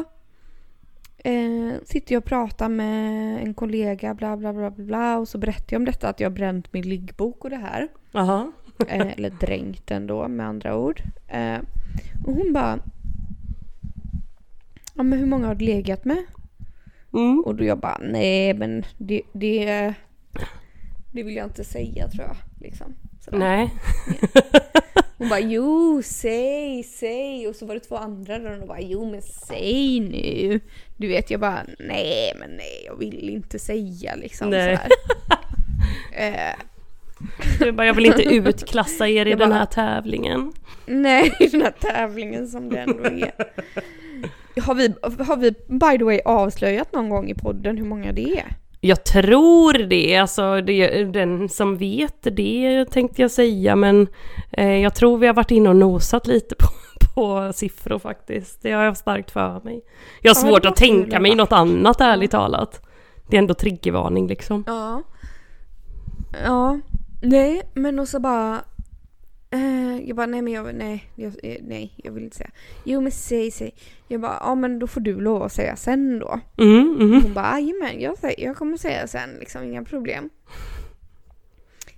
eh, 1.18 1.72
sitter 1.84 2.14
jag 2.14 2.20
och 2.20 2.24
pratar 2.24 2.68
med 2.68 3.42
en 3.42 3.54
kollega 3.54 4.14
bla 4.14 4.36
bla 4.36 4.52
bla 4.52 4.70
bla 4.70 4.84
bla 4.84 5.18
och 5.18 5.28
så 5.28 5.38
berättar 5.38 5.66
jag 5.68 5.80
om 5.80 5.84
detta 5.84 6.08
att 6.08 6.20
jag 6.20 6.30
har 6.30 6.34
bränt 6.34 6.72
min 6.72 6.88
liggbok 6.88 7.44
och 7.44 7.50
det 7.50 7.56
här. 7.56 7.88
Jaha. 8.12 8.52
Eh, 8.88 9.12
eller 9.12 9.30
dränkt 9.30 9.86
den 9.86 10.06
då 10.06 10.28
med 10.28 10.46
andra 10.46 10.76
ord. 10.76 11.02
Eh, 11.28 11.58
och 12.26 12.34
hon 12.34 12.52
bara 12.52 12.78
Ja 14.94 15.02
men 15.02 15.18
hur 15.18 15.26
många 15.26 15.46
har 15.46 15.54
du 15.54 15.64
legat 15.64 16.04
med? 16.04 16.24
Mm. 17.14 17.42
Och 17.46 17.54
då 17.54 17.64
jag 17.64 17.78
bara 17.78 17.98
nej 18.02 18.54
men 18.54 18.84
det, 18.98 19.22
det, 19.32 19.94
det 21.12 21.22
vill 21.22 21.36
jag 21.36 21.46
inte 21.46 21.64
säga 21.64 22.08
tror 22.08 22.24
jag. 22.24 22.36
Liksom. 22.60 22.94
Sådär. 23.24 23.38
Nej. 23.38 23.74
Hon 25.18 25.28
bara 25.28 25.40
jo, 25.40 26.02
säg, 26.04 26.82
säg. 26.82 27.48
Och 27.48 27.56
så 27.56 27.66
var 27.66 27.74
det 27.74 27.80
två 27.80 27.96
andra 27.96 28.38
där 28.38 28.52
och 28.52 28.58
de 28.58 28.66
bara 28.66 28.80
jo 28.80 29.10
men 29.10 29.22
säg 29.22 30.00
nu. 30.00 30.60
Du 30.96 31.08
vet 31.08 31.30
jag 31.30 31.40
bara 31.40 31.66
nej 31.78 32.32
men 32.38 32.50
nej 32.50 32.82
jag 32.86 32.96
vill 32.96 33.28
inte 33.28 33.58
säga 33.58 34.14
liksom 34.14 34.50
Nej. 34.50 34.76
sådär. 34.76 34.90
eh, 36.50 36.54
Du 37.58 37.72
bara, 37.72 37.86
jag 37.86 37.94
vill 37.94 38.06
inte 38.06 38.22
utklassa 38.34 39.08
er 39.08 39.26
i 39.26 39.30
Jag 39.30 39.38
den 39.38 39.48
bara- 39.48 39.58
här 39.58 39.66
tävlingen. 39.66 40.52
nej, 40.86 41.36
i 41.40 41.46
den 41.46 41.62
här 41.62 41.74
tävlingen 41.80 42.48
som 42.48 42.68
det 42.68 42.78
ändå 42.78 43.04
är. 43.04 43.32
Har 44.62 44.74
vi, 44.74 44.94
har 45.24 45.36
vi 45.36 45.50
by 45.50 45.98
the 45.98 46.04
way 46.04 46.20
avslöjat 46.24 46.92
någon 46.92 47.08
gång 47.08 47.30
i 47.30 47.34
podden 47.34 47.76
hur 47.76 47.84
många 47.84 48.12
det 48.12 48.38
är? 48.38 48.56
Jag 48.80 49.04
tror 49.04 49.72
det, 49.72 50.16
alltså 50.16 50.60
det, 50.60 51.04
den 51.04 51.48
som 51.48 51.76
vet 51.76 52.16
det 52.22 52.84
tänkte 52.90 53.22
jag 53.22 53.30
säga 53.30 53.76
men 53.76 54.06
eh, 54.52 54.76
jag 54.76 54.94
tror 54.94 55.18
vi 55.18 55.26
har 55.26 55.34
varit 55.34 55.50
inne 55.50 55.68
och 55.68 55.76
nosat 55.76 56.26
lite 56.26 56.54
på, 56.54 56.66
på 57.14 57.52
siffror 57.54 57.98
faktiskt. 57.98 58.62
Det 58.62 58.72
har 58.72 58.84
jag 58.84 58.96
starkt 58.96 59.30
för 59.30 59.60
mig. 59.64 59.80
Jag 60.22 60.34
har 60.34 60.42
Ja, 60.44 60.48
svårt 60.48 60.64
att 60.66 60.76
tänka 60.76 61.20
mig 61.20 61.34
något 61.34 61.52
annat 61.52 62.00
ärligt 62.00 62.30
talat. 62.30 62.86
Det 63.28 63.36
är 63.36 63.38
ändå 63.38 63.54
triggervarning 63.54 64.26
liksom. 64.26 64.64
Ja. 64.66 65.02
Ja. 66.44 66.80
Nej, 67.22 67.62
men 67.74 67.98
och 67.98 68.08
så 68.08 68.20
bara... 68.20 68.64
Eh, 69.50 70.08
jag 70.08 70.16
bara, 70.16 70.26
nej 70.26 70.42
men 70.42 70.52
jag, 70.52 70.74
nej, 70.74 71.04
jag, 71.14 71.32
eh, 71.42 71.56
nej, 71.62 71.94
jag 71.96 72.12
vill 72.12 72.24
inte 72.24 72.36
säga. 72.36 72.50
Jo 72.84 73.00
men 73.00 73.12
säg, 73.12 73.50
säg. 73.50 73.74
Jag 74.08 74.20
bara, 74.20 74.36
ja 74.40 74.54
men 74.54 74.78
då 74.78 74.86
får 74.86 75.00
du 75.00 75.20
lov 75.20 75.42
att 75.42 75.52
säga 75.52 75.76
sen 75.76 76.18
då. 76.18 76.40
Mm, 76.58 76.96
mm. 77.00 77.22
Hon 77.22 77.34
bara, 77.34 77.60
jajamän, 77.60 78.00
jag, 78.00 78.16
jag 78.38 78.56
kommer 78.56 78.76
säga 78.76 79.06
sen, 79.06 79.30
liksom 79.40 79.62
inga 79.62 79.84
problem. 79.84 80.30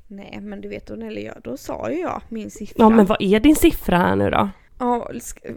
Nej 0.07 0.39
men 0.43 0.61
du 0.61 0.69
vet 0.69 0.87
då, 0.87 0.95
eller 0.95 1.23
jag, 1.23 1.37
då 1.45 1.57
sa 1.57 1.91
ju 1.91 2.01
jag 2.01 2.23
min 2.29 2.51
siffra. 2.51 2.75
Ja 2.79 2.91
men 2.91 3.07
vad 3.07 3.23
är 3.23 3.41
din 3.41 3.57
siffra 3.57 3.99
här 3.99 4.17
nu 4.17 4.31
då? 4.31 4.51
Ja, 4.79 5.11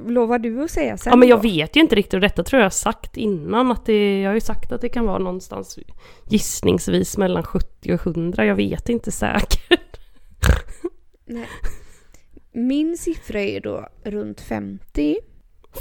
lovar 0.08 0.40
du 0.40 0.64
att 0.64 0.72
säga 0.72 0.98
sen 0.98 1.12
Ja 1.12 1.18
men 1.18 1.28
jag 1.28 1.38
då? 1.38 1.42
vet 1.42 1.76
ju 1.76 1.82
inte 1.82 1.96
riktigt 1.96 2.14
och 2.14 2.22
detta 2.22 2.44
tror 2.44 2.60
jag 2.60 2.66
har 2.66 2.70
sagt 2.70 3.18
innan 3.18 3.72
att 3.72 3.86
det, 3.86 4.22
jag 4.22 4.30
har 4.30 4.36
ju 4.36 4.42
sagt 4.42 4.72
att 4.72 4.82
det 4.82 4.90
kan 4.90 5.06
vara 5.06 5.18
någonstans 5.18 5.80
gissningsvis 6.30 7.18
mellan 7.18 7.44
70 7.44 7.94
och 7.94 8.08
100, 8.08 8.46
jag 8.46 8.56
vet 8.56 8.90
inte 8.90 9.12
säkert. 9.12 10.00
Nej. 11.26 11.48
Min 12.52 12.98
siffra 12.98 13.40
är 13.42 13.60
då 13.60 13.88
runt 14.04 14.42
50. 14.42 15.18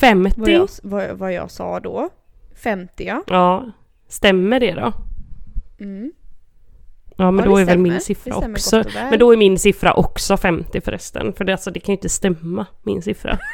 50? 0.01 0.41
Vad 0.41 0.51
jag, 0.51 0.68
vad, 0.82 1.11
vad 1.18 1.32
jag 1.32 1.51
sa 1.51 1.80
då. 1.80 2.09
50 2.55 3.05
ja. 3.07 3.22
Ja, 3.26 3.70
stämmer 4.09 4.61
det 4.61 4.72
då? 4.72 4.93
Mm. 5.78 6.12
Ja 7.17 7.31
men 7.31 7.45
Ja, 7.45 7.51
då 7.51 7.57
är 7.57 7.64
väl 7.64 7.67
stämmer. 7.67 7.83
min 7.83 7.93
Det 7.95 8.01
siffra 8.01 8.37
också. 8.37 8.77
väl. 8.77 8.87
Men 9.11 9.19
då 9.19 9.33
är 9.33 9.37
min 9.37 9.59
siffra 9.59 9.93
också 9.93 10.37
50 10.37 10.81
förresten. 10.81 11.33
För 11.33 11.45
det, 11.45 11.53
alltså, 11.53 11.71
det 11.71 11.81
kan 11.81 11.93
ju 11.93 11.97
inte 11.97 12.09
stämma, 12.09 12.67
min 12.83 13.03
siffra. 13.03 13.39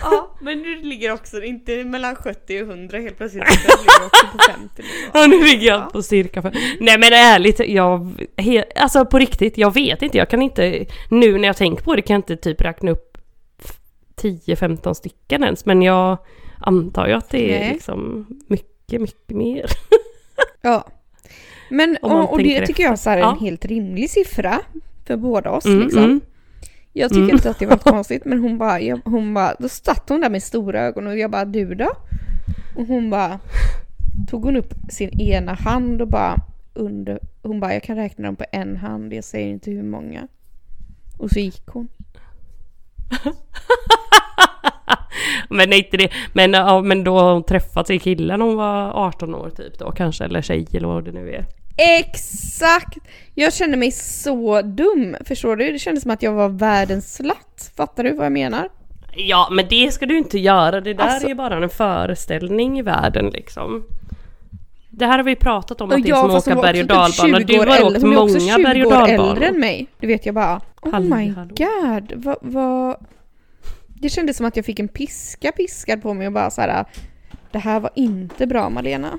Ja, 0.00 0.36
men 0.40 0.62
du 0.62 0.82
ligger 0.82 1.12
också 1.12 1.42
inte 1.42 1.84
mellan 1.84 2.16
70 2.16 2.62
och 2.62 2.68
100 2.68 2.98
helt 2.98 3.16
plötsligt. 3.16 3.42
utan 3.42 3.80
ligger 3.80 4.06
också 4.06 4.26
på 4.32 4.38
50 4.52 4.68
nu 4.76 4.82
då. 5.12 5.18
Ja 5.20 5.26
nu 5.26 5.42
ligger 5.44 5.66
jag 5.68 5.92
på 5.92 6.02
cirka 6.02 6.42
för... 6.42 6.50
Nej 6.80 6.98
men 6.98 7.12
ärligt, 7.12 7.60
jag... 7.68 8.20
He, 8.36 8.64
alltså 8.76 9.04
på 9.06 9.18
riktigt, 9.18 9.58
jag 9.58 9.74
vet 9.74 10.02
inte. 10.02 10.18
Jag 10.18 10.30
kan 10.30 10.42
inte... 10.42 10.86
Nu 11.10 11.38
när 11.38 11.48
jag 11.48 11.56
tänker 11.56 11.84
på 11.84 11.96
det 11.96 12.02
kan 12.02 12.14
jag 12.14 12.18
inte 12.18 12.36
typ 12.36 12.60
räkna 12.60 12.90
upp 12.90 13.18
10-15 14.20 14.94
stycken 14.94 15.44
ens. 15.44 15.66
Men 15.66 15.82
jag 15.82 16.18
antar 16.60 17.06
ju 17.06 17.12
att 17.12 17.30
det 17.30 17.54
är 17.56 17.60
Nej. 17.60 17.72
liksom 17.72 18.26
mycket, 18.46 18.68
mycket 18.92 19.36
mer. 19.36 19.66
Ja. 20.62 20.84
Men 21.70 21.96
och, 22.02 22.32
och 22.32 22.38
det 22.38 22.66
tycker 22.66 22.82
jag 22.82 22.98
så 22.98 23.10
här 23.10 23.16
är 23.16 23.20
en 23.22 23.28
Ja. 23.28 23.36
helt 23.40 23.64
rimlig 23.64 24.10
siffra 24.10 24.60
för 25.06 25.16
båda 25.16 25.50
oss 25.50 25.66
Mm, 25.66 25.80
liksom. 25.80 26.02
mm. 26.04 26.20
Jag 26.92 27.08
tycker 27.10 27.22
Mm. 27.22 27.34
inte 27.36 27.50
att 27.50 27.58
det 27.58 27.66
var 27.66 27.76
konstigt 27.92 28.24
men 28.24 28.38
hon 28.38 28.58
bara, 28.58 28.80
jag, 28.80 29.00
hon 29.04 29.34
bara, 29.34 29.54
då 29.58 29.68
satt 29.68 30.08
hon 30.08 30.20
där 30.20 30.30
med 30.30 30.42
stora 30.42 30.80
ögon 30.80 31.06
och 31.06 31.18
jag 31.18 31.30
bara 31.30 31.44
du 31.44 31.74
då? 31.74 31.90
Och 32.76 32.86
hon 32.86 33.10
bara, 33.10 33.38
tog 34.30 34.44
hon 34.44 34.56
upp 34.56 34.74
sin 34.90 35.20
ena 35.20 35.52
hand 35.54 36.02
och 36.02 36.08
bara 36.08 36.36
under, 36.74 37.18
hon 37.42 37.60
bara 37.60 37.72
jag 37.74 37.82
kan 37.82 37.96
räkna 37.96 38.26
dem 38.26 38.36
på 38.36 38.44
en 38.52 38.76
hand, 38.76 39.12
jag 39.14 39.24
säger 39.24 39.48
inte 39.48 39.70
hur 39.70 39.82
många. 39.82 40.28
Och 41.18 41.30
så 41.30 41.38
gick 41.38 41.66
hon. 41.66 41.88
men 45.48 45.72
inte 45.72 45.96
det. 45.96 46.08
Men, 46.32 46.52
ja, 46.52 46.82
men 46.82 47.04
då 47.04 47.18
har 47.18 47.32
hon 47.32 47.42
träffat 47.44 47.86
sin 47.86 48.00
kille 48.00 48.36
när 48.36 48.44
hon 48.44 48.56
var 48.56 48.90
18 49.06 49.34
år 49.34 49.50
typ 49.50 49.78
då 49.78 49.90
kanske. 49.92 50.24
Eller 50.24 50.42
tjej 50.42 50.66
eller 50.72 50.88
vad 50.88 51.04
det 51.04 51.12
nu 51.12 51.30
är. 51.34 51.44
Exakt! 52.00 52.98
Jag 53.34 53.52
kände 53.54 53.76
mig 53.76 53.90
så 53.92 54.62
dum, 54.62 55.16
förstår 55.24 55.56
du? 55.56 55.72
Det 55.72 55.78
kändes 55.78 56.02
som 56.02 56.10
att 56.10 56.22
jag 56.22 56.32
var 56.32 56.48
världens 56.48 57.14
slatt. 57.14 57.72
Fattar 57.76 58.04
du 58.04 58.12
vad 58.12 58.24
jag 58.26 58.32
menar? 58.32 58.68
Ja 59.16 59.48
men 59.52 59.66
det 59.70 59.92
ska 59.94 60.06
du 60.06 60.18
inte 60.18 60.38
göra. 60.38 60.80
Det 60.80 60.94
där 60.94 61.04
Alltså- 61.04 61.24
är 61.24 61.28
ju 61.28 61.34
bara 61.34 61.56
en 61.56 61.68
föreställning 61.68 62.78
i 62.78 62.82
världen 62.82 63.26
liksom. 63.30 63.84
Det 64.90 65.06
här 65.06 65.16
har 65.18 65.24
vi 65.24 65.36
pratat 65.36 65.80
om 65.80 65.90
att 65.90 66.02
det 66.02 66.10
är 66.10 66.14
som 66.14 66.30
att 66.30 66.48
åka 66.48 66.54
berg 66.62 66.80
och 66.82 66.88
typ 66.88 66.88
dalbana. 66.88 67.38
20 67.38 67.44
Du 67.44 67.58
har 67.58 67.84
åkt 67.86 68.02
Hon 68.02 68.12
är 68.12 68.18
också 68.18 68.38
många 68.38 68.56
20 68.56 68.62
berg 68.62 68.84
och 68.86 68.92
år 68.92 68.96
äldre 68.96 69.16
dalbanor. 69.16 69.42
än 69.42 69.60
mig. 69.60 69.86
Du 70.00 70.06
vet 70.06 70.26
jag 70.26 70.34
bara, 70.34 70.60
oh 70.82 71.00
my 71.00 71.28
god, 71.56 72.12
vad, 72.24 72.36
vad... 72.40 72.96
Det 74.00 74.08
kändes 74.08 74.36
som 74.36 74.46
att 74.46 74.56
jag 74.56 74.64
fick 74.64 74.78
en 74.78 74.88
piska 74.88 75.52
piskad 75.52 76.02
på 76.02 76.14
mig 76.14 76.26
och 76.26 76.32
bara 76.32 76.50
så 76.50 76.60
här. 76.60 76.84
Det 77.52 77.58
här 77.58 77.80
var 77.80 77.90
inte 77.94 78.46
bra 78.46 78.70
Malena. 78.70 79.18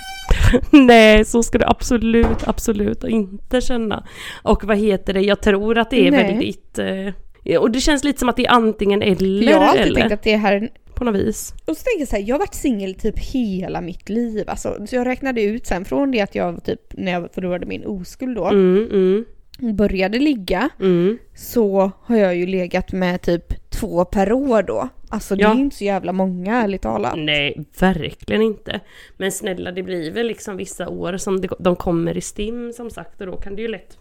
Nej, 0.70 1.24
så 1.24 1.42
ska 1.42 1.58
du 1.58 1.64
absolut, 1.64 2.48
absolut 2.48 3.04
inte 3.04 3.60
känna. 3.60 4.06
Och 4.42 4.64
vad 4.64 4.76
heter 4.76 5.14
det, 5.14 5.20
jag 5.20 5.42
tror 5.42 5.78
att 5.78 5.90
det 5.90 6.06
är 6.06 6.10
Nej. 6.10 6.24
väldigt... 6.24 6.78
Eh, 6.78 7.60
och 7.60 7.70
det 7.70 7.80
känns 7.80 8.04
lite 8.04 8.18
som 8.18 8.28
att 8.28 8.36
det 8.36 8.46
är 8.46 8.50
antingen 8.50 9.02
eller. 9.02 9.50
jag 9.50 9.58
har 9.58 9.66
alltid 9.66 9.82
eller 9.82 10.00
tänkt 10.00 10.12
att 10.12 10.22
det 10.22 10.36
här 10.36 10.52
är 10.52 10.56
en... 10.56 10.68
På 10.94 11.04
något 11.04 11.14
vis. 11.14 11.54
Och 11.66 11.76
så 11.76 11.82
tänker 11.84 11.98
jag 11.98 12.08
så 12.08 12.16
här, 12.16 12.22
jag 12.22 12.34
har 12.34 12.38
varit 12.38 12.54
singel 12.54 12.94
typ 12.94 13.18
hela 13.18 13.80
mitt 13.80 14.08
liv. 14.08 14.44
Alltså, 14.50 14.86
så 14.86 14.96
jag 14.96 15.06
räknade 15.06 15.42
ut 15.42 15.66
sen 15.66 15.84
från 15.84 16.10
det 16.10 16.20
att 16.20 16.34
jag 16.34 16.64
typ, 16.64 16.80
när 16.90 17.12
jag 17.12 17.28
förlorade 17.34 17.66
min 17.66 17.84
oskuld 17.84 18.36
då, 18.36 18.46
Mm, 18.46 18.88
mm, 18.90 19.24
började 19.58 20.18
ligga. 20.18 20.68
mm. 20.80 21.18
så 21.34 21.90
har 22.00 22.16
jag 22.16 22.36
ju 22.36 22.46
legat 22.46 22.92
med 22.92 23.22
typ 23.22 23.70
två 23.70 24.04
per 24.04 24.32
år 24.32 24.62
då. 24.62 24.88
Alltså 25.08 25.36
det 25.36 25.42
Ja. 25.42 25.50
är 25.54 25.58
inte 25.58 25.76
så 25.76 25.84
jävla 25.84 26.12
många 26.12 26.62
ärligt 26.62 26.82
talat. 26.82 27.14
Nej, 27.16 27.64
verkligen 27.80 28.42
inte. 28.42 28.80
Men 29.16 29.32
snälla, 29.32 29.72
det 29.72 29.82
blir 29.82 30.10
väl 30.12 30.26
liksom 30.26 30.56
vissa 30.56 30.88
år 30.88 31.16
som 31.16 31.40
det, 31.40 31.48
de 31.58 31.76
kommer 31.76 32.16
i 32.16 32.20
stim 32.20 32.72
som 32.72 32.90
sagt 32.90 33.20
och 33.20 33.26
då 33.26 33.36
kan 33.36 33.56
det 33.56 33.62
ju 33.62 33.68
lätt 33.68 33.98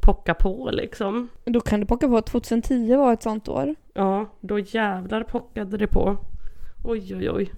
pocka 0.00 0.34
på 0.34 0.70
liksom. 0.72 1.28
Då 1.44 1.60
kan 1.60 1.80
du 1.80 1.86
pocka 1.86 2.08
på 2.08 2.16
att 2.16 2.26
2010 2.26 2.96
var 2.96 3.12
ett 3.12 3.22
sånt 3.22 3.48
år. 3.48 3.74
Ja, 3.94 4.26
då 4.40 4.58
jävlar 4.58 5.22
pockade 5.22 5.76
det 5.76 5.86
på. 5.86 6.16
Oj, 6.84 7.14
oj, 7.16 7.30
oj. 7.30 7.50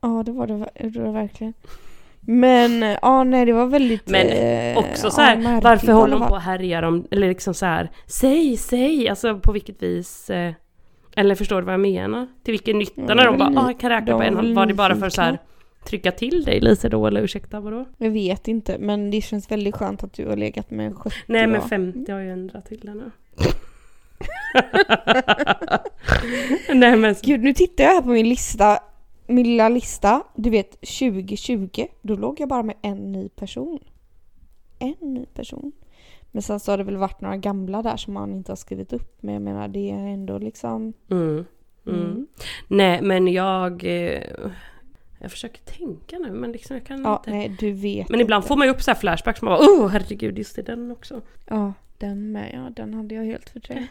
Ja 0.00 0.22
det 0.26 0.32
var 0.32 0.46
det, 0.46 0.54
det 0.74 0.98
var 0.98 1.06
det 1.06 1.12
verkligen. 1.12 1.52
Men 2.20 2.96
ja 3.02 3.24
nej 3.24 3.46
det 3.46 3.52
var 3.52 3.66
väldigt... 3.66 4.08
Men 4.08 4.26
eh, 4.26 4.78
också 4.78 5.10
så 5.10 5.20
ja, 5.20 5.24
här, 5.24 5.36
märkligt 5.36 5.64
varför 5.64 5.92
håller 5.92 6.18
de 6.18 6.28
på 6.28 6.34
och 6.34 6.40
härjar 6.40 6.82
om, 6.82 7.06
eller 7.10 7.28
liksom 7.28 7.54
så 7.54 7.66
här, 7.66 7.90
säg, 8.06 8.56
säg, 8.56 9.08
alltså 9.08 9.38
på 9.38 9.52
vilket 9.52 9.82
vis, 9.82 10.30
eh, 10.30 10.52
eller 11.16 11.34
förstår 11.34 11.60
du 11.60 11.64
vad 11.64 11.74
jag 11.74 11.80
menar? 11.80 12.26
Till 12.44 12.52
vilken 12.52 12.78
nytta 12.78 13.02
Ja, 13.08 13.14
när 13.14 13.24
de 13.24 13.38
bara, 13.38 13.48
ny- 13.48 13.56
ah, 13.56 13.66
jag 13.66 13.80
kan 13.80 13.90
räkna 13.90 14.16
på 14.16 14.22
en 14.22 14.36
hand, 14.36 14.54
var 14.54 14.66
det 14.66 14.74
bara 14.74 14.96
för 14.96 15.08
så 15.10 15.22
här 15.22 15.38
trycka 15.86 16.12
till 16.12 16.44
dig 16.44 16.60
lite 16.60 16.88
då, 16.88 17.06
eller 17.06 17.20
ursäkta 17.20 17.60
vadå? 17.60 17.84
Jag 17.98 18.10
vet 18.10 18.48
inte 18.48 18.78
men 18.78 19.10
det 19.10 19.20
känns 19.20 19.50
väldigt 19.50 19.74
skönt 19.74 20.04
att 20.04 20.12
du 20.12 20.26
har 20.26 20.36
legat 20.36 20.70
med 20.70 20.96
70 20.96 21.16
Nej 21.26 21.46
men 21.46 21.60
då. 21.60 21.66
50 21.68 22.12
har 22.12 22.20
jag 22.20 22.32
ändrat 22.32 22.66
till 22.66 22.80
det 22.80 22.94
nu. 22.94 23.10
Nej 26.74 26.96
men 26.96 27.14
Gud 27.22 27.42
nu 27.42 27.54
tittar 27.54 27.84
jag 27.84 27.90
här 27.94 28.02
på 28.02 28.08
min 28.08 28.28
lista. 28.28 28.78
Min 29.28 29.46
lilla 29.46 29.68
lista. 29.68 30.22
Du 30.34 30.50
vet 30.50 30.70
2020. 30.70 31.86
Då 32.02 32.16
låg 32.16 32.40
jag 32.40 32.48
bara 32.48 32.62
med 32.62 32.76
en 32.82 33.12
ny 33.12 33.28
person. 33.28 33.78
En 34.78 34.94
ny 35.14 35.26
person. 35.26 35.72
Men 36.30 36.42
sen 36.42 36.60
så 36.60 36.72
har 36.72 36.78
det 36.78 36.84
väl 36.84 36.96
varit 36.96 37.20
några 37.20 37.36
gamla 37.36 37.82
där 37.82 37.96
som 37.96 38.14
man 38.14 38.32
inte 38.32 38.52
har 38.52 38.56
skrivit 38.56 38.92
upp. 38.92 39.16
Men 39.22 39.34
jag 39.34 39.42
menar 39.42 39.68
det 39.68 39.90
är 39.90 40.06
ändå 40.06 40.38
liksom... 40.38 40.92
Mm. 41.10 41.44
Mm. 41.86 42.00
Mm. 42.00 42.26
Nej 42.68 43.02
men 43.02 43.28
jag... 43.28 43.84
Eh, 43.84 44.22
jag 45.20 45.30
försöker 45.30 45.62
tänka 45.62 46.18
nu 46.18 46.32
men 46.32 46.52
liksom 46.52 46.76
jag 46.76 46.86
kan 46.86 47.02
Ja, 47.04 47.16
inte. 47.16 47.30
nej 47.30 47.56
du 47.60 47.72
vet 47.72 48.08
Men 48.08 48.20
ibland 48.20 48.42
inte. 48.42 48.48
får 48.48 48.56
man 48.56 48.66
ju 48.66 48.72
upp 48.72 48.82
så 48.82 48.90
här 48.90 48.98
flashbacks 48.98 49.42
man 49.42 49.50
bara 49.58 49.68
oh, 49.68 49.88
herregud 49.88 50.38
just 50.38 50.56
det 50.56 50.62
den 50.62 50.90
också. 50.90 51.20
Ja, 51.48 51.72
den 51.98 52.32
med. 52.32 52.50
Ja, 52.54 52.70
den 52.76 52.94
hade 52.94 53.14
jag 53.14 53.24
helt 53.24 53.48
förträngt. 53.50 53.90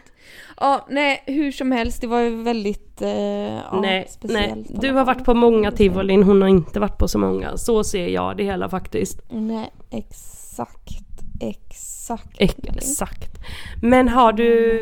Ja, 0.56 0.86
nej, 0.90 1.22
hur 1.26 1.52
som 1.52 1.72
helst. 1.72 2.00
Det 2.00 2.06
var 2.06 2.20
ju 2.20 2.42
väldigt 2.42 3.02
eh, 3.02 3.08
ja, 3.10 3.80
nej, 3.82 4.06
speciellt. 4.10 4.70
nej. 4.70 4.78
Du 4.80 4.92
har 4.92 5.04
varit 5.04 5.24
på 5.24 5.34
många 5.34 5.70
tivolin, 5.72 6.22
hon 6.22 6.42
har 6.42 6.48
inte 6.48 6.80
varit 6.80 6.98
på 6.98 7.08
så 7.08 7.18
många. 7.18 7.56
Så 7.56 7.84
ser 7.84 8.08
jag 8.08 8.36
det 8.36 8.44
hela 8.44 8.68
faktiskt. 8.68 9.20
Nej, 9.30 9.70
exakt. 9.90 10.98
Exakt. 11.40 12.40
Exakt. 12.40 13.38
Men 13.82 14.08
har 14.08 14.32
du, 14.32 14.80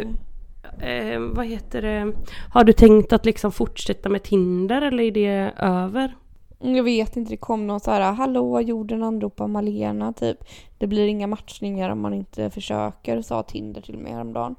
eh, 0.80 1.20
vad 1.20 1.46
heter 1.46 1.82
det, 1.82 2.12
har 2.52 2.64
du 2.64 2.72
tänkt 2.72 3.12
att 3.12 3.24
liksom 3.24 3.52
fortsätta 3.52 4.08
med 4.08 4.22
Tinder 4.22 4.82
eller 4.82 5.02
är 5.02 5.10
det 5.10 5.52
över? 5.58 6.14
Jag 6.58 6.82
vet 6.82 7.16
inte, 7.16 7.30
det 7.30 7.36
kom 7.36 7.66
någon 7.66 7.80
så 7.80 7.90
här 7.90 8.12
Hallå 8.12 8.60
jorden 8.60 9.02
anropar 9.02 9.46
Malena 9.46 10.12
typ. 10.12 10.38
Det 10.78 10.86
blir 10.86 11.06
inga 11.06 11.26
matchningar 11.26 11.90
om 11.90 12.00
man 12.00 12.14
inte 12.14 12.50
försöker, 12.50 13.22
sa 13.22 13.42
Tinder 13.42 13.80
till 13.80 13.98
mig 13.98 14.12
häromdagen. 14.12 14.54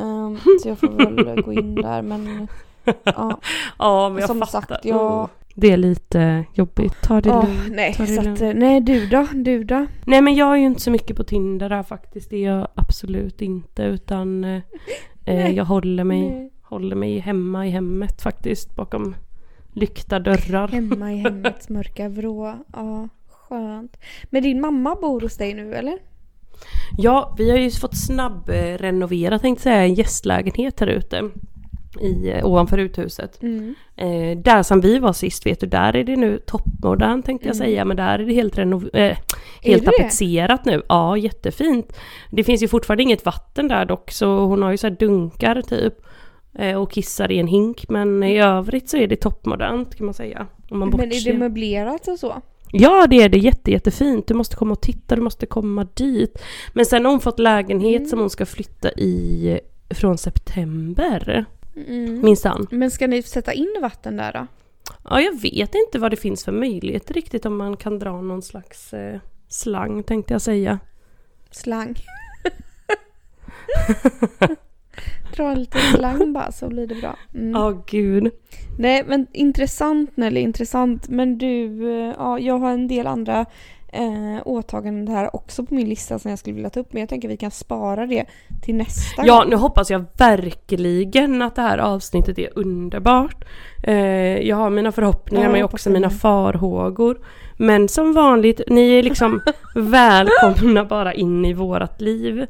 Um, 0.00 0.38
så 0.62 0.68
jag 0.68 0.78
får 0.78 0.88
väl 1.24 1.42
gå 1.44 1.52
in 1.52 1.74
där 1.74 2.02
men 2.02 2.48
ja. 3.04 3.40
Ja 3.78 4.08
men 4.08 4.18
jag 4.20 4.28
Som 4.28 4.38
fattar. 4.40 4.60
sagt, 4.60 4.84
jag- 4.84 5.16
Mm. 5.18 5.28
Det 5.58 5.72
är 5.72 5.76
lite 5.76 6.44
jobbigt, 6.54 6.94
ta 7.02 7.20
det 7.20 7.30
Åh, 7.30 7.44
lugnt. 7.44 7.72
nej, 7.76 7.94
ta 7.94 8.02
det 8.02 8.08
så 8.08 8.22
lugnt. 8.22 8.36
att, 8.36 8.42
eh, 8.42 8.52
nej 8.54 8.80
du 8.80 9.06
då, 9.06 9.26
du 9.34 9.64
då? 9.64 9.86
Nej 10.06 10.20
men 10.22 10.34
jag 10.34 10.52
är 10.52 10.56
ju 10.56 10.66
inte 10.66 10.80
så 10.80 10.90
mycket 10.90 11.16
på 11.16 11.24
Tinder 11.24 11.70
här 11.70 11.82
faktiskt. 11.82 12.30
Det 12.30 12.36
är 12.44 12.50
jag 12.50 12.68
absolut 12.74 13.42
inte 13.42 13.82
utan 13.82 14.44
eh, 14.44 14.60
Nej. 15.26 15.54
jag 15.54 15.64
håller 15.64 16.04
mig, 16.04 16.20
Nej. 16.30 16.50
håller 16.62 16.96
mig 16.96 17.18
hemma 17.18 17.66
i 17.66 17.70
hemmet 17.70 18.22
faktiskt 18.22 18.76
bakom 18.76 19.14
lyckta 19.76 20.18
dörrar. 20.18 20.68
Hemma 20.68 21.12
i 21.12 21.16
hemmets 21.16 21.68
mörka 21.68 22.08
vrå. 22.08 22.54
Ja, 22.72 23.08
skönt. 23.28 23.96
Men 24.30 24.42
din 24.42 24.60
mamma 24.60 24.94
bor 24.94 25.20
hos 25.20 25.36
dig 25.36 25.54
nu 25.54 25.74
eller? 25.74 25.98
Ja, 26.98 27.34
vi 27.38 27.50
har 27.50 27.58
ju 27.58 27.70
fått 27.70 27.96
snabb 27.96 28.48
eh, 28.48 28.78
renovera 28.78 29.38
tänkte 29.38 29.68
jag 29.68 29.74
säga, 29.74 29.84
en 29.86 29.94
gästlägenhet 29.94 30.80
här 30.80 30.86
ute. 30.86 31.30
i, 32.00 32.42
ovanför 32.42 32.78
uthuset. 32.78 33.42
Mm. 33.42 33.74
Eh, 33.96 34.38
där 34.38 34.62
som 34.62 34.80
vi 34.80 34.98
var 34.98 35.12
sist 35.12 35.46
vet 35.46 35.60
du, 35.60 35.66
där 35.66 35.96
är 35.96 36.04
det 36.04 36.16
nu 36.16 36.38
toppmodernt 36.46 37.26
tänkte 37.26 37.48
jag 37.48 37.56
Mm. 37.56 37.66
säga, 37.66 37.84
men 37.84 37.96
där 37.96 38.18
är 38.18 38.26
det 38.26 38.32
helt, 38.34 38.58
renov- 38.58 38.96
eh, 38.96 39.16
helt 39.62 39.84
tapetserat 39.84 40.64
nu. 40.64 40.82
Ja, 40.88 41.16
jättefint. 41.16 41.96
Det 42.30 42.44
finns 42.44 42.62
ju 42.62 42.68
fortfarande 42.68 43.02
inget 43.02 43.24
vatten 43.24 43.68
där 43.68 43.84
dock, 43.84 44.10
så 44.10 44.38
hon 44.44 44.62
har 44.62 44.70
ju 44.70 44.76
så 44.76 44.86
här 44.86 44.96
dunkar 44.98 45.62
typ. 45.62 45.94
Eh, 46.58 46.82
och 46.82 46.92
kissar 46.92 47.32
i 47.32 47.38
en 47.38 47.46
hink, 47.46 47.88
men 47.88 48.22
i 48.22 48.38
övrigt 48.40 48.88
så 48.88 48.96
är 48.96 49.06
det 49.06 49.16
toppmodernt 49.16 49.94
kan 49.94 50.04
man 50.06 50.14
säga. 50.14 50.46
Om 50.70 50.78
man 50.78 50.88
Men 50.88 51.12
är 51.12 51.24
det 51.24 51.38
möblerat 51.38 52.08
och 52.08 52.18
så? 52.18 52.42
Ja, 52.72 53.06
det 53.06 53.22
är 53.22 53.28
det. 53.28 53.38
Jätte, 53.38 53.70
jättefint. 53.70 54.26
Du 54.26 54.34
måste 54.34 54.56
komma 54.56 54.72
och 54.72 54.80
titta, 54.80 55.16
du 55.16 55.22
måste 55.22 55.46
komma 55.46 55.86
dit. 55.94 56.38
Men 56.72 56.86
sen 56.86 57.04
har 57.04 57.12
hon 57.12 57.20
fått 57.20 57.38
lägenhet 57.38 57.96
Mm. 58.00 58.08
som 58.08 58.18
hon 58.18 58.30
ska 58.30 58.46
flytta 58.46 58.92
i 58.92 59.60
från 59.90 60.18
september. 60.18 61.44
Mm. 61.88 62.20
Minsann. 62.24 62.66
Men 62.70 62.90
ska 62.90 63.06
ni 63.06 63.22
sätta 63.22 63.52
in 63.52 63.76
vatten 63.82 64.16
där 64.16 64.32
då? 64.32 64.46
Ja, 65.10 65.20
jag 65.20 65.40
vet 65.40 65.74
inte 65.74 65.98
vad 65.98 66.12
det 66.12 66.16
finns 66.16 66.44
för 66.44 66.52
möjligheter 66.52 67.14
riktigt 67.14 67.46
om 67.46 67.56
man 67.56 67.76
kan 67.76 67.98
dra 67.98 68.20
någon 68.20 68.42
slags 68.42 68.92
eh, 68.92 69.20
slang 69.48 70.02
tänkte 70.02 70.34
jag 70.34 70.42
säga. 70.42 70.78
Slang. 71.50 71.94
Dra 75.36 75.54
lite 75.54 75.78
slang 75.78 76.32
bara 76.32 76.52
så 76.52 76.68
blir 76.68 76.86
det 76.86 76.94
bra. 76.94 77.16
Mm. 77.34 77.50
Ja, 77.50 77.82
gud. 77.86 78.30
Nej 78.78 79.04
men 79.06 79.26
intressant 79.32 80.16
Nelly, 80.16 80.40
intressant. 80.40 81.08
Men 81.08 81.38
du, 81.38 81.90
eh, 81.90 82.14
ja 82.18 82.38
jag 82.38 82.58
har 82.58 82.70
en 82.70 82.88
del 82.88 83.06
andra 83.06 83.46
eh, 83.96 84.42
åtaganden 84.44 85.08
här 85.08 85.36
också 85.36 85.64
på 85.64 85.74
min 85.74 85.88
lista 85.88 86.18
som 86.18 86.30
jag 86.30 86.38
skulle 86.38 86.54
vilja 86.54 86.70
ta 86.70 86.80
upp. 86.80 86.92
Men 86.92 87.00
jag 87.00 87.08
tänker 87.08 87.28
vi 87.28 87.36
kan 87.36 87.50
spara 87.50 88.06
det 88.06 88.24
till 88.62 88.74
nästa 88.74 89.26
Ja, 89.26 89.44
nu 89.48 89.56
hoppas 89.56 89.90
jag 89.90 90.04
verkligen 90.18 91.42
att 91.42 91.56
det 91.56 91.62
här 91.62 91.78
avsnittet 91.78 92.38
är 92.38 92.58
underbart. 92.58 93.44
Eh, 93.82 93.94
jag 94.48 94.56
har 94.56 94.70
mina 94.70 94.92
förhoppningar 94.92 95.44
Ja, 95.44 95.52
men 95.52 95.62
också 95.64 95.90
mina 95.90 96.10
farhågor. 96.10 97.18
Men 97.56 97.88
som 97.88 98.12
vanligt, 98.12 98.60
ni 98.68 98.98
är 98.98 99.02
liksom 99.02 99.40
välkomna 99.74 100.84
bara 100.84 101.14
in 101.14 101.44
i 101.44 101.52
vårat 101.52 102.00
liv. 102.00 102.46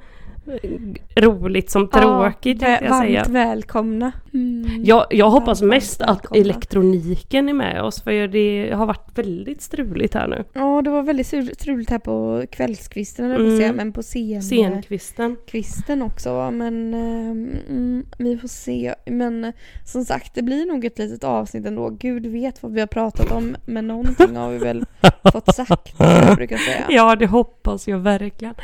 Roligt 1.16 1.70
som 1.70 1.88
tråkigt 1.88 2.62
ja, 2.62 2.68
jag 2.68 2.98
säga. 2.98 3.20
Varmt 3.20 3.34
välkomna. 3.34 4.12
Mm. 4.34 4.84
Jag, 4.84 5.06
jag 5.10 5.30
hoppas 5.30 5.60
Varmt 5.60 5.70
mest 5.70 6.02
att 6.02 6.08
välkomna. 6.08 6.40
elektroniken 6.40 7.48
är 7.48 7.52
med 7.52 7.82
oss 7.82 8.02
för 8.02 8.28
det 8.28 8.72
har 8.74 8.86
varit 8.86 9.18
väldigt 9.18 9.62
struligt 9.62 10.14
här 10.14 10.28
nu. 10.28 10.44
Ja, 10.52 10.82
det 10.82 10.90
var 10.90 11.02
väldigt 11.02 11.26
struligt 11.26 11.90
här 11.90 11.98
på 11.98 12.44
kvällskvisten, 12.52 13.30
mm. 13.30 13.56
Säga, 13.56 13.72
men 13.72 13.92
på 13.92 14.02
scen, 14.02 14.42
Scenkvisten. 14.42 15.36
kvisten 15.46 16.02
också. 16.02 16.50
Men 16.50 16.94
ehm, 16.94 17.50
mm, 17.68 18.06
vi 18.18 18.38
får 18.38 18.48
se. 18.48 18.94
Men 19.06 19.52
som 19.84 20.04
sagt, 20.04 20.34
det 20.34 20.42
blir 20.42 20.66
nog 20.66 20.84
ett 20.84 20.98
litet 20.98 21.24
avsnitt 21.24 21.66
ändå. 21.66 21.90
Gud 21.90 22.26
vet 22.26 22.62
vad 22.62 22.72
vi 22.72 22.80
har 22.80 22.86
pratat 22.86 23.32
om, 23.32 23.56
men 23.66 23.86
någonting 23.86 24.36
har 24.36 24.50
vi 24.50 24.58
väl 24.58 24.84
fått 25.32 25.54
sagt, 25.54 25.98
brukar 26.36 26.56
säga. 26.56 26.84
Ja, 26.88 27.16
det 27.16 27.26
hoppas 27.26 27.88
jag 27.88 27.98
verkligen. 27.98 28.54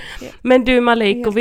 Men 0.43 0.65
du 0.65 0.81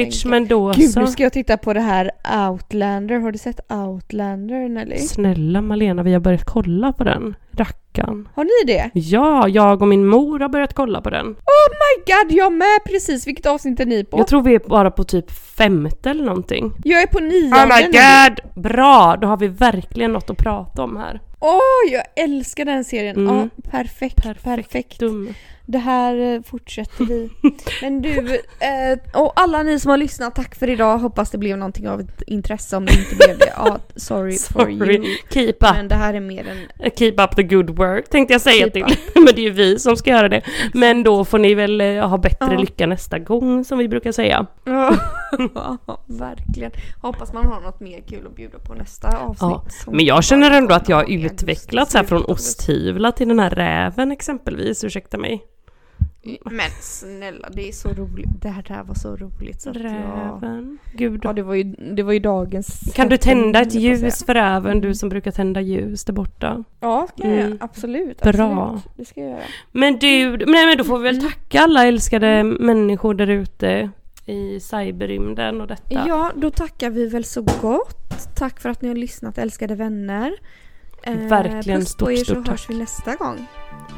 enkelt. 0.01 0.30
Men 0.31 0.47
då 0.47 0.71
Gud, 0.75 0.91
så. 0.91 0.99
nu 0.99 1.07
ska 1.07 1.23
jag 1.23 1.33
titta 1.33 1.57
på 1.57 1.73
det 1.73 1.81
här 1.81 2.11
Outlander. 2.49 3.19
Har 3.19 3.31
du 3.31 3.37
sett 3.37 3.71
Outlander, 3.71 4.69
Nelly? 4.69 4.97
Snälla 4.97 5.61
Malena, 5.61 6.03
vi 6.03 6.13
har 6.13 6.19
börjat 6.19 6.45
kolla 6.45 6.93
på 6.93 7.03
den. 7.03 7.35
Rackan. 7.51 8.29
Har 8.35 8.43
ni 8.43 8.73
det? 8.73 8.89
Ja, 8.93 9.47
jag 9.47 9.81
och 9.81 9.87
min 9.87 10.05
mor 10.07 10.39
har 10.39 10.49
börjat 10.49 10.73
kolla 10.73 11.01
på 11.01 11.09
den. 11.09 11.25
Oh 11.27 11.69
my 11.71 12.13
god, 12.13 12.37
jag 12.37 12.53
med 12.53 12.79
precis! 12.85 13.27
Vilket 13.27 13.45
avsnitt 13.45 13.79
är 13.79 13.85
ni 13.85 14.03
på? 14.03 14.17
Jag 14.17 14.27
tror 14.27 14.41
vi 14.41 14.55
är 14.55 14.59
bara 14.59 14.91
på 14.91 15.03
typ 15.03 15.31
femte 15.31 16.09
eller 16.09 16.25
någonting. 16.25 16.73
Jag 16.83 17.01
är 17.01 17.07
på 17.07 17.19
nionde 17.19 17.57
Oh 17.57 17.77
my 17.77 17.87
nu. 17.87 17.91
god! 17.91 18.63
Bra! 18.63 19.17
Då 19.21 19.27
har 19.27 19.37
vi 19.37 19.47
verkligen 19.47 20.13
något 20.13 20.29
att 20.29 20.37
prata 20.37 20.83
om 20.83 20.97
här. 20.97 21.19
Åh, 21.39 21.91
jag 21.91 22.03
älskar 22.15 22.65
den 22.65 22.83
serien. 22.83 23.15
Mm. 23.17 23.35
Ja, 23.35 23.71
perfekt, 23.71 24.23
perfekt. 24.43 24.99
Dum. 24.99 25.33
Det 25.71 25.77
här 25.77 26.33
eh, 26.35 26.41
fortsätter 26.41 27.05
vi. 27.05 27.29
Men 27.81 28.01
du, 28.01 28.35
eh, 28.59 29.21
och 29.21 29.33
alla 29.35 29.63
ni 29.63 29.79
som 29.79 29.89
har 29.91 29.97
lyssnat, 29.97 30.35
tack 30.35 30.55
för 30.55 30.69
idag. 30.69 30.97
Hoppas 30.97 31.31
det 31.31 31.37
blev 31.37 31.57
någonting 31.57 31.89
av 31.89 31.99
ett 31.99 32.21
intresse. 32.27 32.77
Om 32.77 32.85
det 32.85 32.93
inte 32.93 33.15
blev 33.15 33.37
det, 33.37 33.53
ja, 33.57 33.77
sorry, 33.95 34.37
for 34.37 34.69
you. 34.71 34.79
Sorry. 34.79 35.17
Keep 35.29 35.53
up. 35.59 35.75
Men 35.75 35.87
det 35.87 35.95
här 35.95 36.13
är 36.13 36.19
mer 36.19 36.47
än... 36.47 36.91
Keep 36.97 37.13
up 37.17 37.35
the 37.35 37.43
good 37.43 37.69
work 37.69 38.09
tänkte 38.09 38.33
jag 38.33 38.41
säga 38.41 38.69
Keep 38.69 38.71
till. 38.71 38.97
Men 39.15 39.25
det 39.35 39.41
är 39.41 39.43
ju 39.43 39.49
vi 39.49 39.79
som 39.79 39.95
ska 39.97 40.09
göra 40.09 40.29
det. 40.29 40.41
Men 40.73 41.03
då 41.03 41.25
får 41.25 41.39
ni 41.39 41.53
väl 41.53 41.81
eh, 41.81 42.07
ha 42.07 42.17
bättre 42.17 42.37
Ja. 42.53 42.59
lycka 42.59 42.87
nästa 42.87 43.19
gång 43.19 43.63
som 43.63 43.77
vi 43.77 43.87
brukar 43.87 44.11
säga. 44.11 44.45
Ja, 44.65 44.95
verkligen. 46.07 46.71
Hoppas 47.01 47.33
man 47.33 47.45
har 47.45 47.61
något 47.61 47.79
mer 47.79 48.01
kul 48.09 48.27
att 48.27 48.35
bjuda 48.35 48.59
på 48.59 48.73
nästa 48.73 49.07
avsnitt. 49.17 49.37
Ja, 49.85 49.91
Men 49.91 50.05
jag 50.05 50.23
känner 50.23 50.51
ändå 50.51 50.75
att 50.75 50.89
jag 50.89 50.95
har 50.97 51.11
utvecklats 51.11 51.93
här 51.93 52.03
från 52.03 52.25
osthyvlar 52.25 53.11
till 53.11 53.27
den 53.27 53.39
här 53.39 53.49
räven 53.49 54.11
exempelvis, 54.11 54.83
ursäkta 54.83 55.17
mig. 55.17 55.43
Men 56.45 56.69
snälla, 56.81 57.49
det 57.53 57.67
är 57.67 57.71
så 57.71 57.89
roligt. 57.89 58.41
Det 58.41 58.49
här, 58.49 58.63
det 58.67 58.73
här 58.73 58.83
var 58.83 58.95
så 58.95 59.15
roligt 59.15 59.61
så 59.61 59.69
att 59.69 59.75
jag... 59.75 59.85
Räven. 59.85 60.77
Gud. 60.95 61.21
Ja, 61.23 61.33
det 61.33 61.43
var 61.43 61.55
ju, 61.55 61.63
det 61.63 62.03
var 62.03 62.13
ju 62.13 62.19
dagens... 62.19 62.93
Kan 62.95 63.09
du 63.09 63.17
tända 63.17 63.61
ett 63.61 63.73
jag 63.73 63.83
ljus 63.83 64.23
för 64.25 64.33
räven, 64.33 64.81
du 64.81 64.95
som 64.95 65.09
brukar 65.09 65.31
tända 65.31 65.61
ljus 65.61 66.05
där 66.05 66.13
borta? 66.13 66.63
Ja, 66.79 67.07
ska 67.13 67.27
jag 67.27 67.33
Mm. 67.37 67.47
göra. 67.49 67.57
Absolut. 67.61 68.21
Bra. 68.21 68.63
Absolut. 68.63 68.97
Det 68.97 69.05
ska 69.05 69.21
jag 69.21 69.29
göra. 69.29 69.41
Men 69.71 69.97
du, 69.99 70.37
nej 70.37 70.65
men 70.65 70.77
då 70.77 70.83
får 70.83 70.97
vi 70.99 71.03
väl 71.03 71.21
tacka 71.21 71.61
alla 71.61 71.85
älskade 71.87 72.43
människor 72.43 73.13
där 73.13 73.27
ute 73.27 73.89
i 74.25 74.59
cyberrymden 74.59 75.61
och 75.61 75.67
detta. 75.67 76.03
Ja, 76.07 76.31
då 76.35 76.49
tackar 76.51 76.89
vi 76.89 77.07
väl 77.07 77.23
så 77.23 77.41
gott. 77.61 78.35
Tack 78.35 78.59
för 78.59 78.69
att 78.69 78.81
ni 78.81 78.87
har 78.87 78.95
lyssnat 78.95 79.37
älskade 79.37 79.75
vänner. 79.75 80.31
Eh, 81.03 81.13
Verkligen 81.15 81.81
puss 81.81 81.89
stort, 81.89 82.07
på 82.07 82.11
er 82.11 82.17
så 82.17 82.23
stort 82.25 82.47
hörs 82.47 82.61
tack. 82.61 82.69
vi 82.69 82.79
nästa 82.79 83.15
gång. 83.15 83.47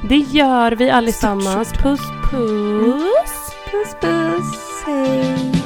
Det 0.09 0.17
gör 0.17 0.71
vi 0.71 0.89
allesammans. 0.89 1.73
Puss 1.73 2.01
puss! 2.31 3.53
Puss 3.71 3.95
puss, 4.01 4.83
hej! 4.85 5.62